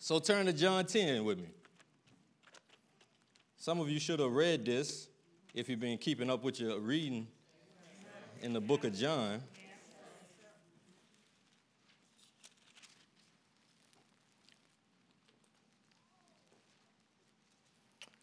So 0.00 0.20
turn 0.20 0.46
to 0.46 0.52
John 0.52 0.86
10 0.86 1.24
with 1.24 1.38
me. 1.38 1.48
Some 3.56 3.80
of 3.80 3.90
you 3.90 3.98
should 3.98 4.20
have 4.20 4.30
read 4.30 4.64
this 4.64 5.08
if 5.52 5.68
you've 5.68 5.80
been 5.80 5.98
keeping 5.98 6.30
up 6.30 6.44
with 6.44 6.60
your 6.60 6.78
reading 6.78 7.26
in 8.40 8.52
the 8.52 8.60
book 8.60 8.84
of 8.84 8.94
John. 8.94 9.42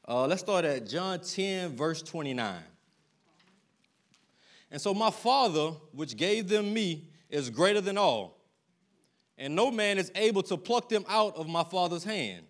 Uh, 0.07 0.27
let's 0.27 0.41
start 0.41 0.63
at 0.63 0.87
John 0.87 1.19
10, 1.19 1.75
verse 1.75 2.01
29. 2.01 2.55
And 4.71 4.81
so 4.81 4.93
my 4.93 5.09
Father, 5.09 5.71
which 5.91 6.15
gave 6.15 6.47
them 6.47 6.73
me, 6.73 7.09
is 7.29 7.49
greater 7.49 7.81
than 7.81 7.97
all, 7.97 8.37
and 9.37 9.55
no 9.55 9.71
man 9.71 9.97
is 9.97 10.11
able 10.15 10.43
to 10.43 10.57
pluck 10.57 10.89
them 10.89 11.05
out 11.07 11.35
of 11.35 11.47
my 11.47 11.63
Father's 11.63 12.03
hand. 12.03 12.45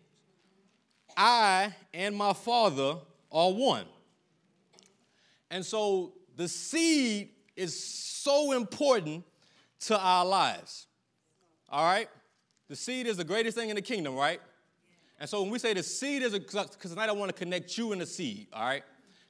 I 1.18 1.74
and 1.94 2.16
my 2.16 2.34
Father 2.34 2.98
are 3.32 3.52
one. 3.52 3.86
And 5.50 5.66
so 5.66 6.14
the 6.36 6.48
seed 6.48 7.30
is 7.56 7.82
so 7.82 8.52
important 8.52 9.24
to 9.82 10.00
our 10.00 10.26
lives. 10.26 10.88
All 11.70 11.86
right? 11.86 12.10
The 12.68 12.76
seed 12.76 13.08
is 13.08 13.18
the 13.18 13.24
greatest 13.24 13.58
thing 13.58 13.70
in 13.70 13.76
the 13.76 13.82
kingdom, 13.82 14.16
right? 14.16 14.42
And 15.20 15.30
so 15.30 15.42
when 15.42 15.52
we 15.52 15.60
say 15.60 15.74
the 15.74 15.84
seed 15.84 16.24
is, 16.24 16.34
a, 16.34 16.40
because 16.40 16.78
tonight 16.90 17.10
I 17.10 17.14
want 17.14 17.30
to 17.30 17.38
connect 17.38 17.78
you 17.78 17.92
and 17.92 18.02
the 18.02 18.06
seed, 18.06 18.48
all 18.52 18.66
right? 18.66 18.84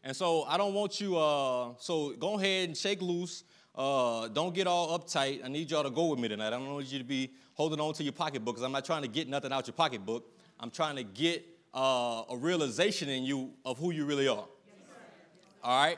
And 0.04 0.16
so 0.16 0.44
I 0.44 0.58
don't 0.58 0.74
want 0.74 1.00
you, 1.02 1.18
uh, 1.18 1.74
so 1.80 2.12
go 2.14 2.40
ahead 2.40 2.70
and 2.70 2.78
shake 2.78 3.02
loose. 3.02 3.44
Uh, 3.76 4.28
don't 4.30 4.56
get 4.56 4.68
all 4.68 4.98
uptight. 4.98 5.44
I 5.44 5.50
need 5.50 5.70
y'all 5.70 5.84
to 5.84 5.90
go 5.90 6.08
with 6.08 6.20
me 6.20 6.28
tonight. 6.28 6.48
I 6.48 6.52
don't 6.52 6.78
need 6.78 6.88
you 6.88 7.00
to 7.00 7.06
be 7.06 7.32
holding 7.54 7.80
on 7.80 7.94
to 7.96 8.04
your 8.04 8.14
pocketbook 8.14 8.56
because 8.56 8.64
I'm 8.64 8.72
not 8.72 8.86
trying 8.86 9.02
to 9.02 9.08
get 9.08 9.28
nothing 9.28 9.52
out 9.52 9.68
your 9.68 9.74
pocketbook. 9.74 10.32
I'm 10.60 10.72
trying 10.72 10.96
to 10.96 11.04
get 11.04 11.46
uh, 11.74 12.24
a 12.30 12.38
realization 12.38 13.10
in 13.10 13.24
you 13.24 13.52
of 13.66 13.78
who 13.78 13.92
you 13.92 14.06
really 14.06 14.28
are. 14.28 14.46
All 15.64 15.84
right? 15.84 15.98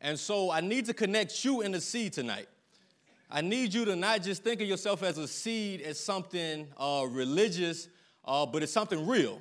And 0.00 0.18
so 0.18 0.50
I 0.50 0.60
need 0.60 0.86
to 0.86 0.94
connect 0.94 1.44
you 1.44 1.62
in 1.62 1.72
the 1.72 1.80
seed 1.80 2.12
tonight. 2.12 2.48
I 3.30 3.40
need 3.40 3.74
you 3.74 3.84
to 3.84 3.96
not 3.96 4.22
just 4.22 4.44
think 4.44 4.60
of 4.60 4.68
yourself 4.68 5.02
as 5.02 5.18
a 5.18 5.26
seed 5.26 5.82
as 5.82 5.98
something 5.98 6.68
uh, 6.78 7.04
religious 7.10 7.88
uh, 8.28 8.44
but 8.44 8.62
it's 8.62 8.72
something 8.72 9.06
real. 9.06 9.40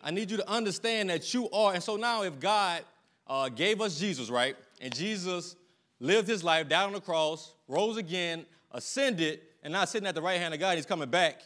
I 0.00 0.12
need 0.12 0.30
you 0.30 0.36
to 0.36 0.48
understand 0.48 1.10
that 1.10 1.34
you 1.34 1.50
are. 1.50 1.74
And 1.74 1.82
so 1.82 1.96
now, 1.96 2.22
if 2.22 2.38
God 2.38 2.82
uh, 3.26 3.48
gave 3.48 3.80
us 3.80 3.98
Jesus, 3.98 4.30
right, 4.30 4.56
and 4.80 4.94
Jesus 4.94 5.56
lived 6.02 6.26
his 6.26 6.42
life, 6.42 6.68
died 6.68 6.84
on 6.84 6.92
the 6.92 7.00
cross, 7.00 7.54
rose 7.68 7.96
again, 7.96 8.44
ascended, 8.72 9.40
and 9.62 9.72
now 9.72 9.84
sitting 9.84 10.06
at 10.08 10.14
the 10.14 10.20
right 10.20 10.40
hand 10.40 10.52
of 10.52 10.58
God, 10.58 10.76
he's 10.76 10.84
coming 10.84 11.08
back, 11.08 11.40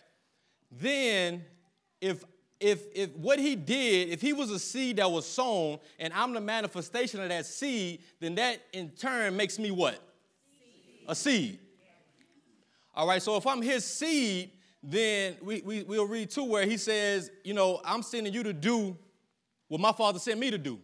then 0.72 1.44
if 2.00 2.24
if, 2.58 2.84
if 2.94 3.14
what 3.16 3.38
he 3.38 3.54
did, 3.54 4.08
if 4.08 4.22
he 4.22 4.32
was 4.32 4.50
a 4.50 4.58
seed 4.58 4.96
that 4.96 5.10
was 5.10 5.26
sown 5.26 5.78
and 5.98 6.10
I'm 6.14 6.32
the 6.32 6.40
manifestation 6.40 7.20
of 7.20 7.28
that 7.28 7.44
seed, 7.44 8.00
then 8.18 8.34
that 8.36 8.62
in 8.72 8.88
turn 8.92 9.36
makes 9.36 9.58
me 9.58 9.70
what? 9.70 9.92
Seed. 9.94 11.04
A 11.06 11.14
seed. 11.14 11.58
All 12.94 13.06
right, 13.06 13.20
so 13.20 13.36
if 13.36 13.46
I'm 13.46 13.60
his 13.60 13.84
seed, 13.84 14.52
then 14.82 15.36
we, 15.42 15.60
we, 15.66 15.82
we'll 15.82 16.06
read 16.06 16.30
too 16.30 16.44
where 16.44 16.64
he 16.64 16.78
says, 16.78 17.30
you 17.44 17.52
know, 17.52 17.78
I'm 17.84 18.02
sending 18.02 18.32
you 18.32 18.42
to 18.44 18.54
do 18.54 18.96
what 19.68 19.78
my 19.78 19.92
father 19.92 20.18
sent 20.18 20.40
me 20.40 20.50
to 20.50 20.56
do. 20.56 20.78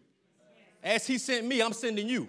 As 0.83 1.07
he 1.07 1.17
sent 1.17 1.47
me, 1.47 1.63
I'm 1.63 1.73
sending 1.73 2.07
you. 2.07 2.29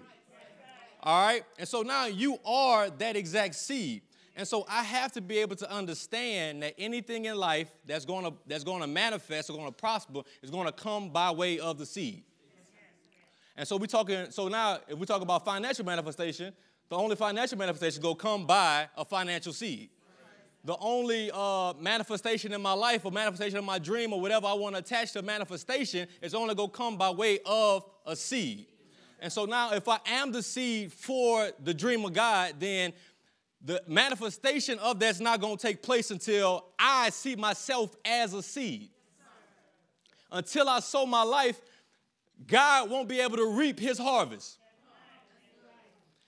All 1.04 1.26
right? 1.26 1.44
And 1.58 1.68
so 1.68 1.82
now 1.82 2.06
you 2.06 2.38
are 2.44 2.88
that 2.88 3.14
exact 3.14 3.54
seed. 3.54 4.02
And 4.36 4.48
so 4.48 4.66
I 4.68 4.82
have 4.82 5.12
to 5.12 5.20
be 5.20 5.38
able 5.38 5.54
to 5.56 5.70
understand 5.70 6.62
that 6.64 6.74
anything 6.76 7.26
in 7.26 7.36
life 7.36 7.68
that's 7.86 8.04
going 8.04 8.24
to 8.24 8.32
that's 8.48 8.64
going 8.64 8.80
to 8.80 8.88
manifest 8.88 9.48
or 9.48 9.52
going 9.52 9.66
to 9.66 9.72
prosper 9.72 10.22
is 10.42 10.50
going 10.50 10.66
to 10.66 10.72
come 10.72 11.10
by 11.10 11.30
way 11.30 11.60
of 11.60 11.78
the 11.78 11.86
seed. 11.86 12.24
And 13.56 13.68
so 13.68 13.76
we're 13.76 13.86
talking 13.86 14.30
so 14.30 14.48
now 14.48 14.78
if 14.88 14.98
we 14.98 15.06
talk 15.06 15.22
about 15.22 15.44
financial 15.44 15.84
manifestation, 15.84 16.52
the 16.88 16.96
only 16.96 17.14
financial 17.14 17.58
manifestation 17.58 18.02
go 18.02 18.16
come 18.16 18.44
by 18.46 18.88
a 18.96 19.04
financial 19.04 19.52
seed 19.52 19.90
the 20.64 20.76
only 20.80 21.30
uh, 21.32 21.74
manifestation 21.78 22.52
in 22.52 22.62
my 22.62 22.72
life 22.72 23.04
or 23.04 23.12
manifestation 23.12 23.58
of 23.58 23.64
my 23.64 23.78
dream 23.78 24.12
or 24.14 24.20
whatever 24.20 24.46
I 24.46 24.54
want 24.54 24.74
to 24.74 24.78
attach 24.78 25.12
to 25.12 25.20
manifestation 25.20 26.08
is 26.22 26.34
only 26.34 26.54
going 26.54 26.70
to 26.70 26.76
come 26.76 26.96
by 26.96 27.10
way 27.10 27.38
of 27.44 27.84
a 28.06 28.16
seed. 28.16 28.66
And 29.20 29.32
so 29.32 29.44
now, 29.44 29.72
if 29.72 29.88
I 29.88 29.98
am 30.06 30.32
the 30.32 30.42
seed 30.42 30.92
for 30.92 31.50
the 31.62 31.72
dream 31.72 32.04
of 32.04 32.12
God, 32.12 32.54
then 32.58 32.92
the 33.64 33.82
manifestation 33.86 34.78
of 34.78 35.00
that's 35.00 35.20
not 35.20 35.40
going 35.40 35.56
to 35.56 35.66
take 35.66 35.82
place 35.82 36.10
until 36.10 36.66
I 36.78 37.10
see 37.10 37.34
myself 37.34 37.94
as 38.04 38.34
a 38.34 38.42
seed. 38.42 38.90
Until 40.30 40.68
I 40.68 40.80
sow 40.80 41.06
my 41.06 41.22
life, 41.22 41.60
God 42.46 42.90
won't 42.90 43.08
be 43.08 43.20
able 43.20 43.36
to 43.36 43.46
reap 43.56 43.78
his 43.78 43.98
harvest. 43.98 44.58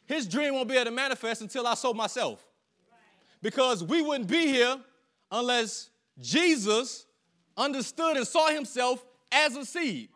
His 0.06 0.26
dream 0.26 0.54
won't 0.54 0.68
be 0.68 0.76
able 0.76 0.86
to 0.86 0.90
manifest 0.92 1.42
until 1.42 1.66
I 1.66 1.74
sow 1.74 1.92
myself 1.92 2.46
because 3.42 3.82
we 3.84 4.02
wouldn't 4.02 4.28
be 4.28 4.46
here 4.46 4.78
unless 5.30 5.90
Jesus 6.20 7.06
understood 7.56 8.16
and 8.16 8.26
saw 8.26 8.48
himself 8.48 9.04
as 9.32 9.56
a 9.56 9.64
seed 9.64 10.08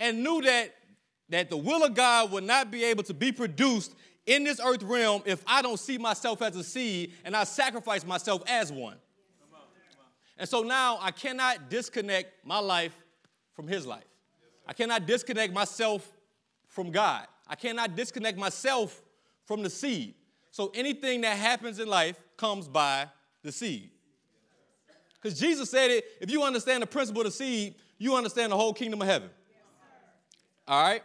and 0.00 0.22
knew 0.22 0.40
that, 0.42 0.74
that 1.30 1.50
the 1.50 1.56
will 1.56 1.84
of 1.84 1.94
God 1.94 2.30
will 2.32 2.42
not 2.42 2.70
be 2.70 2.84
able 2.84 3.02
to 3.04 3.14
be 3.14 3.32
produced 3.32 3.94
in 4.26 4.44
this 4.44 4.60
earth 4.60 4.82
realm 4.82 5.22
if 5.24 5.42
I 5.46 5.62
don't 5.62 5.78
see 5.78 5.98
myself 5.98 6.42
as 6.42 6.54
a 6.56 6.64
seed 6.64 7.12
and 7.24 7.34
I 7.34 7.44
sacrifice 7.44 8.04
myself 8.06 8.42
as 8.46 8.70
one. 8.70 8.96
And 10.38 10.48
so 10.48 10.62
now 10.62 10.98
I 11.00 11.10
cannot 11.10 11.68
disconnect 11.68 12.46
my 12.46 12.58
life 12.58 12.96
from 13.54 13.66
his 13.66 13.86
life. 13.86 14.04
I 14.66 14.72
cannot 14.72 15.06
disconnect 15.06 15.52
myself 15.52 16.06
from 16.66 16.90
God. 16.90 17.26
I 17.48 17.56
cannot 17.56 17.96
disconnect 17.96 18.38
myself 18.38 19.02
from 19.46 19.62
the 19.62 19.70
seed. 19.70 20.14
So 20.50 20.70
anything 20.74 21.22
that 21.22 21.36
happens 21.36 21.78
in 21.78 21.88
life 21.88 22.16
comes 22.36 22.68
by 22.68 23.08
the 23.42 23.50
seed. 23.50 23.90
Because 25.20 25.38
Jesus 25.38 25.70
said 25.70 25.90
it, 25.90 26.04
if 26.20 26.30
you 26.30 26.42
understand 26.42 26.82
the 26.82 26.86
principle 26.86 27.22
of 27.22 27.26
the 27.26 27.32
seed, 27.32 27.74
you 27.98 28.14
understand 28.14 28.52
the 28.52 28.56
whole 28.56 28.72
kingdom 28.72 29.02
of 29.02 29.08
heaven. 29.08 29.30
All 30.68 30.82
right? 30.82 31.02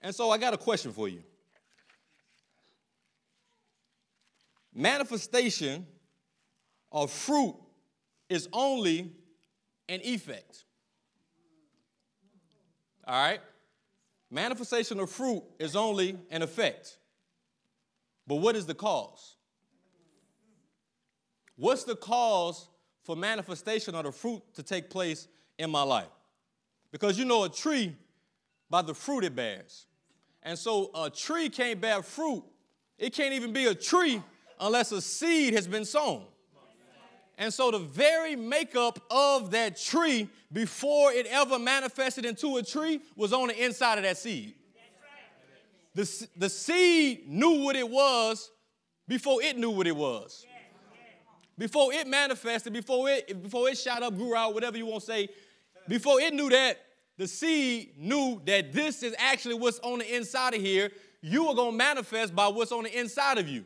And 0.00 0.14
so 0.14 0.30
I 0.30 0.38
got 0.38 0.54
a 0.54 0.58
question 0.58 0.92
for 0.92 1.08
you. 1.08 1.22
Manifestation 4.74 5.86
of 6.92 7.10
fruit 7.10 7.56
is 8.28 8.48
only 8.52 9.12
an 9.88 10.00
effect. 10.02 10.64
All 13.06 13.14
right? 13.14 13.40
Manifestation 14.30 15.00
of 15.00 15.10
fruit 15.10 15.42
is 15.58 15.76
only 15.76 16.18
an 16.30 16.42
effect. 16.42 16.98
But 18.26 18.36
what 18.36 18.56
is 18.56 18.66
the 18.66 18.74
cause? 18.74 19.36
What's 21.56 21.84
the 21.84 21.96
cause 21.96 22.68
for 23.04 23.16
manifestation 23.16 23.94
of 23.94 24.04
the 24.04 24.12
fruit 24.12 24.42
to 24.54 24.62
take 24.62 24.90
place 24.90 25.28
in 25.58 25.70
my 25.70 25.82
life? 25.82 26.08
Because 26.92 27.18
you 27.18 27.24
know 27.24 27.44
a 27.44 27.48
tree 27.48 27.94
by 28.70 28.82
the 28.82 28.94
fruit 28.94 29.24
it 29.24 29.34
bears. 29.34 29.86
And 30.42 30.58
so 30.58 30.90
a 30.94 31.10
tree 31.10 31.48
can't 31.48 31.80
bear 31.80 32.02
fruit. 32.02 32.44
It 32.98 33.12
can't 33.12 33.34
even 33.34 33.52
be 33.52 33.66
a 33.66 33.74
tree 33.74 34.22
unless 34.60 34.92
a 34.92 35.00
seed 35.00 35.54
has 35.54 35.66
been 35.66 35.84
sown. 35.84 36.24
And 37.38 37.52
so 37.52 37.70
the 37.70 37.78
very 37.78 38.34
makeup 38.34 38.98
of 39.10 39.50
that 39.50 39.76
tree 39.78 40.28
before 40.52 41.12
it 41.12 41.26
ever 41.26 41.58
manifested 41.58 42.24
into 42.24 42.56
a 42.56 42.62
tree 42.62 43.00
was 43.14 43.32
on 43.32 43.48
the 43.48 43.64
inside 43.64 43.98
of 43.98 44.04
that 44.04 44.16
seed. 44.16 44.54
The, 45.94 46.28
the 46.36 46.48
seed 46.48 47.28
knew 47.28 47.64
what 47.64 47.76
it 47.76 47.88
was 47.88 48.50
before 49.08 49.42
it 49.42 49.58
knew 49.58 49.70
what 49.70 49.86
it 49.86 49.96
was. 49.96 50.46
Before 51.58 51.92
it 51.92 52.06
manifested, 52.06 52.72
before 52.72 53.08
it, 53.08 53.42
before 53.42 53.68
it 53.68 53.78
shot 53.78 54.02
up, 54.02 54.14
grew 54.14 54.34
out, 54.34 54.52
whatever 54.52 54.76
you 54.76 54.86
want 54.86 55.00
to 55.00 55.06
say, 55.06 55.28
before 55.88 56.20
it 56.20 56.34
knew 56.34 56.50
that, 56.50 56.78
the 57.16 57.26
seed 57.26 57.94
knew 57.98 58.40
that 58.44 58.72
this 58.72 59.02
is 59.02 59.14
actually 59.18 59.54
what's 59.54 59.78
on 59.80 60.00
the 60.00 60.16
inside 60.16 60.54
of 60.54 60.60
here. 60.60 60.90
You 61.22 61.48
are 61.48 61.54
going 61.54 61.72
to 61.72 61.76
manifest 61.76 62.34
by 62.34 62.48
what's 62.48 62.72
on 62.72 62.84
the 62.84 62.98
inside 62.98 63.38
of 63.38 63.48
you. 63.48 63.64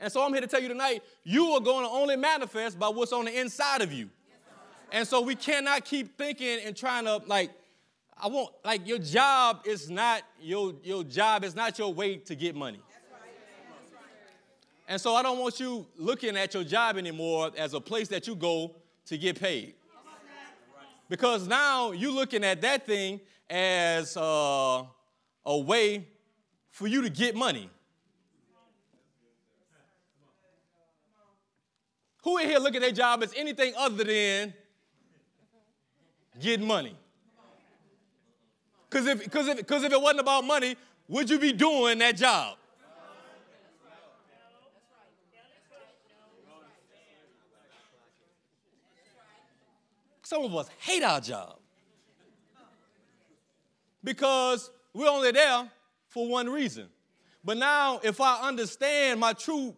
And 0.00 0.10
so 0.10 0.24
I'm 0.24 0.32
here 0.32 0.40
to 0.40 0.46
tell 0.46 0.60
you 0.60 0.68
tonight, 0.68 1.02
you 1.24 1.50
are 1.52 1.60
going 1.60 1.84
to 1.84 1.90
only 1.90 2.16
manifest 2.16 2.78
by 2.78 2.88
what's 2.88 3.12
on 3.12 3.26
the 3.26 3.38
inside 3.38 3.82
of 3.82 3.92
you. 3.92 4.08
And 4.92 5.06
so 5.06 5.20
we 5.20 5.34
cannot 5.34 5.84
keep 5.84 6.16
thinking 6.18 6.58
and 6.64 6.76
trying 6.76 7.04
to 7.04 7.22
like 7.26 7.50
I 8.22 8.26
want 8.26 8.50
like 8.64 8.86
your 8.86 8.98
job 8.98 9.62
is 9.64 9.88
not 9.88 10.22
your 10.40 10.74
your 10.82 11.04
job 11.04 11.44
is 11.44 11.54
not 11.54 11.78
your 11.78 11.94
way 11.94 12.16
to 12.16 12.34
get 12.34 12.54
money. 12.54 12.80
And 14.88 15.00
so 15.00 15.14
I 15.14 15.22
don't 15.22 15.38
want 15.38 15.60
you 15.60 15.86
looking 15.96 16.36
at 16.36 16.52
your 16.52 16.64
job 16.64 16.96
anymore 16.96 17.52
as 17.56 17.74
a 17.74 17.80
place 17.80 18.08
that 18.08 18.26
you 18.26 18.34
go 18.34 18.74
to 19.06 19.16
get 19.16 19.40
paid. 19.40 19.74
Because 21.10 21.48
now 21.48 21.90
you're 21.90 22.12
looking 22.12 22.44
at 22.44 22.60
that 22.60 22.86
thing 22.86 23.20
as 23.50 24.16
uh, 24.16 24.84
a 25.44 25.58
way 25.58 26.06
for 26.70 26.86
you 26.86 27.02
to 27.02 27.10
get 27.10 27.34
money. 27.34 27.68
Who 32.22 32.38
in 32.38 32.48
here 32.48 32.60
look 32.60 32.76
at 32.76 32.80
their 32.80 32.92
job 32.92 33.24
as 33.24 33.34
anything 33.36 33.74
other 33.76 34.04
than 34.04 34.54
getting 36.40 36.64
money? 36.64 36.96
Because 38.88 39.08
if, 39.08 39.30
cause 39.32 39.48
if, 39.48 39.66
cause 39.66 39.82
if 39.82 39.92
it 39.92 40.00
wasn't 40.00 40.20
about 40.20 40.44
money, 40.44 40.76
would 41.08 41.28
you 41.28 41.40
be 41.40 41.52
doing 41.52 41.98
that 41.98 42.16
job? 42.16 42.56
Some 50.30 50.44
of 50.44 50.54
us 50.54 50.70
hate 50.78 51.02
our 51.02 51.20
job 51.20 51.56
because 54.04 54.70
we're 54.94 55.08
only 55.08 55.32
there 55.32 55.68
for 56.06 56.28
one 56.28 56.48
reason. 56.48 56.86
But 57.44 57.56
now, 57.56 57.98
if 58.04 58.20
I 58.20 58.46
understand 58.46 59.18
my 59.18 59.32
true 59.32 59.74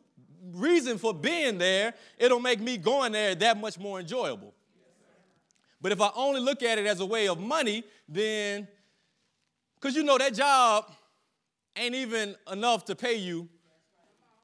reason 0.52 0.98
for 0.98 1.14
being 1.14 1.56
there, 1.56 1.94
it'll 2.18 2.38
make 2.38 2.60
me 2.60 2.76
going 2.76 3.12
there 3.12 3.34
that 3.34 3.58
much 3.58 3.78
more 3.78 3.98
enjoyable. 3.98 4.52
But 5.80 5.90
if 5.90 6.02
I 6.02 6.10
only 6.14 6.42
look 6.42 6.62
at 6.62 6.76
it 6.76 6.84
as 6.84 7.00
a 7.00 7.06
way 7.06 7.28
of 7.28 7.40
money, 7.40 7.82
then, 8.06 8.68
because 9.76 9.96
you 9.96 10.02
know 10.02 10.18
that 10.18 10.34
job 10.34 10.84
ain't 11.74 11.94
even 11.94 12.36
enough 12.52 12.84
to 12.84 12.94
pay 12.94 13.14
you 13.14 13.48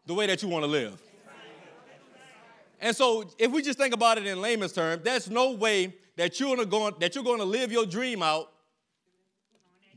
the 0.06 0.14
way 0.14 0.26
that 0.26 0.43
you 0.43 0.49
want 0.49 0.64
to 0.64 0.70
live. 0.70 1.02
And 2.80 2.94
so, 2.94 3.28
if 3.38 3.50
we 3.50 3.62
just 3.62 3.78
think 3.78 3.92
about 3.92 4.19
it 4.19 4.26
in 4.26 4.40
layman's 4.40 4.72
terms, 4.72 5.02
there's 5.02 5.28
no 5.28 5.52
way 5.52 5.94
that 6.16 6.38
you're 6.38 6.64
going 6.64 6.94
that 7.00 7.14
you're 7.14 7.25
going 7.25 7.38
to 7.38 7.44
live 7.44 7.72
your 7.72 7.86
dream 7.86 8.22
out 8.22 8.52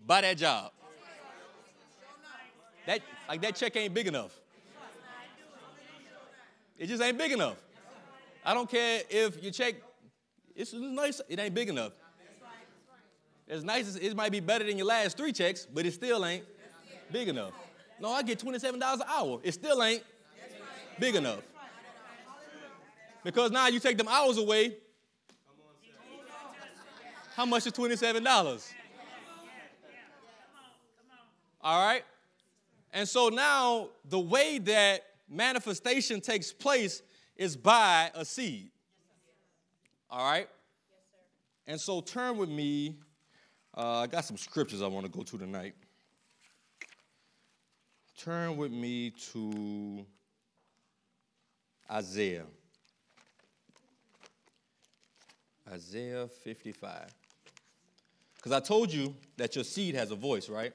by 0.05 0.21
that 0.21 0.37
job. 0.37 0.71
That 2.87 3.01
like 3.29 3.41
that 3.41 3.55
check 3.55 3.75
ain't 3.75 3.93
big 3.93 4.07
enough. 4.07 4.39
It 6.77 6.87
just 6.87 7.01
ain't 7.03 7.17
big 7.17 7.31
enough. 7.31 7.57
I 8.43 8.55
don't 8.55 8.69
care 8.69 9.03
if 9.09 9.41
your 9.43 9.51
check 9.51 9.75
it's 10.55 10.73
nice, 10.73 11.21
it 11.29 11.39
ain't 11.39 11.53
big 11.53 11.69
enough. 11.69 11.93
As 13.47 13.63
nice 13.63 13.87
as 13.87 13.95
it 13.97 14.15
might 14.15 14.31
be 14.31 14.39
better 14.39 14.63
than 14.63 14.77
your 14.77 14.87
last 14.87 15.17
three 15.17 15.33
checks, 15.33 15.65
but 15.71 15.85
it 15.85 15.93
still 15.93 16.25
ain't 16.25 16.45
big 17.11 17.27
enough. 17.27 17.51
No, 17.99 18.09
I 18.09 18.23
get 18.23 18.39
$27 18.39 18.73
an 18.75 19.01
hour. 19.07 19.39
It 19.43 19.51
still 19.53 19.83
ain't 19.83 20.03
big 20.99 21.15
enough. 21.15 21.41
Because 23.23 23.51
now 23.51 23.67
you 23.67 23.79
take 23.79 23.97
them 23.97 24.07
hours 24.07 24.37
away. 24.37 24.75
How 27.35 27.45
much 27.45 27.65
is 27.65 27.73
$27? 27.73 28.73
All 31.63 31.85
right? 31.85 32.03
And 32.93 33.07
so 33.07 33.29
now 33.29 33.89
the 34.09 34.19
way 34.19 34.57
that 34.59 35.03
manifestation 35.29 36.19
takes 36.19 36.51
place 36.51 37.01
is 37.35 37.55
by 37.55 38.11
a 38.13 38.25
seed. 38.25 38.69
All 40.09 40.29
right? 40.29 40.49
And 41.67 41.79
so 41.79 42.01
turn 42.01 42.37
with 42.37 42.49
me. 42.49 42.97
Uh, 43.75 43.99
I 43.99 44.07
got 44.07 44.25
some 44.25 44.37
scriptures 44.37 44.81
I 44.81 44.87
want 44.87 45.05
to 45.05 45.11
go 45.11 45.23
to 45.23 45.37
tonight. 45.37 45.73
Turn 48.17 48.57
with 48.57 48.71
me 48.71 49.11
to 49.31 50.05
Isaiah. 51.89 52.45
Isaiah 55.71 56.27
55. 56.27 57.13
Because 58.35 58.51
I 58.51 58.59
told 58.59 58.91
you 58.91 59.15
that 59.37 59.55
your 59.55 59.63
seed 59.63 59.95
has 59.95 60.11
a 60.11 60.15
voice, 60.15 60.49
right? 60.49 60.73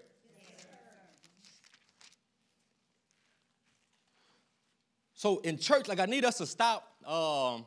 So 5.15 5.39
in 5.39 5.59
church, 5.59 5.89
like 5.89 5.99
I 5.99 6.07
need 6.07 6.25
us 6.25 6.39
to 6.39 6.47
stop. 6.47 6.83
Um, 7.05 7.67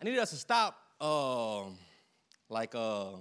I 0.00 0.04
need 0.04 0.18
us 0.18 0.30
to 0.30 0.36
stop, 0.36 0.76
um, 1.00 1.76
like 2.48 2.74
uh, 2.74 3.12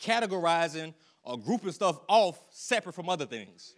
categorizing 0.00 0.94
or 1.22 1.38
grouping 1.38 1.72
stuff 1.72 2.00
off 2.08 2.38
separate 2.50 2.94
from 2.94 3.08
other 3.08 3.26
things. 3.26 3.74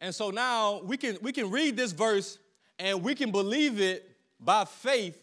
And 0.00 0.14
so 0.14 0.30
now 0.30 0.80
we 0.82 0.96
can 0.96 1.18
we 1.22 1.32
can 1.32 1.50
read 1.50 1.76
this 1.76 1.92
verse 1.92 2.38
and 2.78 3.02
we 3.02 3.14
can 3.14 3.30
believe 3.30 3.80
it 3.80 4.16
by 4.38 4.64
faith 4.64 5.20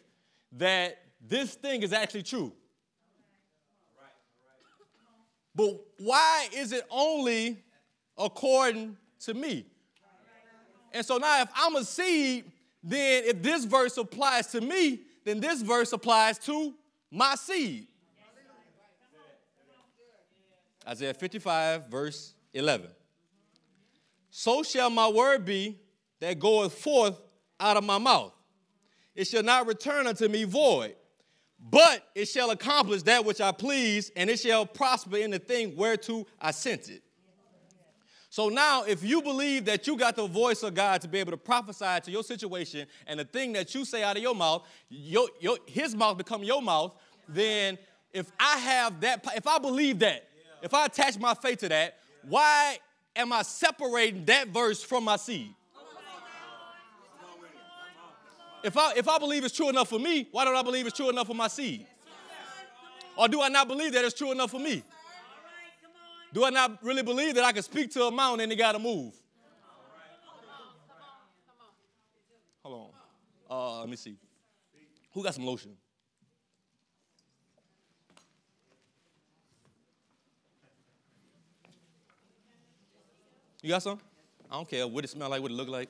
that 0.54 0.98
this 1.28 1.56
thing 1.56 1.84
is 1.84 1.94
actually 1.94 2.24
true. 2.24 2.54
But 5.56 5.80
why 6.00 6.48
is 6.54 6.72
it 6.72 6.86
only 6.90 7.64
according 8.18 8.98
to 9.22 9.34
me? 9.34 9.66
And 10.92 11.06
so 11.06 11.18
now, 11.18 11.42
if 11.42 11.50
I'm 11.56 11.76
a 11.76 11.84
seed, 11.84 12.52
then 12.84 13.24
if 13.26 13.42
this 13.42 13.66
verse 13.66 13.98
applies 13.98 14.48
to 14.48 14.62
me, 14.62 15.02
then 15.24 15.40
this 15.40 15.62
verse 15.62 15.92
applies 15.92 16.38
to 16.40 16.74
my 17.12 17.36
seed. 17.36 17.88
Isaiah 20.88 21.14
55, 21.14 21.88
verse 21.88 22.34
11. 22.54 22.88
So 24.30 24.64
shall 24.64 24.90
my 24.90 25.08
word 25.08 25.46
be 25.46 25.80
that 26.20 26.40
goeth 26.40 26.74
forth 26.74 27.20
out 27.60 27.78
of 27.78 27.84
my 27.84 27.98
mouth. 27.98 28.34
It 29.16 29.26
shall 29.28 29.44
not 29.44 29.66
return 29.66 30.08
unto 30.08 30.28
me 30.28 30.44
void, 30.44 30.96
but 31.60 32.08
it 32.16 32.28
shall 32.28 32.52
accomplish 32.52 33.04
that 33.04 33.26
which 33.26 33.42
I 33.42 33.52
please, 33.52 34.12
and 34.16 34.30
it 34.30 34.40
shall 34.40 34.66
prosper 34.66 35.18
in 35.18 35.32
the 35.32 35.40
thing 35.40 35.76
whereto 35.76 36.26
I 36.40 36.52
sent 36.52 36.90
it. 36.90 37.02
So 38.30 38.50
now, 38.50 38.84
if 38.84 39.02
you 39.02 39.22
believe 39.22 39.64
that 39.66 39.88
you 39.88 39.96
got 39.96 40.18
the 40.18 40.28
voice 40.28 40.62
of 40.62 40.74
God 40.74 41.00
to 41.02 41.08
be 41.08 41.20
able 41.20 41.32
to 41.32 41.38
prophesy 41.38 42.02
to 42.04 42.12
your 42.12 42.22
situation 42.22 42.86
and 43.08 43.18
the 43.18 43.24
thing 43.24 43.54
that 43.54 43.74
you 43.74 43.86
say 43.86 44.04
out 44.04 44.18
of 44.18 44.22
your 44.22 44.36
mouth, 44.36 44.68
your, 44.90 45.30
your, 45.40 45.58
his 45.66 45.96
mouth 45.96 46.18
become 46.18 46.44
your 46.44 46.62
mouth, 46.62 46.92
then 47.30 47.78
if 48.12 48.30
I 48.38 48.58
have 48.58 49.00
that, 49.02 49.26
if 49.38 49.48
I 49.48 49.58
believe 49.58 50.00
that, 50.00 50.28
if 50.62 50.74
I 50.74 50.86
attach 50.86 51.18
my 51.18 51.34
faith 51.34 51.60
to 51.60 51.70
that, 51.70 51.98
why 52.24 52.80
am 53.16 53.32
I 53.32 53.42
separating 53.44 54.26
that 54.26 54.50
verse 54.50 54.84
from 54.84 55.06
my 55.06 55.16
seed? 55.16 55.54
If 58.66 58.76
I, 58.78 58.94
if 58.96 59.08
I 59.08 59.20
believe 59.20 59.46
it's 59.46 59.56
true 59.56 59.70
enough 59.70 59.90
for 59.90 60.00
me, 60.00 60.28
why 60.32 60.44
don't 60.44 60.56
I 60.56 60.64
believe 60.64 60.88
it's 60.88 60.98
true 60.98 61.10
enough 61.10 61.28
for 61.28 61.36
my 61.36 61.48
seed? 61.48 61.86
Or 63.16 63.28
do 63.28 63.40
I 63.40 63.48
not 63.48 63.68
believe 63.68 63.94
that 63.94 64.04
it's 64.04 64.16
true 64.16 64.32
enough 64.32 64.50
for 64.50 64.60
me? 64.60 64.82
Do 66.34 66.44
I 66.44 66.50
not 66.50 66.84
really 66.84 67.04
believe 67.04 67.36
that 67.36 67.44
I 67.44 67.52
can 67.52 67.62
speak 67.62 67.92
to 67.92 68.06
a 68.06 68.12
mountain 68.12 68.42
and 68.42 68.52
it 68.52 68.56
got 68.56 68.72
to 68.72 68.80
move? 68.80 69.14
Hold 72.64 72.92
on. 73.50 73.56
Uh, 73.56 73.80
let 73.82 73.90
me 73.90 73.98
see. 73.98 74.16
Who 75.14 75.24
got 75.24 75.36
some 75.36 75.46
lotion? 75.46 75.78
You 83.62 83.70
got 83.70 83.84
some? 83.84 84.00
I 84.50 84.56
don't 84.56 84.68
care 84.68 84.88
what 84.88 85.04
it 85.04 85.10
smell 85.12 85.30
like, 85.30 85.40
what 85.40 85.52
it 85.52 85.54
look 85.54 85.70
like. 85.70 85.90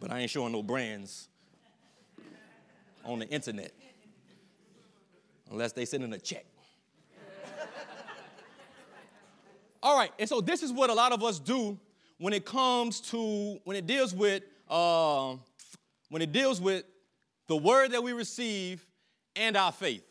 But 0.00 0.12
I 0.12 0.20
ain't 0.20 0.30
showing 0.30 0.52
no 0.52 0.62
brands 0.62 1.28
on 3.04 3.18
the 3.18 3.28
internet 3.28 3.72
unless 5.50 5.72
they 5.72 5.84
send 5.84 6.04
in 6.04 6.12
a 6.12 6.18
check. 6.18 6.44
All 9.82 9.98
right, 9.98 10.12
and 10.18 10.28
so 10.28 10.40
this 10.40 10.62
is 10.62 10.72
what 10.72 10.90
a 10.90 10.94
lot 10.94 11.12
of 11.12 11.24
us 11.24 11.38
do 11.38 11.78
when 12.18 12.32
it 12.32 12.44
comes 12.44 13.00
to 13.00 13.58
when 13.64 13.76
it 13.76 13.86
deals 13.86 14.14
with 14.14 14.42
uh, 14.68 15.34
when 16.10 16.22
it 16.22 16.32
deals 16.32 16.60
with 16.60 16.84
the 17.46 17.56
word 17.56 17.92
that 17.92 18.02
we 18.02 18.12
receive 18.12 18.86
and 19.34 19.56
our 19.56 19.72
faith. 19.72 20.04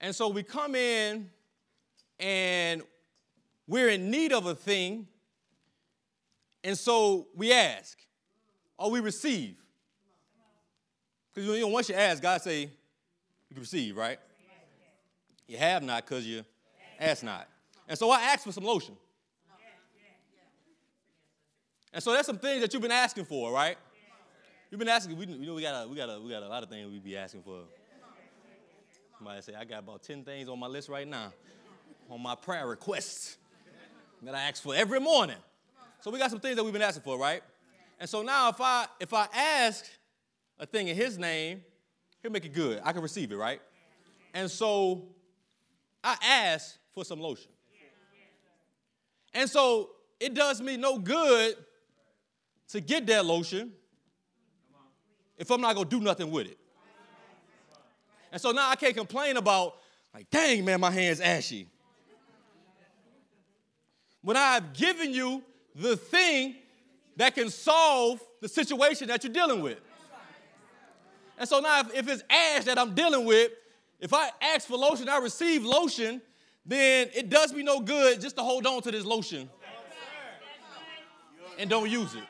And 0.00 0.14
so 0.14 0.28
we 0.28 0.42
come 0.42 0.74
in 0.74 1.28
and 2.18 2.82
we're 3.66 3.88
in 3.88 4.10
need 4.10 4.32
of 4.32 4.46
a 4.46 4.54
thing, 4.54 5.06
and 6.64 6.76
so 6.76 7.28
we 7.36 7.52
ask 7.52 7.98
or 8.78 8.90
we 8.90 9.00
receive. 9.00 9.56
Because 11.34 11.50
you 11.50 11.60
know, 11.60 11.68
once 11.68 11.88
you 11.88 11.94
ask, 11.94 12.22
God 12.22 12.40
say 12.40 12.60
you 12.62 12.68
can 13.54 13.60
receive, 13.60 13.96
right? 13.96 14.18
You 15.46 15.58
have 15.58 15.82
not 15.82 16.06
because 16.06 16.26
you 16.26 16.44
ask 17.00 17.22
not. 17.22 17.48
And 17.88 17.98
so 17.98 18.10
I 18.10 18.20
asked 18.22 18.44
for 18.44 18.52
some 18.52 18.64
lotion. 18.64 18.96
And 21.92 22.02
so 22.02 22.12
that's 22.12 22.26
some 22.26 22.38
things 22.38 22.60
that 22.60 22.72
you've 22.72 22.82
been 22.82 22.92
asking 22.92 23.24
for, 23.24 23.50
right? 23.50 23.76
You've 24.70 24.78
been 24.78 24.88
asking, 24.88 25.16
we, 25.16 25.26
you 25.26 25.46
know, 25.46 25.54
we 25.54 25.62
got, 25.62 25.84
a, 25.84 25.88
we, 25.88 25.96
got 25.96 26.10
a, 26.10 26.20
we 26.20 26.28
got 26.28 26.42
a 26.42 26.48
lot 26.48 26.62
of 26.62 26.68
things 26.68 26.90
we 26.90 26.98
be 26.98 27.16
asking 27.16 27.42
for. 27.42 27.60
Somebody 29.16 29.40
say, 29.40 29.54
I 29.54 29.64
got 29.64 29.80
about 29.80 30.02
10 30.02 30.22
things 30.22 30.48
on 30.48 30.58
my 30.58 30.66
list 30.66 30.90
right 30.90 31.08
now, 31.08 31.32
on 32.10 32.22
my 32.22 32.34
prayer 32.34 32.66
requests 32.66 33.38
that 34.22 34.34
I 34.34 34.42
ask 34.42 34.62
for 34.62 34.74
every 34.74 35.00
morning. 35.00 35.38
So 36.00 36.10
we 36.10 36.18
got 36.18 36.30
some 36.30 36.40
things 36.40 36.56
that 36.56 36.64
we've 36.64 36.72
been 36.72 36.82
asking 36.82 37.02
for, 37.02 37.18
right? 37.18 37.42
And 37.98 38.08
so 38.08 38.22
now 38.22 38.48
if 38.48 38.60
I 38.60 38.86
if 39.00 39.12
I 39.12 39.26
ask 39.34 39.84
a 40.58 40.66
thing 40.66 40.88
in 40.88 40.96
his 40.96 41.18
name, 41.18 41.62
he'll 42.22 42.32
make 42.32 42.44
it 42.44 42.54
good. 42.54 42.80
I 42.84 42.92
can 42.92 43.02
receive 43.02 43.32
it, 43.32 43.36
right? 43.36 43.60
And 44.34 44.50
so 44.50 45.08
I 46.02 46.16
ask 46.22 46.76
for 46.92 47.04
some 47.04 47.20
lotion. 47.20 47.50
And 49.34 49.48
so 49.48 49.90
it 50.20 50.34
does 50.34 50.60
me 50.60 50.76
no 50.76 50.98
good 50.98 51.56
to 52.68 52.80
get 52.80 53.06
that 53.06 53.24
lotion 53.24 53.72
if 55.38 55.50
I'm 55.50 55.60
not 55.60 55.74
gonna 55.74 55.88
do 55.88 56.00
nothing 56.00 56.30
with 56.30 56.48
it? 56.48 56.58
And 58.30 58.40
so 58.40 58.50
now 58.50 58.68
I 58.68 58.76
can't 58.76 58.94
complain 58.94 59.36
about, 59.36 59.76
like, 60.12 60.28
dang, 60.28 60.64
man, 60.64 60.80
my 60.80 60.90
hand's 60.90 61.20
ashy. 61.20 61.66
When 64.20 64.36
I've 64.36 64.74
given 64.74 65.14
you 65.14 65.42
the 65.74 65.96
thing 65.96 66.56
that 67.18 67.34
can 67.34 67.50
solve 67.50 68.20
the 68.40 68.48
situation 68.48 69.08
that 69.08 69.22
you're 69.22 69.32
dealing 69.32 69.60
with. 69.60 69.78
And 71.36 71.48
so 71.48 71.60
now, 71.60 71.80
if, 71.80 71.94
if 71.94 72.08
it's 72.08 72.22
ash 72.30 72.64
that 72.64 72.78
I'm 72.78 72.94
dealing 72.94 73.26
with, 73.26 73.52
if 74.00 74.14
I 74.14 74.30
ask 74.40 74.66
for 74.66 74.76
lotion, 74.76 75.08
I 75.08 75.18
receive 75.18 75.64
lotion, 75.64 76.22
then 76.64 77.10
it 77.14 77.28
does 77.28 77.52
me 77.52 77.62
no 77.62 77.80
good 77.80 78.20
just 78.20 78.36
to 78.36 78.42
hold 78.42 78.66
on 78.66 78.82
to 78.82 78.90
this 78.90 79.04
lotion 79.04 79.50
and 81.58 81.68
don't 81.68 81.90
use 81.90 82.14
it. 82.14 82.24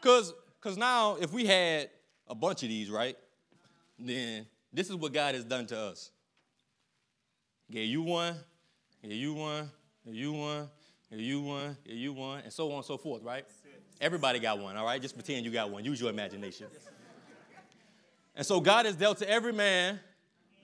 Because 0.00 0.32
because 0.58 0.78
now, 0.78 1.16
if 1.20 1.32
we 1.32 1.44
had 1.46 1.90
a 2.26 2.34
bunch 2.34 2.62
of 2.62 2.70
these, 2.70 2.90
right, 2.90 3.16
then 3.98 4.46
this 4.72 4.88
is 4.88 4.96
what 4.96 5.12
God 5.12 5.34
has 5.34 5.44
done 5.44 5.66
to 5.66 5.78
us. 5.78 6.10
Gave 7.70 7.88
you 7.88 8.02
one, 8.02 8.34
gave 9.02 9.12
you 9.12 9.34
one, 9.34 9.70
gave 10.04 10.14
you 10.14 10.32
one, 10.32 10.68
you 11.10 11.40
one, 11.40 11.76
you 11.84 12.12
one, 12.12 12.40
and 12.40 12.52
so 12.52 12.70
on 12.70 12.76
and 12.76 12.84
so 12.84 12.96
forth, 12.96 13.22
right? 13.22 13.44
Everybody 14.00 14.38
got 14.38 14.58
one, 14.58 14.76
all 14.76 14.84
right? 14.84 15.00
Just 15.00 15.14
pretend 15.14 15.44
you 15.44 15.50
got 15.50 15.70
one. 15.70 15.84
Use 15.84 16.00
your 16.00 16.10
imagination. 16.10 16.66
And 18.34 18.44
so 18.44 18.60
God 18.60 18.86
has 18.86 18.96
dealt 18.96 19.18
to 19.18 19.30
every 19.30 19.52
man 19.52 19.98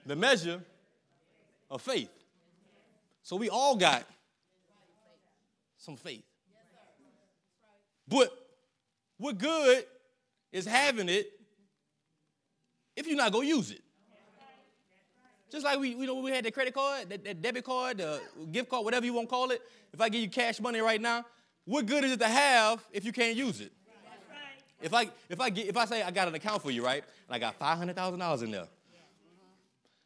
the 0.05 0.15
measure 0.15 0.61
of 1.71 1.81
faith. 1.81 2.11
So 3.23 3.35
we 3.35 3.49
all 3.49 3.75
got 3.75 4.03
some 5.77 5.95
faith. 5.95 6.23
But 8.07 8.31
what 9.17 9.37
good 9.37 9.85
is 10.51 10.65
having 10.65 11.09
it 11.09 11.31
if 12.95 13.07
you're 13.07 13.17
not 13.17 13.31
gonna 13.31 13.47
use 13.47 13.71
it? 13.71 13.81
Just 15.53 15.63
like 15.63 15.79
we, 15.79 15.93
we 15.93 16.07
know 16.07 16.15
we 16.15 16.31
had 16.31 16.43
the 16.43 16.49
credit 16.49 16.73
card, 16.73 17.09
that, 17.09 17.23
that 17.23 17.43
debit 17.43 17.63
card, 17.63 17.97
the 17.97 18.19
gift 18.51 18.69
card, 18.69 18.83
whatever 18.83 19.05
you 19.05 19.13
want 19.13 19.29
to 19.29 19.29
call 19.29 19.51
it. 19.51 19.61
If 19.93 20.01
I 20.01 20.09
give 20.09 20.19
you 20.19 20.27
cash 20.27 20.59
money 20.59 20.79
right 20.79 20.99
now, 20.99 21.25
what 21.65 21.85
good 21.85 22.03
is 22.03 22.11
it 22.11 22.19
to 22.21 22.27
have 22.27 22.83
if 22.91 23.05
you 23.05 23.11
can't 23.11 23.35
use 23.35 23.61
it? 23.61 23.71
If 24.81 24.95
I 24.95 25.09
if 25.29 25.39
I 25.39 25.51
get 25.51 25.67
if 25.67 25.77
I 25.77 25.85
say 25.85 26.01
I 26.01 26.09
got 26.09 26.27
an 26.27 26.33
account 26.33 26.63
for 26.63 26.71
you, 26.71 26.83
right, 26.83 27.03
and 27.27 27.35
I 27.35 27.37
got 27.37 27.53
five 27.53 27.77
hundred 27.77 27.95
thousand 27.95 28.19
dollars 28.19 28.41
in 28.41 28.49
there, 28.49 28.65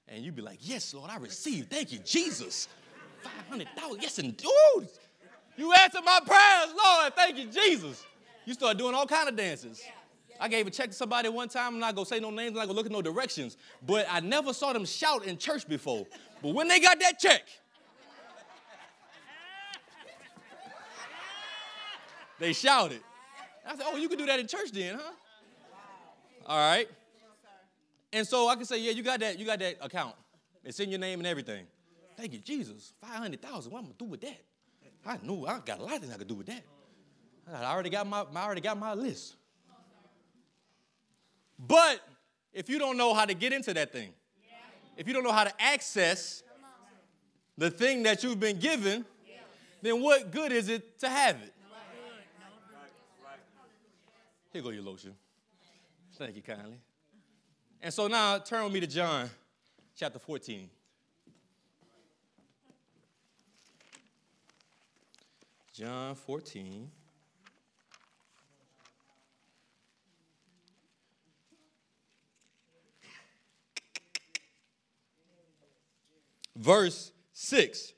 and 0.10 0.22
you'd 0.22 0.36
be 0.36 0.42
like, 0.42 0.60
"Yes, 0.60 0.94
Lord, 0.94 1.10
I 1.10 1.16
received. 1.16 1.70
Thank 1.70 1.94
you, 1.94 2.00
Jesus. 2.00 2.68
Five 3.24 3.48
hundred 3.50 3.70
thousand. 3.77 4.01
Yes, 4.01 4.20
and 4.20 4.36
dude, 4.36 4.89
you 5.56 5.72
answered 5.72 6.04
my 6.04 6.20
prayers, 6.25 6.75
Lord. 6.77 7.16
Thank 7.16 7.38
you, 7.38 7.46
Jesus." 7.46 8.06
You 8.46 8.54
start 8.54 8.77
doing 8.77 8.94
all 8.94 9.08
kind 9.08 9.30
of 9.30 9.38
dances. 9.38 9.82
I 10.39 10.48
gave 10.48 10.67
a 10.67 10.70
check 10.70 10.88
to 10.88 10.94
somebody 10.94 11.29
one 11.29 11.50
time. 11.50 11.74
I'm 11.74 11.79
not 11.79 11.96
gonna 11.96 12.06
say 12.06 12.20
no 12.20 12.29
names. 12.29 12.51
I'm 12.51 12.58
not 12.58 12.65
gonna 12.67 12.77
look 12.77 12.86
at 12.86 12.91
no 12.91 13.01
directions. 13.01 13.58
But 13.86 14.06
I 14.10 14.20
never 14.20 14.53
saw 14.53 14.74
them 14.74 14.86
shout 14.86 15.25
in 15.25 15.38
church 15.38 15.67
before. 15.67 16.06
But 16.41 16.53
when 16.53 16.67
they 16.67 16.79
got 16.79 17.00
that 17.00 17.20
check, 17.20 17.44
they 22.39 22.53
shouted. 22.53 23.01
I 23.65 23.75
said, 23.75 23.86
"Oh, 23.88 23.98
you 23.98 24.08
can 24.08 24.17
do 24.17 24.25
that 24.27 24.39
in 24.39 24.48
church 24.48 24.72
then, 24.72 24.96
huh?" 24.96 25.12
All 26.46 26.58
right. 26.58 26.88
And 28.13 28.25
so 28.27 28.48
I 28.48 28.56
can 28.56 28.65
say, 28.65 28.79
"Yeah, 28.79 28.91
you 28.91 29.03
got 29.03 29.20
that. 29.20 29.38
You 29.39 29.46
got 29.46 29.60
that 29.60 29.77
account. 29.82 30.15
It's 30.63 30.79
in 30.79 30.89
your 30.89 31.00
name 31.00 31.20
and 31.20 31.27
everything." 31.27 31.65
Thank 32.15 32.34
you, 32.34 32.39
Jesus. 32.39 32.94
Five 33.01 33.15
hundred 33.15 33.41
thousand. 33.41 33.72
What 33.72 33.79
am 33.79 33.86
I 33.86 33.88
gonna 33.88 33.98
do 34.00 34.06
with 34.06 34.22
that? 34.22 34.41
I 35.06 35.17
knew 35.24 35.46
I 35.46 35.60
got 35.60 35.79
a 35.79 35.84
lot 35.84 35.96
of 35.96 36.01
things 36.01 36.13
I 36.13 36.17
could 36.17 36.27
do 36.27 36.36
with 36.36 36.48
that. 36.48 36.63
I 37.51 37.72
already 37.72 37.89
got 37.89 38.06
my, 38.06 38.25
I 38.36 38.44
already 38.44 38.62
got 38.62 38.77
my 38.77 38.94
list. 38.94 39.36
But 41.60 42.02
if 42.54 42.70
you 42.70 42.80
don't 42.80 42.98
know 42.98 43.14
how 43.14 43.26
to 43.26 43.34
get 43.34 43.54
into 43.54 43.74
that 43.74 43.92
thing, 43.92 44.14
if 44.96 45.08
you 45.08 45.14
don't 45.14 45.24
know 45.24 45.32
how 45.32 45.44
to 45.44 45.62
access 45.62 46.44
the 47.58 47.70
thing 47.70 48.04
that 48.04 48.24
you've 48.24 48.40
been 48.40 48.60
given, 48.60 49.06
then 49.82 50.02
what 50.02 50.32
good 50.32 50.52
is 50.52 50.70
it 50.70 51.00
to 51.00 51.10
have 51.10 51.36
it? 51.38 51.54
Here 54.52 54.62
go 54.62 54.70
your 54.70 54.84
lotion. 54.84 55.14
Thank 56.16 56.36
you 56.36 56.42
kindly. 56.42 56.80
And 57.82 57.94
so 57.94 58.08
now 58.08 58.40
turn 58.40 58.64
with 58.64 58.74
me 58.74 58.80
to 58.80 58.88
John 58.88 59.30
chapter 59.96 60.18
14. 60.18 60.68
John 65.74 66.16
14. 66.16 66.90
Verse 76.58 77.12
6. 77.34 77.94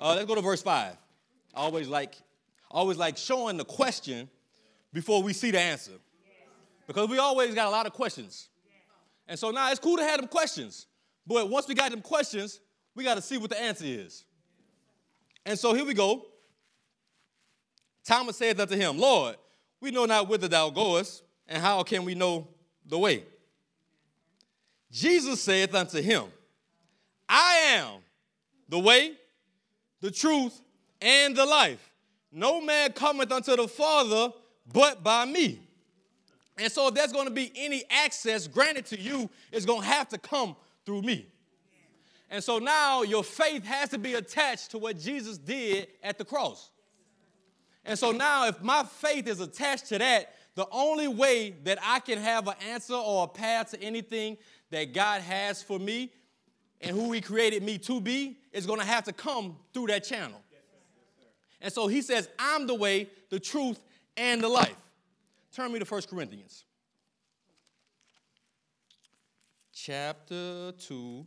Uh, 0.00 0.14
let's 0.14 0.26
go 0.26 0.34
to 0.34 0.40
verse 0.40 0.62
5. 0.62 0.96
I 1.54 1.60
always 1.60 1.86
like, 1.86 2.16
always 2.70 2.96
like 2.96 3.16
showing 3.16 3.56
the 3.56 3.64
question 3.64 4.28
before 4.92 5.22
we 5.22 5.32
see 5.32 5.50
the 5.50 5.60
answer. 5.60 5.92
Because 6.86 7.08
we 7.08 7.18
always 7.18 7.54
got 7.54 7.68
a 7.68 7.70
lot 7.70 7.86
of 7.86 7.92
questions. 7.92 8.48
And 9.28 9.38
so 9.38 9.50
now 9.50 9.70
it's 9.70 9.78
cool 9.78 9.98
to 9.98 10.02
have 10.02 10.18
them 10.18 10.28
questions. 10.28 10.86
But 11.26 11.48
once 11.48 11.68
we 11.68 11.74
got 11.74 11.90
them 11.90 12.00
questions, 12.00 12.58
we 12.94 13.04
got 13.04 13.14
to 13.14 13.22
see 13.22 13.38
what 13.38 13.50
the 13.50 13.60
answer 13.60 13.84
is. 13.86 14.24
And 15.46 15.58
so 15.58 15.74
here 15.74 15.84
we 15.84 15.94
go. 15.94 16.26
Thomas 18.04 18.36
saith 18.36 18.58
unto 18.58 18.76
him, 18.76 18.98
Lord, 18.98 19.36
we 19.80 19.90
know 19.90 20.06
not 20.06 20.28
whither 20.28 20.48
thou 20.48 20.70
goest, 20.70 21.22
and 21.46 21.62
how 21.62 21.82
can 21.82 22.04
we 22.04 22.14
know 22.14 22.48
the 22.86 22.98
way? 22.98 23.24
Jesus 24.92 25.42
saith 25.42 25.74
unto 25.74 26.02
him, 26.02 26.24
I 27.28 27.54
am 27.76 28.00
the 28.68 28.78
way, 28.78 29.14
the 30.00 30.10
truth, 30.10 30.60
and 31.00 31.34
the 31.34 31.46
life. 31.46 31.90
No 32.30 32.60
man 32.60 32.92
cometh 32.92 33.32
unto 33.32 33.56
the 33.56 33.66
Father 33.66 34.32
but 34.72 35.02
by 35.02 35.24
me. 35.24 35.60
And 36.58 36.70
so, 36.70 36.88
if 36.88 36.94
there's 36.94 37.12
going 37.12 37.26
to 37.26 37.32
be 37.32 37.50
any 37.56 37.84
access 37.90 38.46
granted 38.46 38.86
to 38.86 39.00
you, 39.00 39.30
it's 39.50 39.64
going 39.64 39.80
to 39.80 39.86
have 39.86 40.08
to 40.10 40.18
come 40.18 40.54
through 40.84 41.02
me. 41.02 41.26
And 42.32 42.42
so 42.42 42.58
now 42.58 43.02
your 43.02 43.22
faith 43.22 43.64
has 43.64 43.90
to 43.90 43.98
be 43.98 44.14
attached 44.14 44.70
to 44.70 44.78
what 44.78 44.98
Jesus 44.98 45.36
did 45.36 45.88
at 46.02 46.16
the 46.16 46.24
cross. 46.24 46.70
And 47.84 47.98
so 47.98 48.10
now, 48.10 48.46
if 48.46 48.62
my 48.62 48.84
faith 48.84 49.26
is 49.26 49.40
attached 49.40 49.86
to 49.88 49.98
that, 49.98 50.34
the 50.54 50.66
only 50.70 51.08
way 51.08 51.54
that 51.64 51.78
I 51.82 52.00
can 52.00 52.18
have 52.18 52.48
an 52.48 52.54
answer 52.70 52.94
or 52.94 53.24
a 53.24 53.28
path 53.28 53.72
to 53.72 53.82
anything 53.82 54.38
that 54.72 54.92
God 54.92 55.20
has 55.20 55.62
for 55.62 55.78
me 55.78 56.10
and 56.80 56.96
who 56.96 57.12
He 57.12 57.20
created 57.20 57.62
me 57.62 57.78
to 57.78 58.00
be 58.00 58.38
is 58.52 58.66
going 58.66 58.80
to 58.80 58.86
have 58.86 59.04
to 59.04 59.12
come 59.12 59.56
through 59.72 59.86
that 59.86 60.02
channel. 60.02 60.40
And 61.60 61.72
so 61.72 61.86
He 61.86 62.02
says, 62.02 62.28
I'm 62.38 62.66
the 62.66 62.74
way, 62.74 63.08
the 63.30 63.38
truth, 63.38 63.78
and 64.16 64.42
the 64.42 64.48
life. 64.48 64.74
Turn 65.54 65.72
me 65.72 65.78
to 65.78 65.84
1 65.84 66.02
Corinthians. 66.10 66.64
Chapter 69.72 70.72
2. 70.72 71.26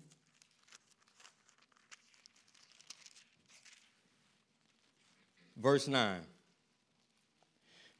Verse 5.57 5.87
9. 5.87 6.19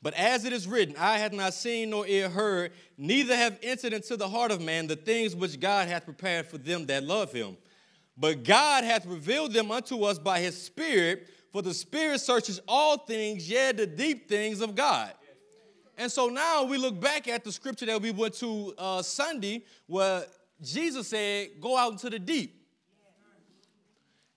But 0.02 0.14
as 0.14 0.46
it 0.46 0.54
is 0.54 0.68
written, 0.68 0.96
Eye 0.98 1.18
have 1.18 1.34
not 1.34 1.54
seen 1.54 1.90
nor 1.90 2.06
ear 2.06 2.30
heard, 2.30 2.72
neither 2.98 3.36
have 3.36 3.58
entered 3.64 3.94
into 3.94 4.16
the 4.16 4.30
heart 4.30 4.52
of 4.52 4.62
man 4.62 4.88
the 4.88 4.96
things 4.96 5.36
which 5.36 5.60
God 5.60 5.88
hath 5.88 6.06
prepared 6.06 6.46
for 6.46 6.58
them 6.58 6.86
that 6.88 7.04
love 7.04 7.34
him. 7.34 7.58
But 8.18 8.44
God 8.44 8.84
hath 8.84 9.06
revealed 9.06 9.54
them 9.54 9.72
unto 9.72 10.04
us 10.04 10.20
by 10.20 10.40
his 10.40 10.62
Spirit, 10.62 11.28
for 11.52 11.62
the 11.62 11.74
Spirit 11.74 12.22
searches 12.22 12.60
all 12.68 13.00
things, 13.00 13.50
yet 13.50 13.78
the 13.78 13.88
deep 13.88 14.30
things 14.30 14.62
of 14.62 14.76
God. 14.76 15.12
And 15.98 16.12
so 16.12 16.28
now 16.28 16.64
we 16.64 16.78
look 16.78 17.00
back 17.00 17.28
at 17.28 17.44
the 17.44 17.52
scripture 17.52 17.86
that 17.86 18.02
we 18.02 18.12
went 18.12 18.34
to 18.36 18.74
uh, 18.78 19.02
Sunday, 19.02 19.64
where 19.88 20.26
Jesus 20.62 21.08
said, 21.08 21.50
Go 21.60 21.78
out 21.78 21.94
into 21.94 22.10
the 22.10 22.20
deep. 22.20 22.62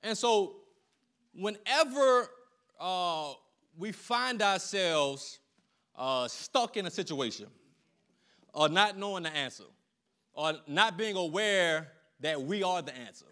And 0.02 0.16
so, 0.16 0.56
whenever 1.34 2.28
uh, 2.78 3.32
we 3.76 3.92
find 3.92 4.40
ourselves 4.40 5.40
uh, 5.98 6.28
stuck 6.28 6.76
in 6.76 6.86
a 6.86 6.90
situation, 6.90 7.46
or 8.54 8.68
not 8.68 8.96
knowing 8.96 9.24
the 9.24 9.34
answer, 9.36 9.64
or 10.32 10.54
not 10.66 10.96
being 10.96 11.16
aware 11.16 11.88
that 12.20 12.40
we 12.40 12.62
are 12.62 12.80
the 12.80 12.96
answer, 12.96 13.26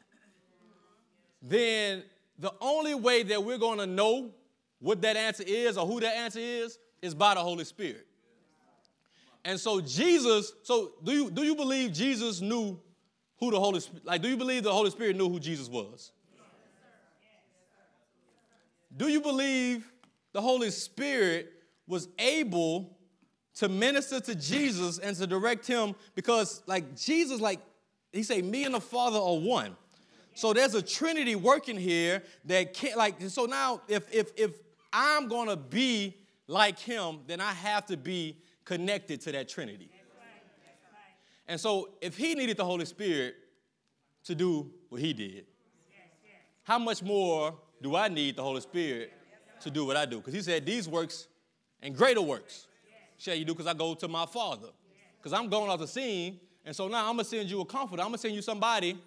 then 1.40 2.02
the 2.38 2.52
only 2.61 2.94
way 2.94 3.23
that 3.23 3.42
we're 3.42 3.58
going 3.58 3.78
to 3.78 3.87
know 3.87 4.30
what 4.80 5.00
that 5.02 5.16
answer 5.16 5.44
is 5.46 5.78
or 5.78 5.87
who 5.87 6.00
that 6.00 6.16
answer 6.16 6.40
is 6.40 6.78
is 7.00 7.14
by 7.14 7.35
the 7.35 7.40
Holy 7.40 7.64
Spirit. 7.64 8.06
And 9.44 9.61
so 9.61 9.80
Jesus, 9.80 10.52
so 10.64 10.92
do 11.04 11.12
you 11.12 11.30
do 11.30 11.44
you 11.44 11.54
believe 11.54 11.92
Jesus 11.92 12.40
knew 12.40 12.78
who 13.38 13.50
the 13.52 13.61
Holy 13.61 13.80
Spirit, 13.80 14.04
like 14.04 14.20
do 14.20 14.28
you 14.28 14.37
believe 14.37 14.64
the 14.64 14.73
Holy 14.73 14.90
Spirit 14.90 15.16
knew 15.16 15.28
who 15.28 15.38
Jesus 15.38 15.68
was? 15.68 16.11
do 18.96 19.08
you 19.08 19.20
believe 19.20 19.90
the 20.32 20.40
Holy 20.40 20.70
Spirit 20.70 21.52
was 21.86 22.08
able 22.18 22.96
to 23.54 23.68
minister 23.68 24.20
to 24.20 24.34
Jesus 24.34 24.98
and 24.98 25.16
to 25.16 25.26
direct 25.26 25.66
him? 25.66 25.94
Because, 26.14 26.62
like, 26.66 26.96
Jesus, 26.96 27.40
like, 27.40 27.60
he 28.12 28.22
say, 28.22 28.42
me 28.42 28.64
and 28.64 28.74
the 28.74 28.80
Father 28.80 29.18
are 29.18 29.38
one. 29.38 29.76
So 30.34 30.52
there's 30.52 30.74
a 30.74 30.82
Trinity 30.82 31.34
working 31.34 31.78
here 31.78 32.22
that 32.44 32.74
can't, 32.74 32.96
like, 32.96 33.20
so 33.28 33.46
now 33.46 33.80
if 33.88 34.12
if 34.12 34.32
if 34.36 34.52
I'm 34.92 35.28
gonna 35.28 35.56
be 35.56 36.14
like 36.46 36.78
him, 36.78 37.20
then 37.26 37.40
I 37.40 37.52
have 37.52 37.86
to 37.86 37.96
be 37.96 38.36
connected 38.64 39.22
to 39.22 39.32
that 39.32 39.48
Trinity. 39.48 39.90
And 41.48 41.58
so 41.60 41.90
if 42.00 42.16
he 42.16 42.34
needed 42.34 42.56
the 42.56 42.64
Holy 42.64 42.84
Spirit 42.84 43.36
to 44.24 44.34
do 44.34 44.70
what 44.88 45.00
he 45.00 45.12
did, 45.12 45.46
how 46.64 46.78
much 46.78 47.02
more 47.02 47.54
do 47.80 47.94
I 47.94 48.08
need 48.08 48.36
the 48.36 48.42
Holy 48.42 48.60
Spirit 48.60 49.12
to 49.60 49.70
do 49.70 49.86
what 49.86 49.96
I 49.96 50.04
do? 50.04 50.18
Because 50.18 50.34
he 50.34 50.42
said, 50.42 50.66
These 50.66 50.88
works 50.88 51.28
and 51.86 51.96
greater 51.96 52.20
works 52.20 52.66
shall 53.16 53.36
you 53.36 53.44
do 53.44 53.54
because 53.54 53.68
I 53.68 53.72
go 53.72 53.94
to 53.94 54.08
my 54.08 54.26
Father. 54.26 54.66
Because 55.18 55.32
I'm 55.32 55.48
going 55.48 55.70
off 55.70 55.78
the 55.78 55.86
scene. 55.86 56.40
And 56.64 56.74
so 56.74 56.88
now 56.88 57.08
I'm 57.08 57.14
going 57.14 57.18
to 57.18 57.24
send 57.24 57.48
you 57.48 57.60
a 57.60 57.64
comforter. 57.64 58.02
I'm 58.02 58.08
going 58.08 58.16
to 58.16 58.22
send 58.22 58.34
you 58.34 58.42
somebody 58.42 58.98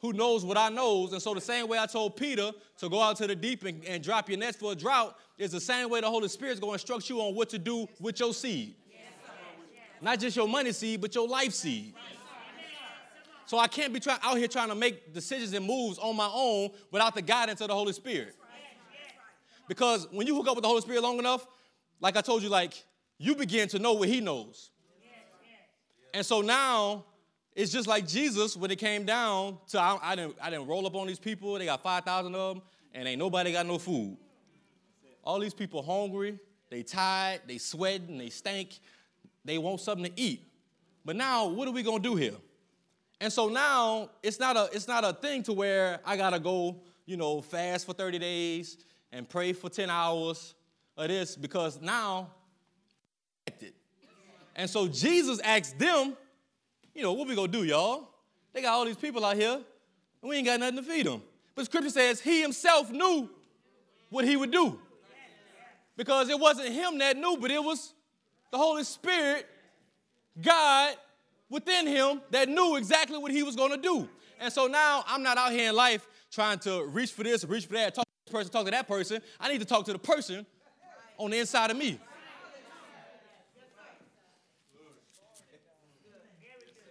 who 0.00 0.12
knows 0.12 0.44
what 0.44 0.58
I 0.58 0.68
knows. 0.68 1.14
And 1.14 1.22
so 1.22 1.32
the 1.32 1.40
same 1.40 1.68
way 1.68 1.78
I 1.78 1.86
told 1.86 2.16
Peter 2.16 2.52
to 2.80 2.88
go 2.90 3.00
out 3.00 3.16
to 3.16 3.26
the 3.26 3.34
deep 3.34 3.64
and, 3.64 3.82
and 3.86 4.04
drop 4.04 4.28
your 4.28 4.38
nets 4.38 4.58
for 4.58 4.72
a 4.72 4.74
drought 4.74 5.16
is 5.38 5.52
the 5.52 5.60
same 5.60 5.88
way 5.88 6.02
the 6.02 6.10
Holy 6.10 6.28
Spirit's 6.28 6.60
going 6.60 6.72
to 6.72 6.74
instruct 6.74 7.08
you 7.08 7.18
on 7.22 7.34
what 7.34 7.48
to 7.48 7.58
do 7.58 7.88
with 7.98 8.20
your 8.20 8.34
seed. 8.34 8.74
Not 10.02 10.20
just 10.20 10.36
your 10.36 10.46
money 10.46 10.72
seed, 10.72 11.00
but 11.00 11.14
your 11.14 11.26
life 11.26 11.54
seed. 11.54 11.94
So 13.46 13.58
I 13.58 13.68
can't 13.68 13.94
be 13.94 14.00
try- 14.00 14.18
out 14.22 14.36
here 14.36 14.48
trying 14.48 14.68
to 14.68 14.74
make 14.74 15.14
decisions 15.14 15.54
and 15.54 15.64
moves 15.64 15.98
on 15.98 16.14
my 16.14 16.28
own 16.30 16.68
without 16.90 17.14
the 17.14 17.22
guidance 17.22 17.62
of 17.62 17.68
the 17.68 17.74
Holy 17.74 17.94
Spirit. 17.94 18.36
Because 19.66 20.08
when 20.10 20.26
you 20.26 20.34
hook 20.36 20.48
up 20.48 20.56
with 20.56 20.62
the 20.62 20.68
Holy 20.68 20.82
Spirit 20.82 21.02
long 21.02 21.18
enough, 21.18 21.46
like 22.00 22.16
I 22.16 22.20
told 22.20 22.42
you, 22.42 22.48
like 22.48 22.84
you 23.18 23.34
begin 23.34 23.68
to 23.68 23.78
know 23.78 23.94
what 23.94 24.08
He 24.08 24.20
knows. 24.20 24.70
And 26.14 26.24
so 26.24 26.40
now 26.40 27.04
it's 27.54 27.72
just 27.72 27.86
like 27.86 28.06
Jesus 28.06 28.56
when 28.56 28.70
it 28.70 28.76
came 28.76 29.04
down 29.04 29.58
to 29.68 29.80
I, 29.80 29.98
I 30.02 30.16
didn't 30.16 30.36
I 30.40 30.50
didn't 30.50 30.66
roll 30.66 30.86
up 30.86 30.94
on 30.94 31.06
these 31.06 31.18
people. 31.18 31.58
They 31.58 31.66
got 31.66 31.82
five 31.82 32.04
thousand 32.04 32.34
of 32.34 32.56
them, 32.56 32.62
and 32.94 33.06
ain't 33.06 33.18
nobody 33.18 33.52
got 33.52 33.66
no 33.66 33.78
food. 33.78 34.16
All 35.24 35.38
these 35.38 35.54
people 35.54 35.82
hungry, 35.82 36.38
they 36.70 36.82
tired, 36.82 37.42
they 37.46 37.58
sweating, 37.58 38.16
they 38.16 38.30
stink, 38.30 38.78
they 39.44 39.58
want 39.58 39.80
something 39.80 40.06
to 40.06 40.20
eat. 40.20 40.42
But 41.04 41.16
now, 41.16 41.48
what 41.48 41.68
are 41.68 41.72
we 41.72 41.82
gonna 41.82 41.98
do 41.98 42.14
here? 42.14 42.36
And 43.20 43.32
so 43.32 43.48
now 43.48 44.10
it's 44.22 44.38
not 44.38 44.56
a 44.56 44.68
it's 44.72 44.88
not 44.88 45.04
a 45.04 45.12
thing 45.12 45.42
to 45.44 45.52
where 45.52 46.00
I 46.04 46.16
gotta 46.16 46.38
go, 46.38 46.76
you 47.06 47.16
know, 47.16 47.40
fast 47.40 47.86
for 47.86 47.92
30 47.92 48.18
days 48.18 48.78
and 49.10 49.28
pray 49.28 49.52
for 49.52 49.68
10 49.68 49.90
hours 49.90 50.54
of 50.98 51.08
this 51.08 51.36
because 51.36 51.80
now 51.80 52.28
and 54.58 54.68
so 54.68 54.88
Jesus 54.88 55.38
asked 55.44 55.78
them, 55.78 56.16
you 56.92 57.02
know, 57.02 57.12
what 57.12 57.28
we 57.28 57.36
gonna 57.36 57.46
do, 57.46 57.62
y'all? 57.62 58.08
They 58.52 58.60
got 58.60 58.72
all 58.72 58.84
these 58.84 58.96
people 58.96 59.24
out 59.24 59.36
here, 59.36 59.54
and 59.54 60.28
we 60.28 60.36
ain't 60.36 60.46
got 60.46 60.58
nothing 60.58 60.76
to 60.78 60.82
feed 60.82 61.06
them. 61.06 61.22
But 61.54 61.66
scripture 61.66 61.90
says 61.90 62.20
he 62.20 62.42
himself 62.42 62.90
knew 62.90 63.30
what 64.10 64.24
he 64.24 64.36
would 64.36 64.50
do. 64.50 64.80
Because 65.96 66.28
it 66.28 66.38
wasn't 66.38 66.70
him 66.70 66.98
that 66.98 67.16
knew, 67.16 67.36
but 67.40 67.52
it 67.52 67.62
was 67.62 67.94
the 68.50 68.58
Holy 68.58 68.82
Spirit, 68.82 69.46
God, 70.42 70.96
within 71.48 71.86
him 71.86 72.20
that 72.30 72.48
knew 72.48 72.76
exactly 72.76 73.18
what 73.18 73.30
he 73.30 73.44
was 73.44 73.54
to 73.54 73.76
do. 73.76 74.08
And 74.40 74.52
so 74.52 74.66
now 74.66 75.04
I'm 75.06 75.22
not 75.22 75.38
out 75.38 75.52
here 75.52 75.68
in 75.68 75.76
life 75.76 76.08
trying 76.32 76.58
to 76.60 76.84
reach 76.84 77.12
for 77.12 77.22
this, 77.22 77.44
reach 77.44 77.66
for 77.66 77.74
that, 77.74 77.94
talk 77.94 78.04
to 78.04 78.10
this 78.26 78.32
person, 78.32 78.52
talk 78.52 78.64
to 78.64 78.70
that 78.72 78.88
person. 78.88 79.22
I 79.38 79.52
need 79.52 79.60
to 79.60 79.64
talk 79.64 79.84
to 79.86 79.92
the 79.92 79.98
person 80.00 80.46
on 81.18 81.30
the 81.30 81.38
inside 81.38 81.70
of 81.70 81.76
me. 81.76 81.98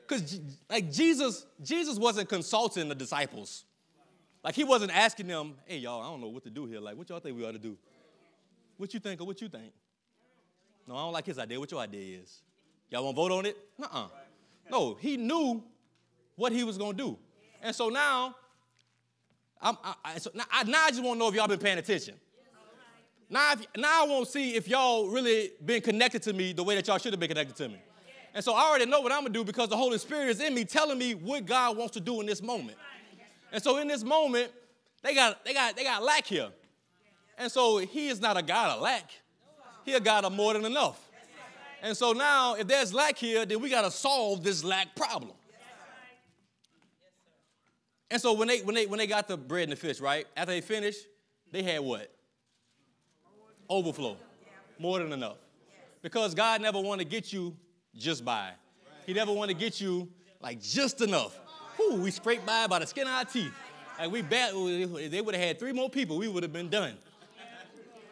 Because 0.08 0.40
like 0.70 0.92
Jesus, 0.92 1.46
Jesus 1.62 1.98
wasn't 1.98 2.30
consulting 2.30 2.88
the 2.88 2.96
disciples. 2.96 3.66
Like 4.44 4.56
he 4.56 4.64
wasn't 4.64 4.96
asking 4.96 5.28
them, 5.28 5.56
hey 5.66 5.80
y'all, 5.80 6.02
I 6.02 6.06
don't 6.06 6.22
know 6.22 6.30
what 6.30 6.44
to 6.44 6.50
do 6.50 6.66
here. 6.66 6.80
Like, 6.80 6.96
what 6.96 7.10
y'all 7.10 7.20
think 7.20 7.36
we 7.36 7.46
ought 7.46 7.52
to 7.52 7.60
do? 7.60 7.78
What 8.78 8.94
you 8.94 9.00
think 9.00 9.20
or 9.20 9.26
what 9.26 9.42
you 9.42 9.50
think? 9.50 9.74
No, 10.88 10.96
I 10.96 11.00
don't 11.00 11.12
like 11.12 11.26
his 11.26 11.38
idea. 11.38 11.60
What 11.60 11.72
your 11.72 11.82
idea 11.82 12.20
is? 12.20 12.42
Y'all 12.90 13.04
want 13.04 13.18
to 13.18 13.22
vote 13.22 13.32
on 13.34 13.46
it? 13.46 13.58
Uh-uh. 13.82 14.08
No, 14.72 14.94
he 14.94 15.18
knew 15.18 15.62
what 16.36 16.54
he 16.54 16.64
was 16.64 16.78
going 16.78 16.96
to 16.96 17.04
do. 17.04 17.18
And 17.62 17.76
so 17.76 17.90
now, 17.90 18.36
I'm, 19.62 19.78
I, 20.06 20.20
so 20.20 20.32
now, 20.34 20.46
now 20.66 20.86
I 20.86 20.90
just 20.92 21.04
want 21.04 21.16
to 21.16 21.20
know 21.20 21.28
if 21.28 21.36
y'all 21.36 21.48
been 21.48 21.60
paying 21.60 21.80
attention. 21.80 22.16
Now, 23.30 23.54
if, 23.54 23.66
now 23.76 24.06
I 24.06 24.08
won't 24.08 24.28
see 24.28 24.56
if 24.56 24.68
y'all 24.68 25.10
really 25.10 25.52
been 25.66 25.82
connected 25.82 26.22
to 26.24 26.34
me 26.34 26.54
the 26.54 26.64
way 26.64 26.76
that 26.76 26.88
y'all 26.88 26.98
should 26.98 27.14
have 27.14 27.20
been 27.20 27.30
connected 27.30 27.56
to 27.58 27.68
me. 27.68 27.82
And 28.34 28.44
so 28.44 28.54
I 28.54 28.62
already 28.62 28.86
know 28.86 29.02
what 29.02 29.12
I'm 29.12 29.22
gonna 29.22 29.34
do 29.34 29.44
because 29.44 29.70
the 29.70 29.78
Holy 29.78 29.98
Spirit 29.98 30.30
is 30.30 30.40
in 30.40 30.54
me 30.54 30.64
telling 30.64 30.98
me 30.98 31.16
what 31.16 31.46
God 31.46 31.76
wants 31.76 31.94
to 31.94 32.00
do 32.00 32.22
in 32.22 32.28
this 32.28 32.42
moment. 32.42 32.78
And 33.52 33.62
so 33.64 33.78
in 33.78 33.88
this 33.88 34.04
moment, 34.04 34.52
they 35.04 35.16
got 35.16 35.44
they 35.44 35.54
got 35.54 35.76
they 35.76 35.84
got 35.84 36.04
lack 36.04 36.26
here. 36.26 36.50
And 37.38 37.52
so 37.52 37.78
he 37.78 38.08
is 38.08 38.20
not 38.20 38.38
a 38.38 38.42
God 38.42 38.78
of 38.78 38.82
lack. 38.82 39.12
He 39.86 39.94
a 39.94 40.00
God 40.00 40.26
of 40.26 40.34
more 40.34 40.54
than 40.54 40.66
enough. 40.66 41.00
And 41.82 41.96
so 41.96 42.12
now, 42.12 42.56
if 42.56 42.68
there's 42.68 42.94
lack 42.94 43.18
here, 43.18 43.46
then 43.46 43.62
we 43.62 43.70
got 43.70 43.84
to 43.84 43.92
solve 43.92 44.44
this 44.44 44.64
lack 44.64 44.96
problem. 44.96 45.34
And 48.10 48.22
so 48.22 48.34
when 48.34 48.48
they 48.48 48.62
when 48.62 48.74
they 48.74 48.86
when 48.86 49.00
they 49.00 49.08
got 49.08 49.28
the 49.28 49.38
bread 49.38 49.64
and 49.64 49.72
the 49.74 49.76
fish, 49.76 50.00
right? 50.00 50.26
After 50.36 50.52
they 50.52 50.62
finished, 50.62 51.02
they 51.52 51.62
had 51.62 51.82
what? 51.82 52.12
Overflow. 53.70 54.18
More 54.80 55.00
than 55.00 55.12
enough. 55.14 55.38
Because 56.02 56.36
God 56.36 56.62
never 56.62 56.80
want 56.80 57.00
to 57.00 57.06
get 57.06 57.34
you 57.34 57.56
just 57.96 58.24
by. 58.24 58.52
He 59.06 59.14
never 59.14 59.32
want 59.32 59.50
to 59.50 59.56
get 59.56 59.82
you 59.82 60.10
like 60.42 60.62
just 60.62 61.02
enough. 61.02 61.36
Whew, 61.78 61.96
we 61.96 62.12
scraped 62.12 62.46
by 62.46 62.68
by 62.68 62.80
the 62.80 62.88
skin 62.88 63.08
of 63.08 63.14
our 63.14 63.26
teeth. 63.26 63.54
Like 63.98 64.12
we 64.12 64.22
bad, 64.22 64.54
they 64.54 65.22
would 65.22 65.36
have 65.36 65.44
had 65.44 65.60
three 65.60 65.72
more 65.74 65.90
people, 65.90 66.18
we 66.18 66.28
would 66.28 66.44
have 66.44 66.54
been 66.54 66.70
done. 66.70 66.96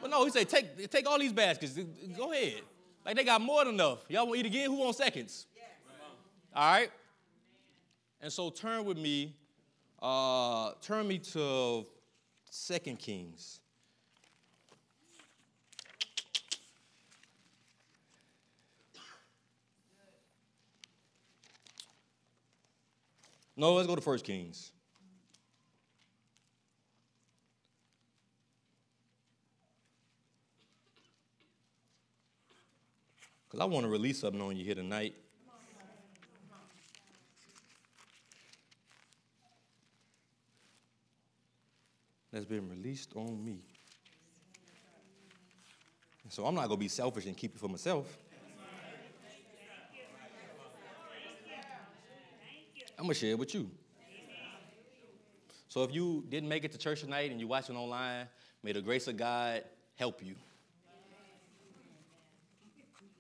But 0.02 0.10
no, 0.10 0.24
he 0.24 0.32
said, 0.32 0.50
take, 0.50 0.90
take 0.90 1.08
all 1.08 1.20
these 1.20 1.34
baskets. 1.34 1.78
Go 2.18 2.32
ahead. 2.32 2.62
Like 3.06 3.16
they 3.16 3.24
got 3.24 3.42
more 3.42 3.66
than 3.66 3.76
enough. 3.76 4.06
Y'all 4.10 4.26
want 4.26 4.40
to 4.40 4.40
eat 4.40 4.46
again? 4.46 4.70
Who 4.70 4.78
wants 4.78 4.98
seconds? 4.98 5.48
All 6.56 6.72
right. 6.72 6.92
And 8.22 8.32
so 8.32 8.50
turn 8.50 8.86
with 8.86 8.98
me, 8.98 9.36
uh, 10.02 10.72
turn 10.82 11.08
me 11.08 11.20
to 11.20 11.86
Second 12.50 12.98
Kings. 13.00 13.60
No, 23.58 23.74
let's 23.74 23.88
go 23.88 23.96
to 23.96 24.02
First 24.02 24.26
Kings. 24.26 24.72
Because 33.48 33.62
I 33.62 33.66
want 33.66 33.86
to 33.86 33.90
release 33.90 34.20
something 34.20 34.42
on 34.42 34.58
you 34.58 34.66
here 34.66 34.76
tonight. 34.76 35.16
That's 42.34 42.44
been 42.44 42.68
released 42.70 43.14
on 43.16 43.46
me. 43.46 43.60
so 46.28 46.46
I'm 46.46 46.54
not 46.54 46.68
going 46.68 46.72
to 46.72 46.78
be 46.78 46.90
selfish 46.90 47.28
and 47.28 47.38
keep 47.38 47.56
it 47.56 47.60
for 47.62 47.70
myself. 47.70 48.25
I'm 52.98 53.06
gonna 53.06 53.14
share 53.14 53.32
it 53.32 53.40
with 53.40 53.54
you. 53.54 53.70
So 55.68 55.84
if 55.84 55.94
you 55.94 56.24
didn't 56.30 56.48
make 56.48 56.64
it 56.64 56.72
to 56.72 56.78
church 56.78 57.02
tonight 57.02 57.32
and 57.32 57.40
you're 57.40 57.50
watching 57.50 57.76
online, 57.76 58.28
may 58.64 58.72
the 58.72 58.82
grace 58.82 59.08
of 59.08 59.18
God 59.18 59.64
help 59.96 60.24
you. 60.24 60.36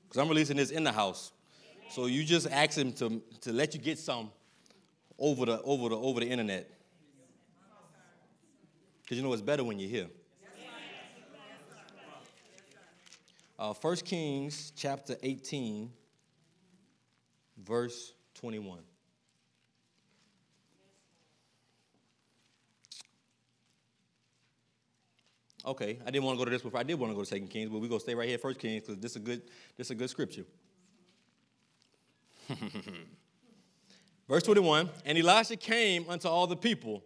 Because 0.08 0.22
I'm 0.22 0.30
releasing 0.30 0.56
this 0.56 0.72
in 0.72 0.86
the 0.86 0.92
house. 0.92 1.34
So 1.90 2.06
you 2.06 2.24
just 2.24 2.48
ask 2.50 2.78
him 2.78 2.94
to, 2.94 3.22
to 3.42 3.52
let 3.52 3.74
you 3.74 3.82
get 3.82 4.00
some 4.00 4.32
over 5.20 5.46
the 5.46 5.62
over 5.64 5.90
the 5.90 5.98
over 5.98 6.22
the 6.22 6.28
internet. 6.28 6.70
Because 9.02 9.18
you 9.18 9.24
know 9.24 9.34
it's 9.34 9.42
better 9.42 9.64
when 9.64 9.78
you're 9.78 9.90
here. 9.90 10.08
Uh, 13.58 13.74
1 13.74 13.96
Kings 13.98 14.74
chapter 14.76 15.16
18, 15.24 15.90
verse 17.58 18.14
21. 18.34 18.80
Okay, 25.66 26.00
I 26.06 26.12
didn't 26.12 26.24
want 26.26 26.38
to 26.38 26.40
go 26.40 26.46
to 26.46 26.52
this 26.52 26.62
before. 26.62 26.80
I 26.80 26.84
did 26.84 27.00
want 27.00 27.12
to 27.12 27.16
go 27.16 27.22
to 27.22 27.26
Second 27.26 27.50
Kings, 27.50 27.72
but 27.72 27.80
we're 27.82 27.88
gonna 27.88 28.00
stay 28.00 28.14
right 28.14 28.30
here, 28.30 28.38
First 28.38 28.60
Kings, 28.60 28.84
because 28.84 29.02
this 29.02 29.12
is 29.12 29.18
a 29.18 29.20
good, 29.20 29.42
this 29.76 29.88
is 29.88 29.92
a 29.92 29.96
good 29.96 30.10
scripture. 30.10 30.46
Verse 34.30 34.44
21, 34.44 34.90
and 35.06 35.18
Elisha 35.18 35.56
came 35.56 36.06
unto 36.08 36.28
all 36.28 36.46
the 36.48 36.56
people 36.56 37.04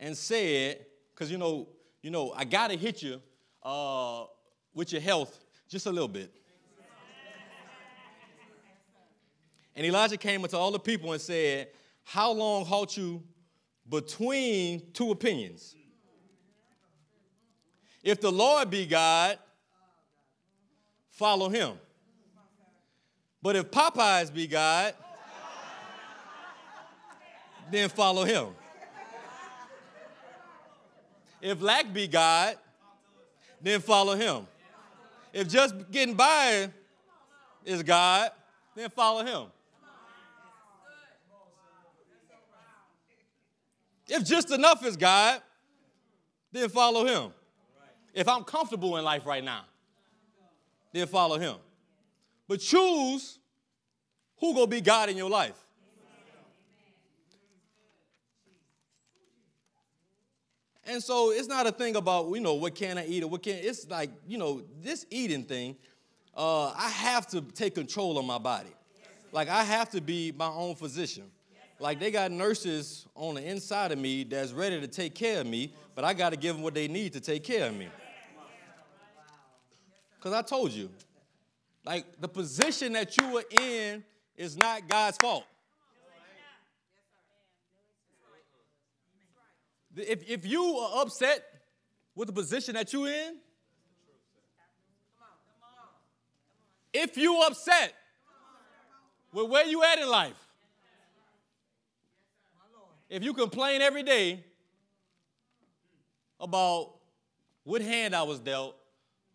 and 0.00 0.16
said, 0.16 0.86
because 1.14 1.30
you 1.30 1.38
know, 1.38 1.68
you 2.02 2.10
know, 2.10 2.32
I 2.34 2.44
gotta 2.44 2.74
hit 2.74 3.02
you 3.02 3.20
uh, 3.62 4.24
with 4.74 4.92
your 4.92 5.00
health 5.00 5.38
just 5.68 5.86
a 5.86 5.90
little 5.90 6.08
bit. 6.08 6.32
And 9.78 9.86
Elijah 9.86 10.16
came 10.16 10.42
unto 10.42 10.56
all 10.56 10.72
the 10.72 10.80
people 10.80 11.12
and 11.12 11.20
said, 11.20 11.68
How 12.02 12.32
long 12.32 12.64
halt 12.64 12.96
you 12.96 13.22
between 13.88 14.90
two 14.92 15.12
opinions? 15.12 15.76
If 18.08 18.22
the 18.22 18.32
Lord 18.32 18.70
be 18.70 18.86
God, 18.86 19.38
follow 21.10 21.50
him. 21.50 21.72
But 23.42 23.54
if 23.54 23.70
Popeyes 23.70 24.32
be 24.32 24.46
God, 24.46 24.94
then 27.70 27.90
follow 27.90 28.24
him. 28.24 28.46
If 31.42 31.60
lack 31.60 31.92
be 31.92 32.08
God, 32.08 32.56
then 33.60 33.78
follow 33.82 34.16
him. 34.16 34.46
If 35.34 35.46
just 35.50 35.74
getting 35.90 36.14
by 36.14 36.70
is 37.62 37.82
God, 37.82 38.30
then 38.74 38.88
follow 38.88 39.22
him. 39.22 39.50
If 44.08 44.24
just 44.24 44.50
enough 44.50 44.82
is 44.86 44.96
God, 44.96 45.42
then 46.50 46.70
follow 46.70 47.04
him. 47.04 47.34
If 48.18 48.26
I'm 48.26 48.42
comfortable 48.42 48.96
in 48.96 49.04
life 49.04 49.24
right 49.26 49.44
now, 49.44 49.64
then 50.92 51.06
follow 51.06 51.38
him. 51.38 51.54
But 52.48 52.58
choose 52.58 53.38
who 54.40 54.54
gonna 54.54 54.66
be 54.66 54.80
God 54.80 55.08
in 55.08 55.16
your 55.16 55.30
life. 55.30 55.54
And 60.84 61.00
so 61.00 61.30
it's 61.30 61.46
not 61.46 61.68
a 61.68 61.70
thing 61.70 61.94
about, 61.94 62.28
you 62.34 62.40
know, 62.40 62.54
what 62.54 62.74
can 62.74 62.98
I 62.98 63.06
eat 63.06 63.22
or 63.22 63.28
what 63.28 63.44
can't. 63.44 63.64
It's 63.64 63.88
like, 63.88 64.10
you 64.26 64.36
know, 64.36 64.64
this 64.82 65.06
eating 65.10 65.44
thing, 65.44 65.76
uh, 66.36 66.70
I 66.70 66.88
have 66.88 67.28
to 67.28 67.40
take 67.40 67.76
control 67.76 68.18
of 68.18 68.24
my 68.24 68.38
body. 68.38 68.70
Like 69.30 69.48
I 69.48 69.62
have 69.62 69.90
to 69.90 70.00
be 70.00 70.32
my 70.32 70.48
own 70.48 70.74
physician. 70.74 71.30
Like 71.78 72.00
they 72.00 72.10
got 72.10 72.32
nurses 72.32 73.06
on 73.14 73.36
the 73.36 73.48
inside 73.48 73.92
of 73.92 73.98
me 73.98 74.24
that's 74.24 74.50
ready 74.50 74.80
to 74.80 74.88
take 74.88 75.14
care 75.14 75.42
of 75.42 75.46
me, 75.46 75.72
but 75.94 76.04
I 76.04 76.14
got 76.14 76.30
to 76.30 76.36
give 76.36 76.56
them 76.56 76.64
what 76.64 76.74
they 76.74 76.88
need 76.88 77.12
to 77.12 77.20
take 77.20 77.44
care 77.44 77.68
of 77.68 77.76
me. 77.76 77.88
Because 80.18 80.32
I 80.32 80.42
told 80.42 80.72
you, 80.72 80.90
like 81.84 82.20
the 82.20 82.28
position 82.28 82.92
that 82.94 83.16
you 83.16 83.30
were 83.30 83.44
in 83.50 84.04
is 84.36 84.56
not 84.56 84.88
God's 84.88 85.16
fault. 85.16 85.44
If, 89.96 90.28
if 90.28 90.46
you 90.46 90.62
are 90.62 91.02
upset 91.02 91.42
with 92.14 92.28
the 92.28 92.32
position 92.32 92.74
that 92.74 92.92
you're 92.92 93.08
in, 93.08 93.36
if 96.92 97.16
you 97.16 97.40
upset 97.42 97.94
with 99.32 99.48
where 99.48 99.66
you 99.66 99.82
at 99.82 99.98
in 99.98 100.08
life, 100.08 100.48
if 103.08 103.22
you 103.22 103.32
complain 103.32 103.82
every 103.82 104.02
day 104.02 104.44
about 106.40 106.94
what 107.64 107.82
hand 107.82 108.14
I 108.14 108.22
was 108.22 108.38
dealt, 108.38 108.77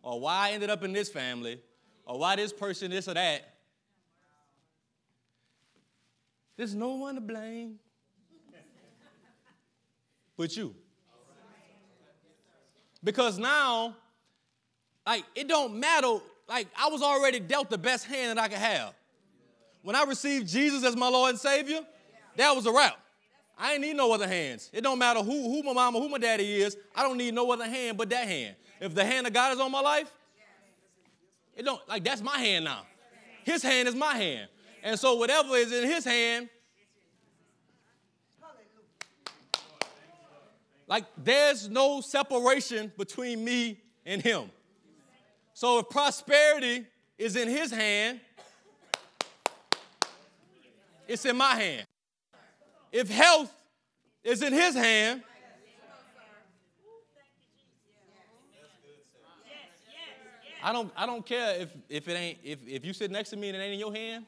or 0.04 0.20
why 0.20 0.50
I 0.50 0.52
ended 0.52 0.68
up 0.68 0.84
in 0.84 0.92
this 0.92 1.08
family, 1.08 1.60
or 2.04 2.18
why 2.18 2.36
this 2.36 2.52
person 2.52 2.90
this 2.90 3.08
or 3.08 3.14
that, 3.14 3.42
there's 6.56 6.74
no 6.74 6.90
one 6.90 7.16
to 7.16 7.20
blame 7.20 7.80
but 10.36 10.56
you. 10.56 10.74
Because 13.02 13.38
now, 13.38 13.96
like, 15.06 15.24
it 15.34 15.48
don't 15.48 15.78
matter. 15.78 16.18
Like, 16.48 16.68
I 16.76 16.88
was 16.88 17.02
already 17.02 17.40
dealt 17.40 17.70
the 17.70 17.78
best 17.78 18.06
hand 18.06 18.38
that 18.38 18.44
I 18.44 18.48
could 18.48 18.58
have. 18.58 18.94
When 19.82 19.96
I 19.96 20.04
received 20.04 20.48
Jesus 20.48 20.84
as 20.84 20.96
my 20.96 21.08
Lord 21.08 21.30
and 21.30 21.38
Savior, 21.38 21.80
that 22.36 22.54
was 22.54 22.66
a 22.66 22.72
wrap. 22.72 22.98
I 23.58 23.74
ain't 23.74 23.82
need 23.82 23.96
no 23.96 24.12
other 24.12 24.26
hands. 24.26 24.70
It 24.72 24.82
don't 24.82 24.98
matter 24.98 25.20
who, 25.20 25.50
who 25.50 25.62
my 25.62 25.72
mama, 25.72 26.00
who 26.00 26.08
my 26.08 26.18
daddy 26.18 26.60
is. 26.62 26.76
I 26.94 27.02
don't 27.02 27.16
need 27.16 27.34
no 27.34 27.50
other 27.52 27.66
hand 27.66 27.96
but 27.96 28.10
that 28.10 28.26
hand. 28.26 28.56
If 28.84 28.94
the 28.94 29.02
hand 29.02 29.26
of 29.26 29.32
God 29.32 29.54
is 29.54 29.60
on 29.60 29.72
my 29.72 29.80
life, 29.80 30.12
it 31.56 31.64
don't 31.64 31.80
like 31.88 32.04
that's 32.04 32.20
my 32.20 32.36
hand 32.36 32.66
now. 32.66 32.82
His 33.42 33.62
hand 33.62 33.88
is 33.88 33.94
my 33.94 34.14
hand. 34.14 34.50
And 34.82 35.00
so 35.00 35.14
whatever 35.14 35.56
is 35.56 35.72
in 35.72 35.88
his 35.88 36.04
hand, 36.04 36.50
like 40.86 41.06
there's 41.16 41.66
no 41.66 42.02
separation 42.02 42.92
between 42.98 43.42
me 43.42 43.80
and 44.04 44.20
him. 44.20 44.50
So 45.54 45.78
if 45.78 45.88
prosperity 45.88 46.84
is 47.16 47.36
in 47.36 47.48
his 47.48 47.70
hand, 47.70 48.20
it's 51.08 51.24
in 51.24 51.38
my 51.38 51.54
hand. 51.54 51.86
If 52.92 53.08
health 53.08 53.50
is 54.22 54.42
in 54.42 54.52
his 54.52 54.74
hand, 54.74 55.22
I 60.64 60.72
don't, 60.72 60.90
I 60.96 61.04
don't 61.04 61.26
care 61.26 61.60
if, 61.60 61.68
if 61.90 62.08
it 62.08 62.12
ain't 62.12 62.38
if, 62.42 62.58
if 62.66 62.86
you 62.86 62.94
sit 62.94 63.10
next 63.10 63.28
to 63.30 63.36
me 63.36 63.50
and 63.50 63.58
it 63.58 63.60
ain't 63.60 63.74
in 63.74 63.78
your 63.78 63.92
hand. 63.92 64.24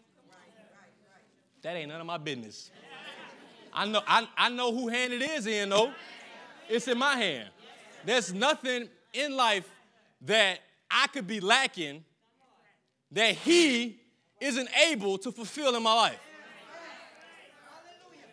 That 1.63 1.77
ain't 1.77 1.89
none 1.89 1.99
of 1.99 2.07
my 2.07 2.19
business. 2.19 2.71
I 3.73 3.87
know 3.87 4.03
I, 4.07 4.29
I 4.37 4.51
know 4.51 4.71
who 4.71 4.89
hand 4.89 5.15
it 5.15 5.23
is 5.23 5.47
in 5.47 5.71
though. 5.71 5.93
It's 6.69 6.87
in 6.89 6.99
my 6.99 7.17
hand. 7.17 7.49
There's 8.05 8.35
nothing 8.35 8.91
in 9.15 9.35
life 9.35 9.67
that 10.27 10.59
I 10.91 11.07
could 11.07 11.27
be 11.27 11.41
lacking 11.41 12.05
that 13.13 13.35
he 13.35 13.99
isn't 14.39 14.69
able 14.91 15.17
to 15.19 15.33
fulfill 15.33 15.75
in 15.75 15.83
my 15.83 15.95
life. 15.95 16.21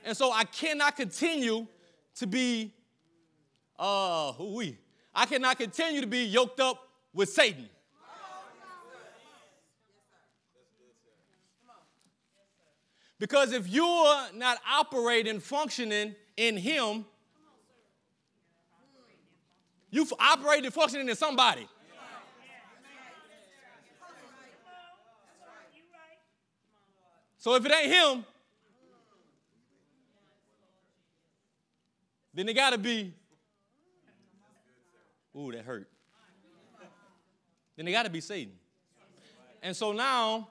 And 0.03 0.17
so 0.17 0.29
I 0.29 0.43
cannot 0.43 0.97
continue 0.97 1.65
to 2.15 2.27
be, 2.27 2.73
uh, 3.79 4.33
we? 4.37 4.77
I 5.15 5.25
cannot 5.25 5.57
continue 5.57 6.01
to 6.01 6.07
be 6.07 6.25
yoked 6.25 6.59
up 6.59 6.85
with 7.13 7.29
Satan. 7.29 7.69
Because 13.23 13.53
if 13.53 13.69
you're 13.69 14.17
not 14.33 14.57
operating, 14.69 15.39
functioning 15.39 16.13
in 16.35 16.57
Him, 16.57 17.05
you 19.89 20.05
operating, 20.19 20.69
functioning 20.71 21.07
in 21.07 21.15
somebody. 21.15 21.65
So 27.37 27.55
if 27.55 27.65
it 27.65 27.71
ain't 27.71 27.93
Him, 27.93 28.25
then 32.33 32.49
it 32.49 32.53
got 32.55 32.71
to 32.71 32.77
be, 32.77 33.13
ooh, 35.33 35.49
that 35.53 35.63
hurt. 35.63 35.87
Then 37.77 37.87
it 37.87 37.93
got 37.93 38.03
to 38.03 38.09
be 38.09 38.19
Satan. 38.19 38.55
And 39.61 39.73
so 39.73 39.93
now, 39.93 40.49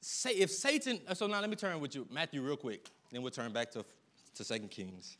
say 0.00 0.30
if 0.30 0.50
Satan, 0.50 1.00
so 1.14 1.26
now 1.26 1.40
let 1.40 1.50
me 1.50 1.56
turn 1.56 1.80
with 1.80 1.94
you, 1.94 2.06
Matthew, 2.10 2.42
real 2.42 2.56
quick. 2.56 2.88
Then 3.10 3.22
we'll 3.22 3.30
turn 3.30 3.52
back 3.52 3.70
to, 3.72 3.84
to 4.34 4.44
2 4.44 4.58
Kings. 4.68 5.16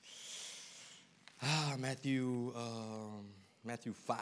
Ah, 1.43 1.75
Matthew, 1.79 2.53
um, 2.57 3.27
Matthew 3.65 3.93
5. 3.93 4.19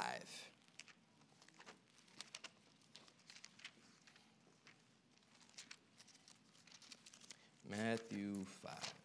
Matthew 7.68 8.44
5. 8.62 8.95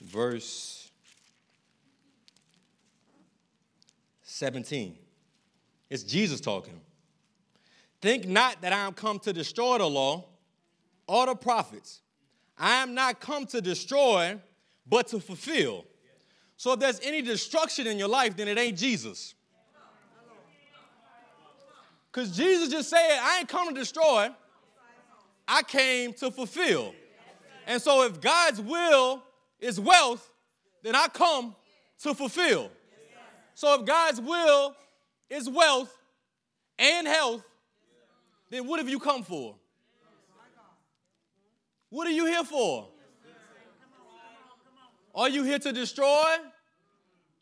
Verse 0.00 0.90
17. 4.22 4.96
It's 5.90 6.02
Jesus 6.02 6.40
talking. 6.40 6.80
Think 8.00 8.26
not 8.26 8.60
that 8.62 8.72
I 8.72 8.86
am 8.86 8.92
come 8.92 9.18
to 9.20 9.32
destroy 9.32 9.78
the 9.78 9.88
law 9.88 10.26
or 11.06 11.26
the 11.26 11.34
prophets. 11.34 12.00
I 12.56 12.82
am 12.82 12.94
not 12.94 13.20
come 13.20 13.46
to 13.46 13.60
destroy, 13.60 14.38
but 14.86 15.08
to 15.08 15.20
fulfill. 15.20 15.84
So 16.56 16.72
if 16.72 16.80
there's 16.80 17.00
any 17.00 17.22
destruction 17.22 17.86
in 17.86 17.98
your 17.98 18.08
life, 18.08 18.36
then 18.36 18.48
it 18.48 18.58
ain't 18.58 18.76
Jesus. 18.76 19.34
Because 22.10 22.36
Jesus 22.36 22.68
just 22.68 22.90
said, 22.90 23.18
I 23.20 23.38
ain't 23.38 23.48
come 23.48 23.68
to 23.68 23.74
destroy, 23.74 24.28
I 25.46 25.62
came 25.62 26.12
to 26.14 26.30
fulfill. 26.30 26.94
And 27.66 27.80
so 27.80 28.02
if 28.04 28.20
God's 28.20 28.60
will 28.60 29.22
is 29.60 29.80
wealth, 29.80 30.30
then 30.82 30.94
I 30.94 31.08
come 31.08 31.54
to 32.02 32.14
fulfill. 32.14 32.70
So 33.54 33.80
if 33.80 33.84
God's 33.84 34.20
will 34.20 34.74
is 35.28 35.48
wealth 35.48 35.94
and 36.78 37.06
health, 37.06 37.44
then 38.50 38.66
what 38.66 38.78
have 38.78 38.88
you 38.88 38.98
come 38.98 39.22
for? 39.22 39.56
What 41.90 42.06
are 42.06 42.12
you 42.12 42.26
here 42.26 42.44
for? 42.44 42.88
Are 45.14 45.28
you 45.28 45.42
here 45.42 45.58
to 45.58 45.72
destroy 45.72 46.36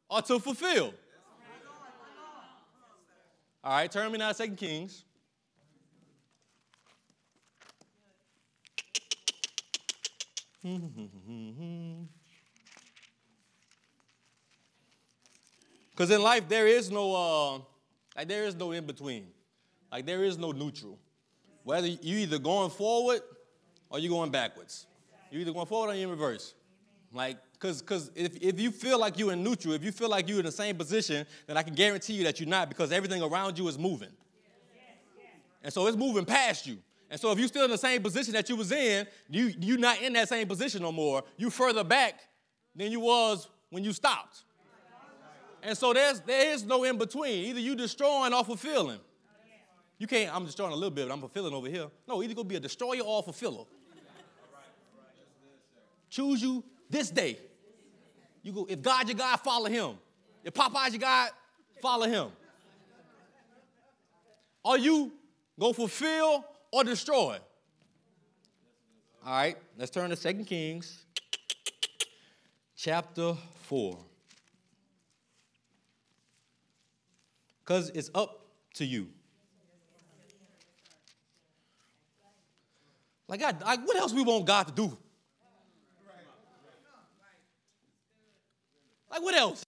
or 0.09 0.23
to 0.23 0.39
fulfill? 0.39 0.95
All 3.63 3.73
right, 3.73 3.91
turn 3.91 4.13
me 4.13 4.19
now 4.19 4.29
to 4.29 4.35
Second 4.35 4.57
Kings. 4.57 5.05
Because 15.97 16.11
in 16.11 16.23
life 16.23 16.47
there 16.49 16.67
is 16.67 16.91
no 16.91 17.15
uh, 17.15 17.59
like 18.17 18.29
there 18.29 18.45
is 18.45 18.55
no 18.55 18.73
in 18.73 18.85
between. 18.85 19.29
Like 19.91 20.05
there 20.05 20.25
is 20.25 20.37
no 20.37 20.53
neutral. 20.53 20.99
Whether 21.65 21.87
you 21.87 22.19
either 22.19 22.39
going 22.39 22.71
forward 22.71 23.23
or 23.89 23.99
you're 23.99 24.11
going 24.11 24.31
backwards. 24.31 24.87
You're 25.31 25.41
either 25.41 25.53
going 25.53 25.67
forward 25.67 25.91
or 25.91 25.95
you're 25.95 26.05
in 26.05 26.11
reverse. 26.11 26.55
Like, 27.13 27.39
cause, 27.59 27.81
cause 27.81 28.11
if, 28.15 28.37
if 28.43 28.61
you 28.61 28.71
feel 28.71 29.01
like 29.01 29.19
you're 29.19 29.33
in 29.33 29.43
neutral, 29.43 29.75
if 29.75 29.83
you 29.83 29.91
feel 29.91 30.11
like 30.11 30.29
you're 30.29 30.39
in 30.39 30.45
the 30.45 30.53
same 30.53 30.77
position, 30.77 31.27
then 31.47 31.57
I 31.57 31.63
can 31.63 31.75
guarantee 31.75 32.13
you 32.13 32.25
that 32.25 32.39
you're 32.39 32.49
not 32.49 32.69
because 32.69 32.93
everything 32.93 33.23
around 33.23 33.59
you 33.59 33.67
is 33.69 33.79
moving. 33.79 34.13
And 35.63 35.73
so 35.73 35.87
it's 35.87 35.97
moving 35.97 36.25
past 36.25 36.67
you. 36.67 36.79
And 37.11 37.19
so 37.19 37.33
if 37.33 37.39
you're 37.39 37.49
still 37.49 37.65
in 37.65 37.71
the 37.71 37.79
same 37.79 38.03
position 38.03 38.35
that 38.35 38.49
you 38.49 38.57
was 38.57 38.71
in, 38.71 39.07
you, 39.31 39.53
you're 39.59 39.79
not 39.79 40.01
in 40.03 40.13
that 40.13 40.29
same 40.29 40.47
position 40.47 40.83
no 40.83 40.93
more. 40.93 41.25
You 41.37 41.51
further 41.51 41.83
back 41.83 42.21
than 42.75 42.93
you 42.93 43.01
was 43.01 43.49
when 43.71 43.83
you 43.83 43.93
stopped. 43.93 44.45
And 45.67 45.77
so 45.77 45.93
there's, 45.93 46.21
there 46.21 46.55
is 46.55 46.65
no 46.65 46.85
in 46.85 46.97
between. 46.97 47.47
Either 47.47 47.59
you 47.59 47.75
destroying 47.75 48.33
or 48.33 48.45
fulfilling. 48.45 49.01
You 49.99 50.07
can't, 50.07 50.33
I'm 50.33 50.45
destroying 50.45 50.73
a 50.73 50.77
little 50.77 50.93
bit, 50.93 51.09
but 51.09 51.13
I'm 51.13 51.19
fulfilling 51.19 51.53
over 51.53 51.69
here. 51.69 51.89
No, 52.07 52.23
either 52.23 52.35
go 52.35 52.45
be 52.45 52.55
a 52.55 52.61
destroyer 52.61 53.01
or 53.01 53.19
a 53.19 53.23
fulfiller. 53.23 53.65
Choose 56.09 56.41
you 56.41 56.63
this 56.89 57.11
day. 57.11 57.41
You 58.45 58.53
go, 58.53 58.67
if 58.71 58.81
God 58.81 59.09
your 59.09 59.19
God, 59.19 59.39
follow 59.39 59.69
him. 59.69 59.97
If 60.45 60.55
Popeyes 60.55 60.93
your 60.93 61.01
God, 61.01 61.31
follow 61.83 62.07
him. 62.07 62.29
Are 64.65 64.79
you 64.79 65.11
going 65.59 65.73
to 65.73 65.77
fulfill 65.77 66.45
or 66.71 66.85
destroy? 66.85 67.39
All 69.27 69.33
right, 69.33 69.57
let's 69.77 69.91
turn 69.91 70.11
to 70.11 70.17
Second 70.17 70.45
Kings 70.45 71.07
chapter 72.77 73.35
4. 73.63 74.06
Because 77.67 77.91
it's 77.91 78.11
up 78.15 78.47
to 78.75 78.85
you. 78.85 79.09
Like, 83.29 83.41
God, 83.41 83.61
like, 83.61 83.85
what 83.85 83.97
else 83.97 84.13
we 84.13 84.23
want 84.23 84.47
God 84.47 84.69
to 84.69 84.73
do? 84.73 84.97
Like, 89.11 89.23
what 89.23 89.35
else? 89.35 89.65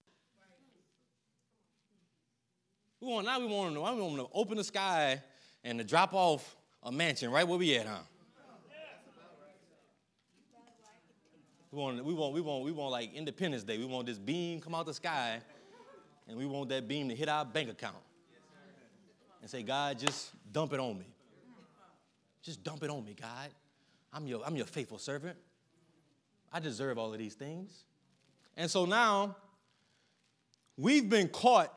We 3.00 3.08
want 3.08 3.26
now 3.26 3.40
we 3.40 3.46
want 3.46 3.70
to, 3.70 3.74
know. 3.74 3.94
we 3.94 4.00
want 4.00 4.16
to 4.16 4.28
open 4.32 4.56
the 4.56 4.64
sky 4.64 5.20
and 5.64 5.78
to 5.78 5.84
drop 5.84 6.12
off 6.12 6.56
a 6.84 6.92
mansion 6.92 7.30
right 7.30 7.46
where 7.46 7.58
we 7.58 7.76
at, 7.76 7.86
huh? 7.86 7.98
We 11.72 11.78
want, 11.78 12.04
we 12.04 12.14
want, 12.14 12.34
we 12.34 12.40
want, 12.40 12.64
we 12.64 12.72
want 12.72 12.92
like 12.92 13.14
Independence 13.14 13.62
Day. 13.62 13.76
We 13.76 13.84
want 13.84 14.06
this 14.06 14.18
beam 14.18 14.60
come 14.60 14.74
out 14.74 14.86
the 14.86 14.94
sky, 14.94 15.40
and 16.28 16.36
we 16.36 16.46
want 16.46 16.68
that 16.68 16.86
beam 16.86 17.08
to 17.08 17.14
hit 17.14 17.28
our 17.28 17.44
bank 17.44 17.70
account. 17.70 17.96
And 19.40 19.48
say, 19.48 19.62
God, 19.62 19.98
just 19.98 20.30
dump 20.52 20.72
it 20.72 20.80
on 20.80 20.98
me. 20.98 21.06
Just 22.42 22.62
dump 22.62 22.82
it 22.82 22.90
on 22.90 23.04
me, 23.04 23.14
God. 23.18 23.48
I'm 24.12 24.26
your, 24.26 24.44
I'm 24.44 24.56
your 24.56 24.66
faithful 24.66 24.98
servant. 24.98 25.36
I 26.52 26.60
deserve 26.60 26.98
all 26.98 27.12
of 27.12 27.18
these 27.18 27.34
things. 27.34 27.84
And 28.56 28.70
so 28.70 28.84
now 28.84 29.36
we've 30.76 31.08
been 31.08 31.28
caught 31.28 31.72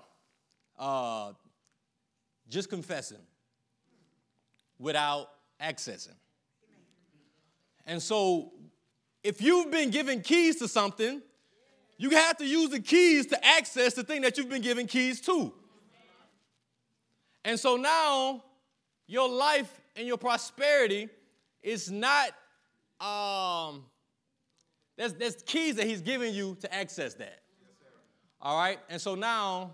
uh, 0.79 1.33
just 2.49 2.69
confessing 2.69 3.19
without 4.79 5.29
accessing. 5.61 6.15
And 7.85 8.01
so 8.01 8.51
if 9.23 9.41
you've 9.41 9.71
been 9.71 9.91
given 9.91 10.21
keys 10.21 10.57
to 10.57 10.67
something, 10.67 11.21
you 12.01 12.09
have 12.09 12.37
to 12.37 12.45
use 12.45 12.71
the 12.71 12.79
keys 12.79 13.27
to 13.27 13.45
access 13.45 13.93
the 13.93 14.03
thing 14.03 14.23
that 14.23 14.35
you've 14.35 14.49
been 14.49 14.63
given 14.63 14.87
keys 14.87 15.21
to. 15.21 15.53
And 17.45 17.59
so 17.59 17.75
now 17.75 18.43
your 19.05 19.29
life 19.29 19.79
and 19.95 20.07
your 20.07 20.17
prosperity 20.17 21.09
is 21.61 21.91
not, 21.91 22.31
um, 22.99 23.85
there's, 24.97 25.13
there's 25.13 25.43
keys 25.43 25.75
that 25.75 25.85
he's 25.85 26.01
giving 26.01 26.33
you 26.33 26.57
to 26.61 26.73
access 26.73 27.13
that. 27.15 27.41
All 28.41 28.57
right? 28.57 28.79
And 28.89 28.99
so 28.99 29.13
now 29.13 29.69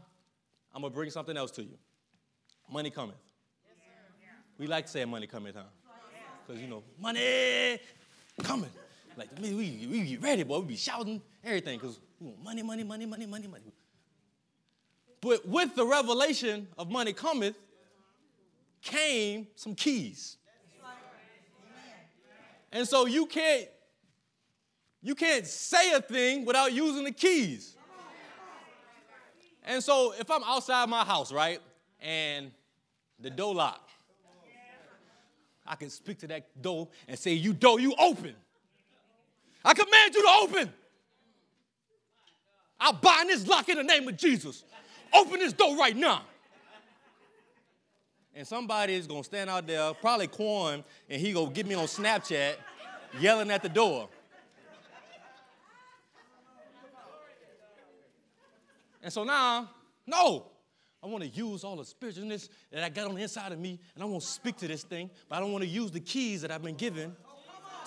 I'm 0.75 0.81
going 0.81 0.91
to 0.91 0.95
bring 0.95 1.09
something 1.09 1.37
else 1.37 1.51
to 1.51 1.63
you. 1.63 1.77
Money 2.69 2.89
cometh. 2.89 3.15
we 4.57 4.67
like 4.67 4.85
to 4.87 4.91
say 4.91 5.05
money 5.05 5.27
cometh, 5.27 5.55
huh? 5.55 5.61
Because, 6.45 6.61
you 6.61 6.67
know, 6.67 6.83
money 6.99 7.79
coming. 8.43 8.69
Like, 9.15 9.29
we, 9.41 9.53
we, 9.53 10.03
be 10.03 10.17
ready, 10.17 10.43
boy. 10.43 10.59
We 10.59 10.65
be 10.65 10.75
shouting 10.75 11.21
everything 11.41 11.79
because 11.79 12.01
money, 12.19 12.63
money, 12.63 12.83
money, 12.83 13.05
money, 13.05 13.25
money, 13.25 13.47
money. 13.47 13.73
But 15.21 15.47
with 15.47 15.75
the 15.75 15.85
revelation 15.85 16.67
of 16.77 16.89
money 16.89 17.13
cometh 17.13 17.55
came 18.81 19.47
some 19.55 19.75
keys. 19.75 20.37
And 22.71 22.87
so 22.87 23.05
you 23.05 23.25
can't 23.25 23.67
you 25.01 25.15
can't 25.15 25.47
say 25.47 25.93
a 25.93 26.01
thing 26.01 26.43
without 26.43 26.73
using 26.73 27.03
the 27.03 27.11
keys. 27.11 27.75
And 29.63 29.83
so 29.83 30.13
if 30.17 30.29
I'm 30.31 30.43
outside 30.43 30.89
my 30.89 31.03
house, 31.03 31.31
right, 31.31 31.59
and 31.99 32.51
the 33.19 33.29
door 33.29 33.53
locked, 33.53 33.91
I 35.65 35.75
can 35.75 35.89
speak 35.89 36.19
to 36.19 36.27
that 36.27 36.61
door 36.61 36.87
and 37.07 37.19
say, 37.19 37.33
You 37.33 37.53
door, 37.53 37.79
you 37.79 37.93
open. 37.99 38.33
I 39.65 39.73
command 39.73 40.15
you 40.15 40.21
to 40.21 40.29
open. 40.43 40.73
I 42.79 42.91
bind 42.91 43.29
this 43.29 43.47
lock 43.47 43.69
in 43.69 43.77
the 43.77 43.83
name 43.83 44.07
of 44.07 44.17
Jesus. 44.17 44.63
Open 45.13 45.39
this 45.39 45.53
door 45.53 45.77
right 45.77 45.95
now. 45.95 46.23
And 48.35 48.47
somebody 48.47 48.93
is 48.93 49.07
gonna 49.07 49.23
stand 49.23 49.49
out 49.49 49.65
there, 49.65 49.93
probably 49.95 50.27
Quan, 50.27 50.83
and 51.09 51.21
he 51.21 51.33
gonna 51.33 51.49
get 51.51 51.65
me 51.65 51.73
on 51.73 51.85
Snapchat 51.85 52.55
yelling 53.19 53.49
at 53.49 53.63
the 53.63 53.69
door. 53.69 54.09
And 59.01 59.11
so 59.11 59.23
now, 59.23 59.69
no, 60.05 60.47
I 61.01 61.07
want 61.07 61.23
to 61.23 61.29
use 61.29 61.63
all 61.63 61.77
the 61.77 61.83
spiritualness 61.83 62.49
that 62.71 62.83
I 62.83 62.89
got 62.89 63.07
on 63.07 63.15
the 63.15 63.21
inside 63.21 63.51
of 63.51 63.59
me, 63.59 63.79
and 63.95 64.03
I 64.03 64.05
want 64.05 64.21
to 64.21 64.27
speak 64.27 64.57
to 64.57 64.67
this 64.67 64.83
thing, 64.83 65.09
but 65.29 65.37
I 65.37 65.39
don't 65.39 65.51
want 65.51 65.63
to 65.63 65.69
use 65.69 65.91
the 65.91 65.99
keys 65.99 66.41
that 66.41 66.51
I've 66.51 66.63
been 66.63 66.75
given 66.75 67.15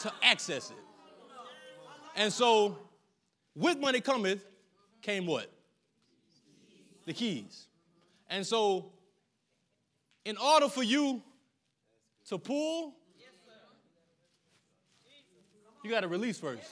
to 0.01 0.13
access 0.23 0.71
it. 0.71 0.77
And 2.17 2.33
so, 2.33 2.79
with 3.55 3.79
money 3.79 4.01
cometh 4.01 4.45
came 5.03 5.27
what? 5.27 5.51
The 7.07 7.13
keys. 7.13 7.67
And 8.29 8.47
so, 8.47 8.93
in 10.25 10.37
order 10.37 10.69
for 10.69 10.83
you 10.83 11.23
to 12.29 12.39
pull, 12.39 12.95
you 15.83 15.91
got 15.91 16.01
to 16.01 16.09
release 16.09 16.39
first. 16.39 16.71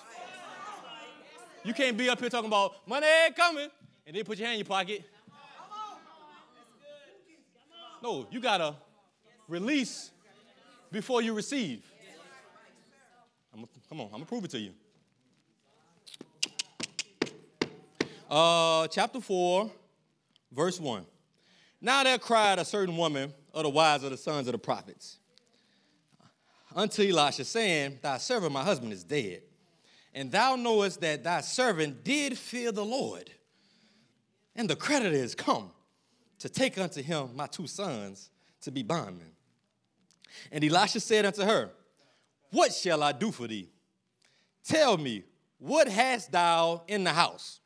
You 1.64 1.74
can't 1.74 1.96
be 1.96 2.08
up 2.08 2.20
here 2.20 2.28
talking 2.28 2.48
about 2.48 2.86
money 2.86 3.06
coming 3.36 3.68
and 4.06 4.16
then 4.16 4.24
put 4.24 4.38
your 4.38 4.46
hand 4.46 4.60
in 4.60 4.66
your 4.66 4.68
pocket. 4.68 5.02
No, 8.02 8.28
you 8.30 8.40
got 8.40 8.58
to 8.58 8.74
release 9.48 10.12
before 10.92 11.20
you 11.20 11.34
receive. 11.34 11.82
I'm, 13.52 13.66
come 13.88 14.00
on, 14.00 14.06
I'm 14.06 14.12
going 14.12 14.22
to 14.22 14.28
prove 14.28 14.44
it 14.44 14.50
to 14.52 14.58
you. 14.58 14.72
Uh, 18.28 18.86
chapter 18.88 19.20
4, 19.20 19.70
verse 20.52 20.78
1. 20.78 21.06
Now 21.80 22.04
there 22.04 22.18
cried 22.18 22.58
a 22.58 22.64
certain 22.64 22.96
woman 22.96 23.32
of 23.54 23.62
the 23.62 23.70
wives 23.70 24.04
of 24.04 24.10
the 24.10 24.16
sons 24.16 24.48
of 24.48 24.52
the 24.52 24.58
prophets 24.58 25.18
unto 26.74 27.02
Elisha, 27.02 27.44
saying, 27.44 27.98
Thy 28.02 28.18
servant, 28.18 28.52
my 28.52 28.62
husband, 28.62 28.92
is 28.92 29.02
dead. 29.02 29.42
And 30.14 30.30
thou 30.30 30.56
knowest 30.56 31.00
that 31.00 31.24
thy 31.24 31.40
servant 31.40 32.04
did 32.04 32.36
fear 32.36 32.70
the 32.70 32.84
Lord. 32.84 33.30
And 34.54 34.68
the 34.68 34.76
creditor 34.76 35.14
is 35.14 35.34
come 35.34 35.70
to 36.40 36.48
take 36.48 36.76
unto 36.78 37.02
him 37.02 37.30
my 37.34 37.46
two 37.46 37.66
sons 37.66 38.30
to 38.62 38.70
be 38.70 38.82
bondmen. 38.82 39.32
And 40.52 40.62
Elisha 40.62 41.00
said 41.00 41.24
unto 41.24 41.42
her, 41.42 41.70
What 42.50 42.74
shall 42.74 43.02
I 43.02 43.12
do 43.12 43.30
for 43.32 43.46
thee? 43.46 43.70
Tell 44.64 44.98
me, 44.98 45.24
what 45.58 45.88
hast 45.88 46.30
thou 46.30 46.82
in 46.88 47.04
the 47.04 47.12
house? 47.12 47.60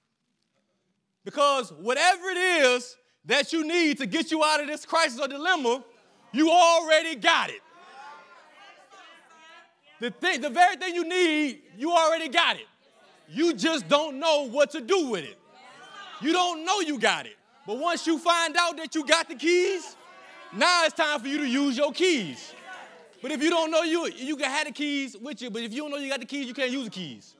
Because 1.24 1.72
whatever 1.72 2.28
it 2.30 2.38
is 2.38 2.96
that 3.24 3.52
you 3.52 3.66
need 3.66 3.98
to 3.98 4.06
get 4.06 4.30
you 4.30 4.42
out 4.42 4.60
of 4.60 4.66
this 4.66 4.84
crisis 4.84 5.20
or 5.20 5.28
dilemma, 5.28 5.84
you 6.32 6.50
already 6.50 7.14
got 7.14 7.50
it. 7.50 7.60
The 10.00 10.10
thing, 10.10 10.40
the 10.40 10.50
very 10.50 10.76
thing 10.76 10.94
you 10.94 11.08
need, 11.08 11.62
you 11.78 11.92
already 11.92 12.28
got 12.28 12.56
it. 12.56 12.66
You 13.28 13.54
just 13.54 13.88
don't 13.88 14.18
know 14.18 14.48
what 14.48 14.72
to 14.72 14.80
do 14.80 15.08
with 15.08 15.24
it. 15.24 15.38
You 16.20 16.32
don't 16.32 16.64
know 16.64 16.80
you 16.80 16.98
got 16.98 17.26
it. 17.26 17.36
But 17.66 17.78
once 17.78 18.06
you 18.06 18.18
find 18.18 18.56
out 18.56 18.76
that 18.78 18.94
you 18.94 19.06
got 19.06 19.28
the 19.28 19.36
keys, 19.36 19.96
now 20.52 20.84
it's 20.84 20.94
time 20.94 21.20
for 21.20 21.28
you 21.28 21.38
to 21.38 21.48
use 21.48 21.76
your 21.76 21.92
keys. 21.92 22.52
But 23.22 23.30
if 23.30 23.40
you 23.40 23.50
don't 23.50 23.70
know 23.70 23.82
you, 23.82 24.08
you 24.08 24.36
can 24.36 24.50
have 24.50 24.66
the 24.66 24.72
keys 24.72 25.16
with 25.16 25.40
you, 25.40 25.50
but 25.50 25.62
if 25.62 25.72
you 25.72 25.82
don't 25.82 25.92
know 25.92 25.98
you 25.98 26.10
got 26.10 26.18
the 26.18 26.26
keys, 26.26 26.46
you 26.46 26.54
can't 26.54 26.72
use 26.72 26.84
the 26.84 26.90
keys. 26.90 27.36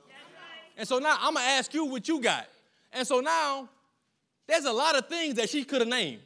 And 0.77 0.87
so 0.87 0.99
now 0.99 1.17
I'm 1.19 1.33
gonna 1.33 1.45
ask 1.45 1.73
you 1.73 1.83
what 1.83 2.07
you 2.07 2.21
got. 2.21 2.47
And 2.93 3.07
so 3.07 3.19
now 3.19 3.69
there's 4.47 4.65
a 4.65 4.71
lot 4.71 4.95
of 4.95 5.07
things 5.07 5.35
that 5.35 5.49
she 5.49 5.63
could 5.63 5.81
have 5.81 5.89
named. 5.89 6.21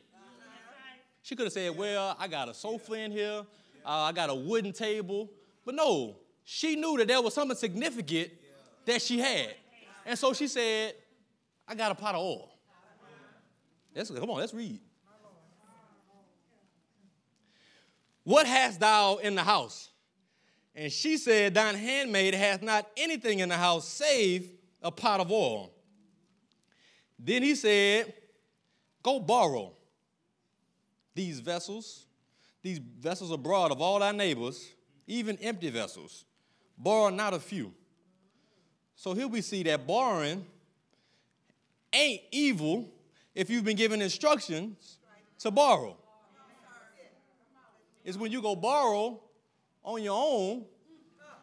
She 1.21 1.35
could 1.35 1.45
have 1.45 1.53
said, 1.53 1.75
Well, 1.77 2.15
I 2.19 2.27
got 2.27 2.49
a 2.49 2.53
sofa 2.53 2.93
in 2.93 3.11
here, 3.11 3.45
uh, 3.85 3.89
I 3.89 4.11
got 4.11 4.29
a 4.29 4.35
wooden 4.35 4.73
table. 4.73 5.29
But 5.65 5.75
no, 5.75 6.17
she 6.43 6.75
knew 6.75 6.97
that 6.97 7.07
there 7.07 7.21
was 7.21 7.33
something 7.33 7.57
significant 7.57 8.31
that 8.85 9.01
she 9.01 9.19
had. 9.19 9.53
And 10.05 10.17
so 10.17 10.33
she 10.33 10.47
said, 10.47 10.93
I 11.67 11.75
got 11.75 11.91
a 11.91 11.95
pot 11.95 12.15
of 12.15 12.21
oil. 12.21 12.49
Let's, 13.93 14.09
come 14.09 14.29
on, 14.29 14.37
let's 14.37 14.53
read. 14.53 14.79
What 18.23 18.45
hast 18.45 18.79
thou 18.79 19.17
in 19.17 19.35
the 19.35 19.43
house? 19.43 19.89
And 20.75 20.91
she 20.91 21.17
said, 21.17 21.53
Thine 21.53 21.75
handmaid 21.75 22.33
hath 22.35 22.61
not 22.61 22.87
anything 22.95 23.39
in 23.39 23.49
the 23.49 23.57
house 23.57 23.87
save 23.87 24.51
a 24.81 24.91
pot 24.91 25.19
of 25.19 25.31
oil. 25.31 25.73
Then 27.19 27.43
he 27.43 27.55
said, 27.55 28.13
Go 29.03 29.19
borrow 29.19 29.73
these 31.15 31.39
vessels, 31.39 32.05
these 32.61 32.79
vessels 32.79 33.31
abroad 33.31 33.71
of 33.71 33.81
all 33.81 33.99
thy 33.99 34.11
neighbors, 34.11 34.69
even 35.07 35.37
empty 35.37 35.69
vessels. 35.69 36.25
Borrow 36.77 37.09
not 37.09 37.33
a 37.33 37.39
few. 37.39 37.73
So 38.95 39.13
here 39.13 39.27
we 39.27 39.41
see 39.41 39.63
that 39.63 39.87
borrowing 39.87 40.45
ain't 41.93 42.21
evil 42.31 42.89
if 43.33 43.49
you've 43.49 43.63
been 43.63 43.77
given 43.77 44.01
instructions 44.01 44.97
to 45.39 45.51
borrow. 45.51 45.95
It's 48.03 48.17
when 48.17 48.31
you 48.31 48.41
go 48.41 48.55
borrow 48.55 49.19
on 49.83 50.03
your 50.03 50.17
own 50.17 50.65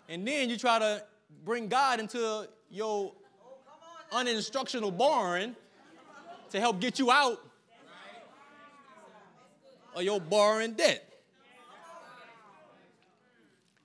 and 0.08 0.26
then 0.26 0.50
you 0.50 0.56
try 0.56 0.78
to 0.78 1.02
bring 1.44 1.68
God 1.68 2.00
into 2.00 2.48
your 2.70 3.12
uninstructional 4.12 4.90
borrowing 4.90 5.54
to 6.50 6.61
help 6.61 6.80
get 6.80 6.98
you 6.98 7.11
out 7.11 7.38
of 9.94 10.02
your 10.02 10.20
borrowing 10.20 10.72
debt. 10.72 11.11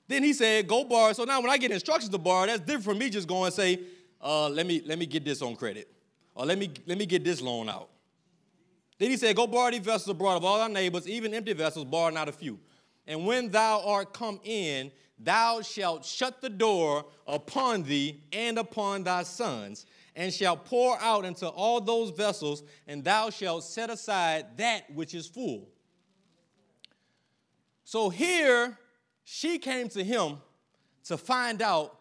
Then 0.08 0.24
he 0.24 0.34
said, 0.34 0.67
go 0.67 0.84
borrow. 0.84 1.13
So 1.13 1.24
now 1.24 1.39
when 1.39 1.52
I 1.52 1.58
get 1.58 1.72
instructions 1.72 2.10
to 2.10 2.17
borrow, 2.17 2.48
that's 2.48 2.62
different 2.62 2.84
from 2.84 2.98
me 2.98 3.10
just 3.12 3.28
going 3.28 3.45
and 3.45 3.54
say, 3.54 3.80
uh, 4.22 4.50
let, 4.50 4.65
me, 4.65 4.82
let 4.86 4.98
me 4.98 5.06
get 5.06 5.24
this 5.24 5.41
on 5.41 5.56
credit. 5.56 5.88
Or 6.34 6.45
let 6.45 6.58
me, 6.58 6.72
let 6.88 6.98
me 6.98 7.06
get 7.06 7.24
this 7.24 7.41
loan 7.41 7.69
out. 7.69 7.89
Then 8.98 9.12
he 9.12 9.17
said, 9.17 9.36
Go 9.36 9.48
borrow 9.48 9.72
these 9.72 9.80
vessels 9.80 10.10
abroad 10.10 10.36
of 10.36 10.45
all 10.45 10.60
our 10.62 10.69
neighbors, 10.69 11.08
even 11.08 11.34
empty 11.34 11.54
vessels, 11.54 11.86
borrow 11.86 12.10
not 12.12 12.28
a 12.28 12.32
few. 12.32 12.60
And 13.08 13.26
when 13.26 13.50
thou 13.50 13.82
art 13.86 14.13
come 14.13 14.39
in, 14.43 14.91
thou 15.17 15.62
shalt 15.62 16.06
shut 16.06 16.41
the 16.41 16.50
door 16.50 17.06
upon 17.26 17.84
thee 17.84 18.22
and 18.32 18.60
upon 18.60 19.04
thy 19.04 19.24
sons, 19.24 19.86
and 20.19 20.34
shall 20.34 20.58
pour 20.58 20.99
out 20.99 21.23
into 21.23 21.47
all 21.47 21.79
those 21.79 22.10
vessels, 22.10 22.62
and 22.86 23.05
thou 23.05 23.29
shalt 23.29 23.63
set 23.63 23.89
aside 23.89 24.45
that 24.58 24.82
which 24.93 25.15
is 25.15 25.25
full. 25.25 25.69
So 27.86 28.10
here, 28.10 28.77
she 29.23 29.58
came 29.60 29.88
to 29.88 30.03
him 30.03 30.39
to 31.05 31.17
find 31.17 31.62
out 31.62 31.97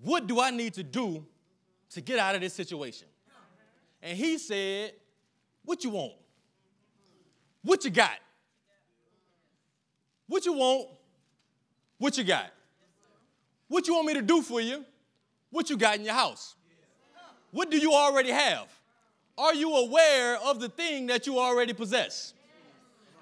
what 0.00 0.26
do 0.26 0.40
I 0.40 0.50
need 0.50 0.72
to 0.74 0.82
do 0.82 1.26
to 1.90 2.00
get 2.00 2.18
out 2.18 2.34
of 2.34 2.40
this 2.40 2.54
situation? 2.54 3.06
And 4.00 4.16
he 4.16 4.38
said, 4.38 4.92
What 5.62 5.84
you 5.84 5.90
want? 5.90 6.14
What 7.62 7.84
you 7.84 7.90
got? 7.90 8.18
What 10.26 10.46
you 10.46 10.54
want? 10.54 10.88
What 11.98 12.16
you 12.16 12.24
got? 12.24 12.46
What 13.68 13.86
you 13.86 13.94
want 13.94 14.06
me 14.06 14.14
to 14.14 14.22
do 14.22 14.40
for 14.40 14.62
you? 14.62 14.86
What 15.50 15.68
you 15.68 15.76
got 15.76 15.96
in 15.98 16.04
your 16.06 16.14
house? 16.14 16.56
What 17.52 17.70
do 17.70 17.78
you 17.78 17.92
already 17.92 18.30
have? 18.30 18.66
Are 19.38 19.54
you 19.54 19.74
aware 19.76 20.36
of 20.38 20.60
the 20.60 20.68
thing 20.68 21.06
that 21.06 21.26
you 21.26 21.38
already 21.38 21.72
possess? 21.72 22.34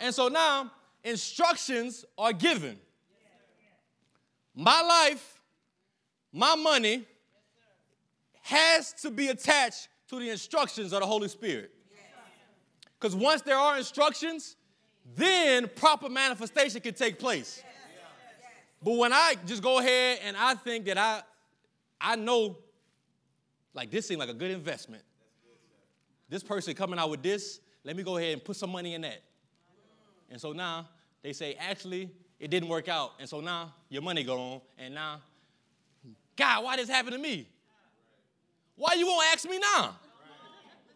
And 0.00 0.14
so 0.14 0.28
now 0.28 0.70
instructions 1.04 2.04
are 2.16 2.32
given. 2.32 2.78
My 4.54 4.80
life, 4.82 5.40
my 6.32 6.54
money 6.56 7.04
has 8.42 8.92
to 8.94 9.10
be 9.10 9.28
attached 9.28 9.88
to 10.08 10.18
the 10.18 10.30
instructions 10.30 10.92
of 10.92 11.00
the 11.00 11.06
Holy 11.06 11.28
Spirit. 11.28 11.70
Because 12.98 13.14
once 13.14 13.42
there 13.42 13.56
are 13.56 13.78
instructions, 13.78 14.56
then 15.14 15.68
proper 15.76 16.08
manifestation 16.08 16.80
can 16.80 16.94
take 16.94 17.18
place. 17.18 17.62
But 18.82 18.96
when 18.96 19.12
I 19.12 19.34
just 19.46 19.62
go 19.62 19.78
ahead 19.78 20.20
and 20.24 20.36
I 20.36 20.54
think 20.54 20.86
that 20.86 20.98
I, 20.98 21.22
I 22.00 22.16
know, 22.16 22.58
like 23.74 23.90
this 23.90 24.06
seems 24.06 24.18
like 24.18 24.28
a 24.28 24.34
good 24.34 24.50
investment. 24.50 25.02
This 26.28 26.42
person 26.42 26.74
coming 26.74 26.98
out 26.98 27.10
with 27.10 27.22
this, 27.22 27.60
let 27.84 27.96
me 27.96 28.02
go 28.02 28.16
ahead 28.16 28.34
and 28.34 28.44
put 28.44 28.56
some 28.56 28.70
money 28.70 28.94
in 28.94 29.02
that. 29.02 29.22
And 30.30 30.40
so 30.40 30.52
now 30.52 30.88
they 31.22 31.32
say, 31.32 31.54
actually, 31.58 32.10
it 32.38 32.50
didn't 32.50 32.68
work 32.68 32.88
out. 32.88 33.12
And 33.18 33.28
so 33.28 33.40
now 33.40 33.74
your 33.88 34.02
money 34.02 34.22
gone. 34.22 34.60
And 34.78 34.94
now, 34.94 35.20
God, 36.36 36.64
why 36.64 36.76
this 36.76 36.88
happened 36.88 37.14
to 37.14 37.18
me? 37.20 37.48
Why 38.76 38.94
you 38.94 39.06
won't 39.06 39.26
ask 39.32 39.48
me 39.48 39.58
now? 39.58 39.96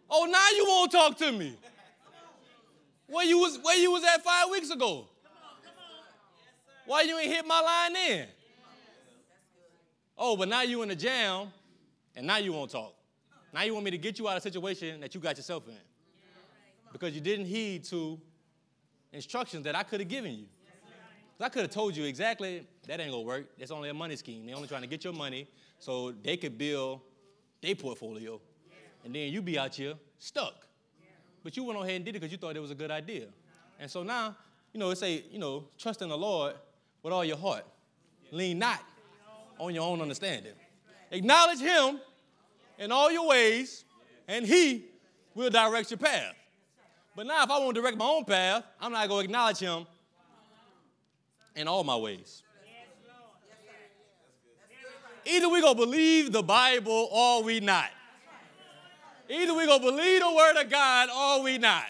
Oh, 0.08 0.24
now 0.26 0.48
you 0.56 0.64
won't 0.66 0.92
talk 0.92 1.18
to 1.18 1.32
me. 1.32 1.56
Where 3.06 3.26
you 3.26 3.38
was 3.38 3.58
where 3.62 3.76
you 3.76 3.90
was 3.90 4.02
at 4.04 4.22
five 4.24 4.48
weeks 4.50 4.70
ago? 4.70 5.06
Why 6.86 7.02
you 7.02 7.18
ain't 7.18 7.32
hit 7.32 7.46
my 7.46 7.60
line 7.60 7.92
then? 7.92 8.28
Oh, 10.16 10.36
but 10.36 10.48
now 10.48 10.62
you 10.62 10.82
in 10.82 10.88
the 10.88 10.96
jam, 10.96 11.48
and 12.16 12.26
now 12.26 12.38
you 12.38 12.52
won't 12.52 12.70
talk. 12.70 12.94
Now 13.52 13.62
you 13.62 13.72
want 13.72 13.84
me 13.84 13.90
to 13.92 13.98
get 13.98 14.18
you 14.18 14.28
out 14.28 14.32
of 14.32 14.38
a 14.38 14.40
situation 14.40 15.00
that 15.00 15.14
you 15.14 15.20
got 15.20 15.36
yourself 15.36 15.68
in. 15.68 15.74
Because 16.92 17.14
you 17.14 17.20
didn't 17.20 17.46
heed 17.46 17.84
to 17.84 18.20
instructions 19.12 19.64
that 19.64 19.76
I 19.76 19.82
could 19.82 20.00
have 20.00 20.08
given 20.08 20.32
you. 20.32 20.46
I 21.40 21.48
could 21.48 21.62
have 21.62 21.70
told 21.70 21.96
you 21.96 22.04
exactly 22.04 22.66
that 22.86 23.00
ain't 23.00 23.10
gonna 23.10 23.22
work. 23.22 23.46
It's 23.58 23.70
only 23.70 23.88
a 23.88 23.94
money 23.94 24.16
scheme. 24.16 24.46
They're 24.46 24.56
only 24.56 24.68
trying 24.68 24.82
to 24.82 24.88
get 24.88 25.04
your 25.04 25.12
money 25.12 25.48
so 25.78 26.12
they 26.22 26.36
could 26.36 26.56
build 26.56 27.00
their 27.60 27.74
portfolio. 27.74 28.40
And 29.04 29.14
then 29.14 29.32
you 29.32 29.42
be 29.42 29.58
out 29.58 29.74
here 29.74 29.94
stuck. 30.18 30.66
But 31.42 31.56
you 31.56 31.64
went 31.64 31.78
on 31.78 31.84
ahead 31.84 31.96
and 31.96 32.04
did 32.04 32.16
it 32.16 32.20
because 32.20 32.32
you 32.32 32.38
thought 32.38 32.56
it 32.56 32.60
was 32.60 32.70
a 32.70 32.74
good 32.74 32.90
idea. 32.90 33.26
And 33.78 33.90
so 33.90 34.02
now, 34.02 34.36
you 34.72 34.80
know, 34.80 34.90
it 34.90 34.96
say, 34.96 35.24
you 35.30 35.38
know, 35.38 35.64
trust 35.76 36.00
in 36.00 36.08
the 36.08 36.16
Lord 36.16 36.54
with 37.02 37.12
all 37.12 37.24
your 37.24 37.36
heart. 37.36 37.66
Lean 38.30 38.58
not 38.58 38.80
on 39.58 39.74
your 39.74 39.86
own 39.86 40.00
understanding. 40.00 40.54
Acknowledge 41.14 41.60
him 41.60 42.00
in 42.78 42.90
all 42.90 43.10
your 43.10 43.28
ways, 43.28 43.84
and 44.26 44.44
he 44.44 44.84
will 45.34 45.48
direct 45.48 45.90
your 45.90 45.98
path. 45.98 46.34
But 47.14 47.26
now, 47.26 47.44
if 47.44 47.50
I 47.50 47.58
want 47.60 47.76
to 47.76 47.80
direct 47.80 47.96
my 47.96 48.04
own 48.04 48.24
path, 48.24 48.64
I'm 48.80 48.90
not 48.90 49.08
going 49.08 49.20
to 49.20 49.24
acknowledge 49.30 49.58
him 49.58 49.86
in 51.54 51.68
all 51.68 51.84
my 51.84 51.96
ways. 51.96 52.42
Either 55.24 55.48
we 55.48 55.60
going 55.60 55.76
to 55.76 55.80
believe 55.80 56.32
the 56.32 56.42
Bible 56.42 57.08
or 57.12 57.44
we 57.44 57.60
not. 57.60 57.90
Either 59.30 59.54
we 59.54 59.66
gonna 59.66 59.82
believe 59.82 60.20
the 60.20 60.34
word 60.34 60.56
of 60.60 60.68
God 60.68 61.08
or 61.08 61.42
we 61.42 61.56
not. 61.56 61.84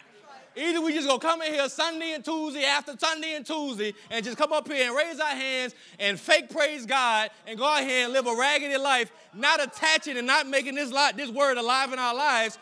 Either 0.56 0.80
we 0.80 0.92
just 0.92 1.08
gonna 1.08 1.18
come 1.18 1.42
in 1.42 1.52
here 1.52 1.68
Sunday 1.68 2.12
and 2.12 2.24
Tuesday 2.24 2.64
after 2.64 2.94
Sunday 2.96 3.34
and 3.34 3.44
Tuesday 3.44 3.92
and 4.10 4.24
just 4.24 4.38
come 4.38 4.52
up 4.52 4.68
here 4.68 4.86
and 4.86 4.96
raise 4.96 5.18
our 5.18 5.34
hands 5.34 5.74
and 5.98 6.18
fake 6.18 6.48
praise 6.50 6.86
God 6.86 7.30
and 7.46 7.58
go 7.58 7.64
out 7.66 7.82
here 7.82 8.04
and 8.04 8.12
live 8.12 8.26
a 8.26 8.36
raggedy 8.36 8.76
life, 8.76 9.10
not 9.34 9.62
attaching 9.62 10.16
and 10.16 10.26
not 10.26 10.46
making 10.46 10.76
this 10.76 10.92
lot, 10.92 11.16
this 11.16 11.30
word 11.30 11.58
alive 11.58 11.92
in 11.92 11.98
our 11.98 12.14
lives. 12.14 12.58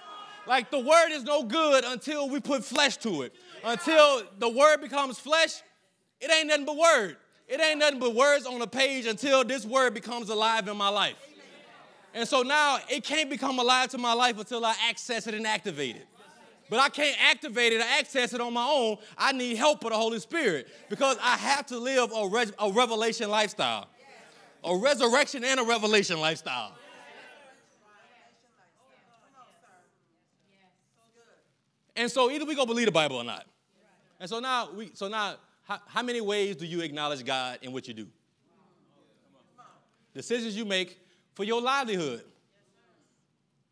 Like 0.47 0.71
the 0.71 0.79
word 0.79 1.11
is 1.11 1.23
no 1.23 1.45
good 1.45 1.85
until 1.85 2.29
we 2.29 2.41
put 2.41 2.65
flesh 2.65 2.97
to 2.99 3.23
it. 3.23 3.35
Until 3.63 4.23
the 4.39 4.49
word 4.49 4.81
becomes 4.81 5.19
flesh, 5.19 5.63
it 6.21 6.31
ain't 6.31 6.49
nothing 6.49 6.65
but 6.65 6.77
word. 6.77 7.17
It 7.47 7.61
ain't 7.61 7.79
nothing 7.79 7.99
but 8.01 8.15
words 8.15 8.47
on 8.47 8.61
a 8.63 8.67
page 8.67 9.05
until 9.05 9.45
this 9.45 9.67
word 9.67 9.93
becomes 9.93 10.31
alive 10.31 10.67
in 10.67 10.77
my 10.77 10.89
life. 10.89 11.17
And 12.15 12.27
so 12.29 12.43
now 12.43 12.79
it 12.89 13.05
can't 13.05 13.31
become 13.31 13.59
alive 13.59 13.91
to 13.91 13.99
my 13.99 14.13
life 14.13 14.39
until 14.39 14.65
I 14.65 14.75
access 14.89 15.27
it 15.27 15.35
and 15.35 15.47
activate 15.47 15.97
it. 15.97 16.07
But 16.73 16.81
I 16.81 16.89
can't 16.89 17.15
activate 17.23 17.75
it 17.75 17.81
or 17.81 17.85
access 17.99 18.33
it 18.33 18.41
on 18.41 18.55
my 18.55 18.67
own. 18.67 18.97
I 19.19 19.33
need 19.33 19.59
help 19.59 19.85
of 19.85 19.91
the 19.91 19.97
Holy 19.99 20.19
Spirit 20.19 20.69
because 20.89 21.19
I 21.21 21.37
have 21.37 21.67
to 21.67 21.79
live 21.79 22.11
a, 22.13 22.65
a 22.65 22.73
revelation 22.73 23.29
lifestyle, 23.29 23.89
a 24.65 24.75
resurrection 24.75 25.45
and 25.45 25.61
a 25.61 25.65
revelation 25.65 26.19
lifestyle. 26.19 26.75
And 31.95 32.11
so 32.11 32.31
either 32.31 32.47
we 32.47 32.55
go 32.55 32.65
believe 32.65 32.87
the 32.87 32.91
Bible 32.91 33.17
or 33.17 33.25
not. 33.25 33.45
And 34.19 34.31
so 34.31 34.41
now 34.41 34.71
we 34.73 34.93
so 34.95 35.09
now 35.09 35.35
how, 35.65 35.79
how 35.87 36.03
many 36.03 36.23
ways 36.23 36.57
do 36.57 36.65
you 36.65 36.81
acknowledge 36.81 37.23
God 37.23 37.59
in 37.61 37.73
what 37.75 37.87
you 37.87 37.93
do? 37.93 38.07
decisions 40.15 40.57
you 40.57 40.65
make 40.65 40.99
for 41.35 41.45
your 41.45 41.61
livelihood, 41.61 42.25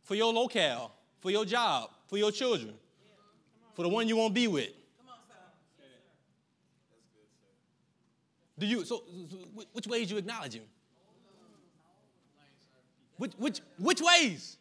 for 0.03 0.15
your 0.17 0.35
locale, 0.35 0.93
for 1.21 1.31
your 1.31 1.47
job, 1.47 1.89
for 2.07 2.19
your 2.19 2.31
children, 2.31 2.75
for 3.81 3.85
the 3.85 3.89
one 3.89 4.07
you 4.07 4.15
won't 4.15 4.35
be 4.35 4.47
with. 4.47 4.69
Do 8.59 8.67
you 8.67 8.85
so, 8.85 8.99
which 9.73 9.87
ways 9.87 10.11
you 10.11 10.19
acknowledge 10.19 10.53
him? 10.53 10.65
Which 13.17 13.33
which 13.39 13.61
which 13.79 14.03
ways? 14.03 14.59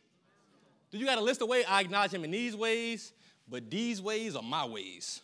Do 0.89 0.97
you 0.97 1.05
got 1.05 1.17
a 1.17 1.21
list 1.21 1.41
of 1.41 1.49
ways 1.49 1.65
I 1.67 1.81
acknowledge 1.81 2.13
him 2.13 2.23
in 2.23 2.31
these 2.31 2.55
ways, 2.55 3.11
but 3.49 3.69
these 3.69 4.01
ways 4.01 4.37
are 4.37 4.41
my 4.41 4.63
ways. 4.63 5.19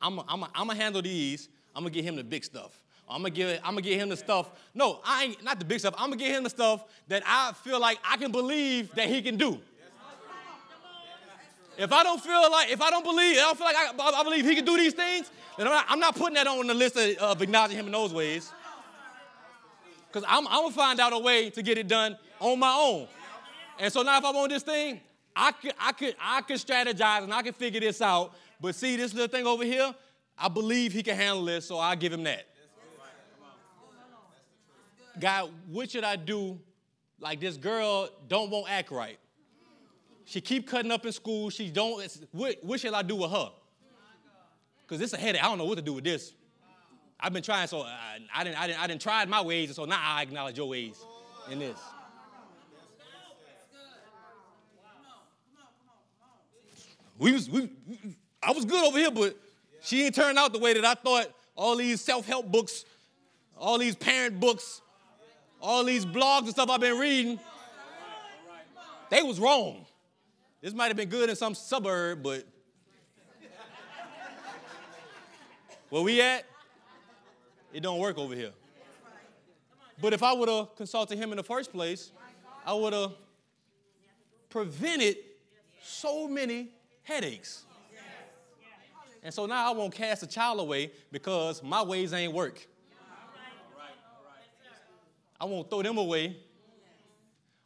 I'm 0.00 0.20
I'm 0.20 0.46
gonna 0.54 0.74
handle 0.74 1.02
these. 1.02 1.50
I'm 1.76 1.82
gonna 1.82 1.90
get 1.90 2.04
him 2.04 2.16
the 2.16 2.24
big 2.24 2.44
stuff. 2.44 2.80
I'm 3.10 3.20
gonna 3.20 3.28
give 3.28 3.60
I'm 3.62 3.72
gonna 3.72 3.82
get 3.82 4.00
him 4.00 4.08
the 4.08 4.16
stuff. 4.16 4.52
No, 4.72 5.00
I 5.04 5.24
ain't 5.24 5.44
not 5.44 5.58
the 5.58 5.66
big 5.66 5.80
stuff. 5.80 5.92
I'm 5.98 6.08
gonna 6.08 6.16
get 6.16 6.34
him 6.34 6.44
the 6.44 6.50
stuff 6.50 6.82
that 7.08 7.22
I 7.26 7.52
feel 7.62 7.78
like 7.78 7.98
I 8.02 8.16
can 8.16 8.32
believe 8.32 8.94
that 8.94 9.10
he 9.10 9.20
can 9.20 9.36
do. 9.36 9.60
If 11.78 11.92
I 11.92 12.02
don't 12.02 12.20
feel 12.20 12.50
like, 12.50 12.70
if 12.70 12.82
I 12.82 12.90
don't 12.90 13.04
believe, 13.04 13.38
I 13.38 13.42
don't 13.42 13.56
feel 13.56 13.66
like 13.66 13.76
I, 13.76 14.20
I 14.20 14.24
believe 14.24 14.44
he 14.44 14.56
can 14.56 14.64
do 14.64 14.76
these 14.76 14.94
things, 14.94 15.30
then 15.56 15.68
I'm 15.68 15.72
not, 15.72 15.86
I'm 15.88 16.00
not 16.00 16.16
putting 16.16 16.34
that 16.34 16.48
on 16.48 16.66
the 16.66 16.74
list 16.74 16.96
of, 16.96 17.16
of 17.18 17.40
acknowledging 17.40 17.78
him 17.78 17.86
in 17.86 17.92
those 17.92 18.12
ways. 18.12 18.52
Because 20.08 20.24
I'm, 20.28 20.48
I'm 20.48 20.62
gonna 20.62 20.74
find 20.74 20.98
out 20.98 21.12
a 21.12 21.18
way 21.18 21.50
to 21.50 21.62
get 21.62 21.78
it 21.78 21.86
done 21.86 22.18
on 22.40 22.58
my 22.58 22.72
own. 22.72 23.06
And 23.78 23.92
so 23.92 24.02
now 24.02 24.18
if 24.18 24.24
I 24.24 24.32
want 24.32 24.50
this 24.50 24.64
thing, 24.64 25.00
I 25.36 25.52
could, 25.52 25.72
I 25.78 25.92
could, 25.92 26.16
I 26.20 26.40
could 26.40 26.56
strategize 26.56 27.22
and 27.22 27.32
I 27.32 27.42
can 27.42 27.52
figure 27.52 27.78
this 27.78 28.02
out. 28.02 28.34
But 28.60 28.74
see 28.74 28.96
this 28.96 29.14
little 29.14 29.28
thing 29.28 29.46
over 29.46 29.62
here, 29.62 29.94
I 30.36 30.48
believe 30.48 30.92
he 30.92 31.04
can 31.04 31.14
handle 31.14 31.44
this, 31.44 31.66
so 31.66 31.78
I 31.78 31.94
give 31.94 32.12
him 32.12 32.24
that. 32.24 32.44
God, 35.20 35.50
what 35.68 35.92
should 35.92 36.04
I 36.04 36.16
do? 36.16 36.58
Like 37.20 37.38
this 37.38 37.56
girl 37.56 38.08
don't 38.26 38.50
want 38.50 38.68
act 38.68 38.90
right. 38.90 39.18
She 40.28 40.42
keep 40.42 40.68
cutting 40.68 40.90
up 40.90 41.06
in 41.06 41.12
school. 41.12 41.48
She 41.48 41.70
don't. 41.70 42.06
What, 42.32 42.56
what 42.60 42.78
should 42.78 42.92
I 42.92 43.00
do 43.00 43.16
with 43.16 43.30
her? 43.30 43.50
Because 44.82 45.00
it's 45.00 45.14
a 45.14 45.16
headache. 45.16 45.42
I 45.42 45.48
don't 45.48 45.56
know 45.56 45.64
what 45.64 45.76
to 45.76 45.82
do 45.82 45.94
with 45.94 46.04
this. 46.04 46.34
I've 47.18 47.32
been 47.32 47.42
trying, 47.42 47.66
so 47.66 47.80
I, 47.80 48.18
I 48.34 48.44
didn't, 48.44 48.60
I 48.60 48.66
didn't, 48.66 48.82
I 48.82 48.86
didn't 48.86 49.00
try 49.00 49.24
my 49.24 49.40
ways, 49.40 49.70
and 49.70 49.76
so 49.76 49.86
now 49.86 49.98
I 50.00 50.20
acknowledge 50.20 50.58
your 50.58 50.68
ways 50.68 51.02
in 51.50 51.58
this. 51.58 51.78
We 57.18 57.32
was, 57.32 57.48
we, 57.48 57.70
I 58.42 58.52
was 58.52 58.66
good 58.66 58.86
over 58.86 58.98
here, 58.98 59.10
but 59.10 59.34
she 59.80 60.04
ain't 60.04 60.14
turned 60.14 60.38
out 60.38 60.52
the 60.52 60.58
way 60.58 60.74
that 60.74 60.84
I 60.84 60.94
thought. 60.94 61.32
All 61.56 61.74
these 61.74 62.02
self-help 62.02 62.52
books, 62.52 62.84
all 63.56 63.78
these 63.78 63.96
parent 63.96 64.38
books, 64.38 64.82
all 65.60 65.84
these 65.84 66.04
blogs 66.04 66.42
and 66.42 66.50
stuff 66.50 66.68
I've 66.68 66.80
been 66.80 66.98
reading, 66.98 67.40
they 69.10 69.22
was 69.22 69.40
wrong. 69.40 69.86
This 70.60 70.74
might 70.74 70.88
have 70.88 70.96
been 70.96 71.08
good 71.08 71.30
in 71.30 71.36
some 71.36 71.54
suburb, 71.54 72.22
but 72.22 72.44
where 75.88 76.02
we 76.02 76.20
at, 76.20 76.44
it 77.72 77.80
don't 77.80 77.98
work 77.98 78.18
over 78.18 78.34
here. 78.34 78.52
But 80.00 80.12
if 80.12 80.22
I 80.22 80.32
would 80.32 80.48
have 80.48 80.74
consulted 80.76 81.16
him 81.16 81.30
in 81.30 81.36
the 81.36 81.42
first 81.42 81.72
place, 81.72 82.12
I 82.66 82.72
would 82.74 82.92
have 82.92 83.12
prevented 84.48 85.16
so 85.82 86.26
many 86.26 86.70
headaches. 87.02 87.64
And 89.22 89.32
so 89.32 89.46
now 89.46 89.72
I 89.72 89.76
won't 89.76 89.92
cast 89.92 90.22
a 90.22 90.26
child 90.26 90.60
away 90.60 90.92
because 91.10 91.62
my 91.62 91.82
ways 91.82 92.12
ain't 92.12 92.32
work. 92.32 92.66
I 95.40 95.44
won't 95.44 95.70
throw 95.70 95.82
them 95.82 95.98
away. 95.98 96.36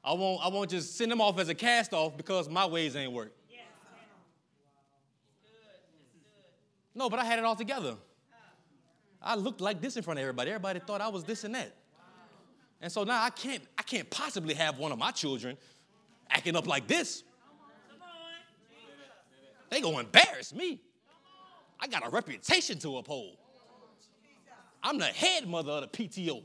I 0.04 0.12
won't, 0.14 0.44
I 0.44 0.48
won't 0.48 0.70
just 0.70 0.96
send 0.96 1.12
them 1.12 1.20
off 1.20 1.38
as 1.38 1.48
a 1.48 1.54
cast 1.54 1.92
off 1.92 2.16
because 2.16 2.48
my 2.48 2.66
ways 2.66 2.96
ain't 2.96 3.12
work. 3.12 3.32
No, 6.94 7.08
but 7.08 7.18
I 7.18 7.24
had 7.24 7.38
it 7.38 7.44
all 7.44 7.56
together. 7.56 7.96
I 9.20 9.36
looked 9.36 9.60
like 9.60 9.80
this 9.80 9.96
in 9.96 10.02
front 10.02 10.18
of 10.18 10.22
everybody. 10.22 10.50
Everybody 10.50 10.80
thought 10.80 11.00
I 11.00 11.08
was 11.08 11.24
this 11.24 11.44
and 11.44 11.54
that. 11.54 11.74
And 12.80 12.90
so 12.90 13.04
now 13.04 13.22
I 13.22 13.30
can't, 13.30 13.62
I 13.78 13.82
can't 13.82 14.10
possibly 14.10 14.54
have 14.54 14.78
one 14.78 14.90
of 14.90 14.98
my 14.98 15.12
children 15.12 15.56
acting 16.28 16.56
up 16.56 16.66
like 16.66 16.88
this. 16.88 17.22
They 19.70 19.80
gonna 19.80 20.00
embarrass 20.00 20.52
me. 20.52 20.80
I 21.80 21.86
got 21.86 22.06
a 22.06 22.10
reputation 22.10 22.78
to 22.80 22.98
uphold. 22.98 23.36
I'm 24.82 24.98
the 24.98 25.06
head 25.06 25.48
mother 25.48 25.72
of 25.72 25.90
the 25.90 26.08
PTO. 26.08 26.42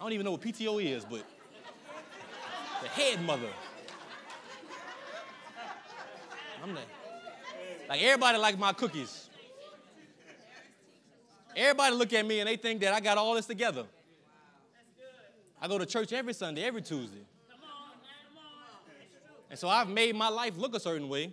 I 0.00 0.04
don't 0.04 0.12
even 0.12 0.24
know 0.24 0.30
what 0.32 0.40
PTO 0.40 0.82
is, 0.82 1.04
but 1.04 1.24
the 2.82 2.88
head 2.88 3.22
mother. 3.22 3.48
I'm 6.62 6.74
the, 6.74 6.80
like 7.88 8.02
everybody 8.02 8.38
like 8.38 8.58
my 8.58 8.72
cookies. 8.72 9.28
Everybody 11.56 11.96
look 11.96 12.12
at 12.12 12.24
me 12.24 12.40
and 12.40 12.48
they 12.48 12.56
think 12.56 12.80
that 12.80 12.92
I 12.94 13.00
got 13.00 13.18
all 13.18 13.34
this 13.34 13.46
together. 13.46 13.84
I 15.60 15.66
go 15.66 15.78
to 15.78 15.86
church 15.86 16.12
every 16.12 16.32
Sunday, 16.32 16.62
every 16.62 16.82
Tuesday. 16.82 17.24
And 19.50 19.58
so 19.58 19.68
I've 19.68 19.88
made 19.88 20.14
my 20.14 20.28
life 20.28 20.56
look 20.56 20.76
a 20.76 20.80
certain 20.80 21.08
way. 21.08 21.32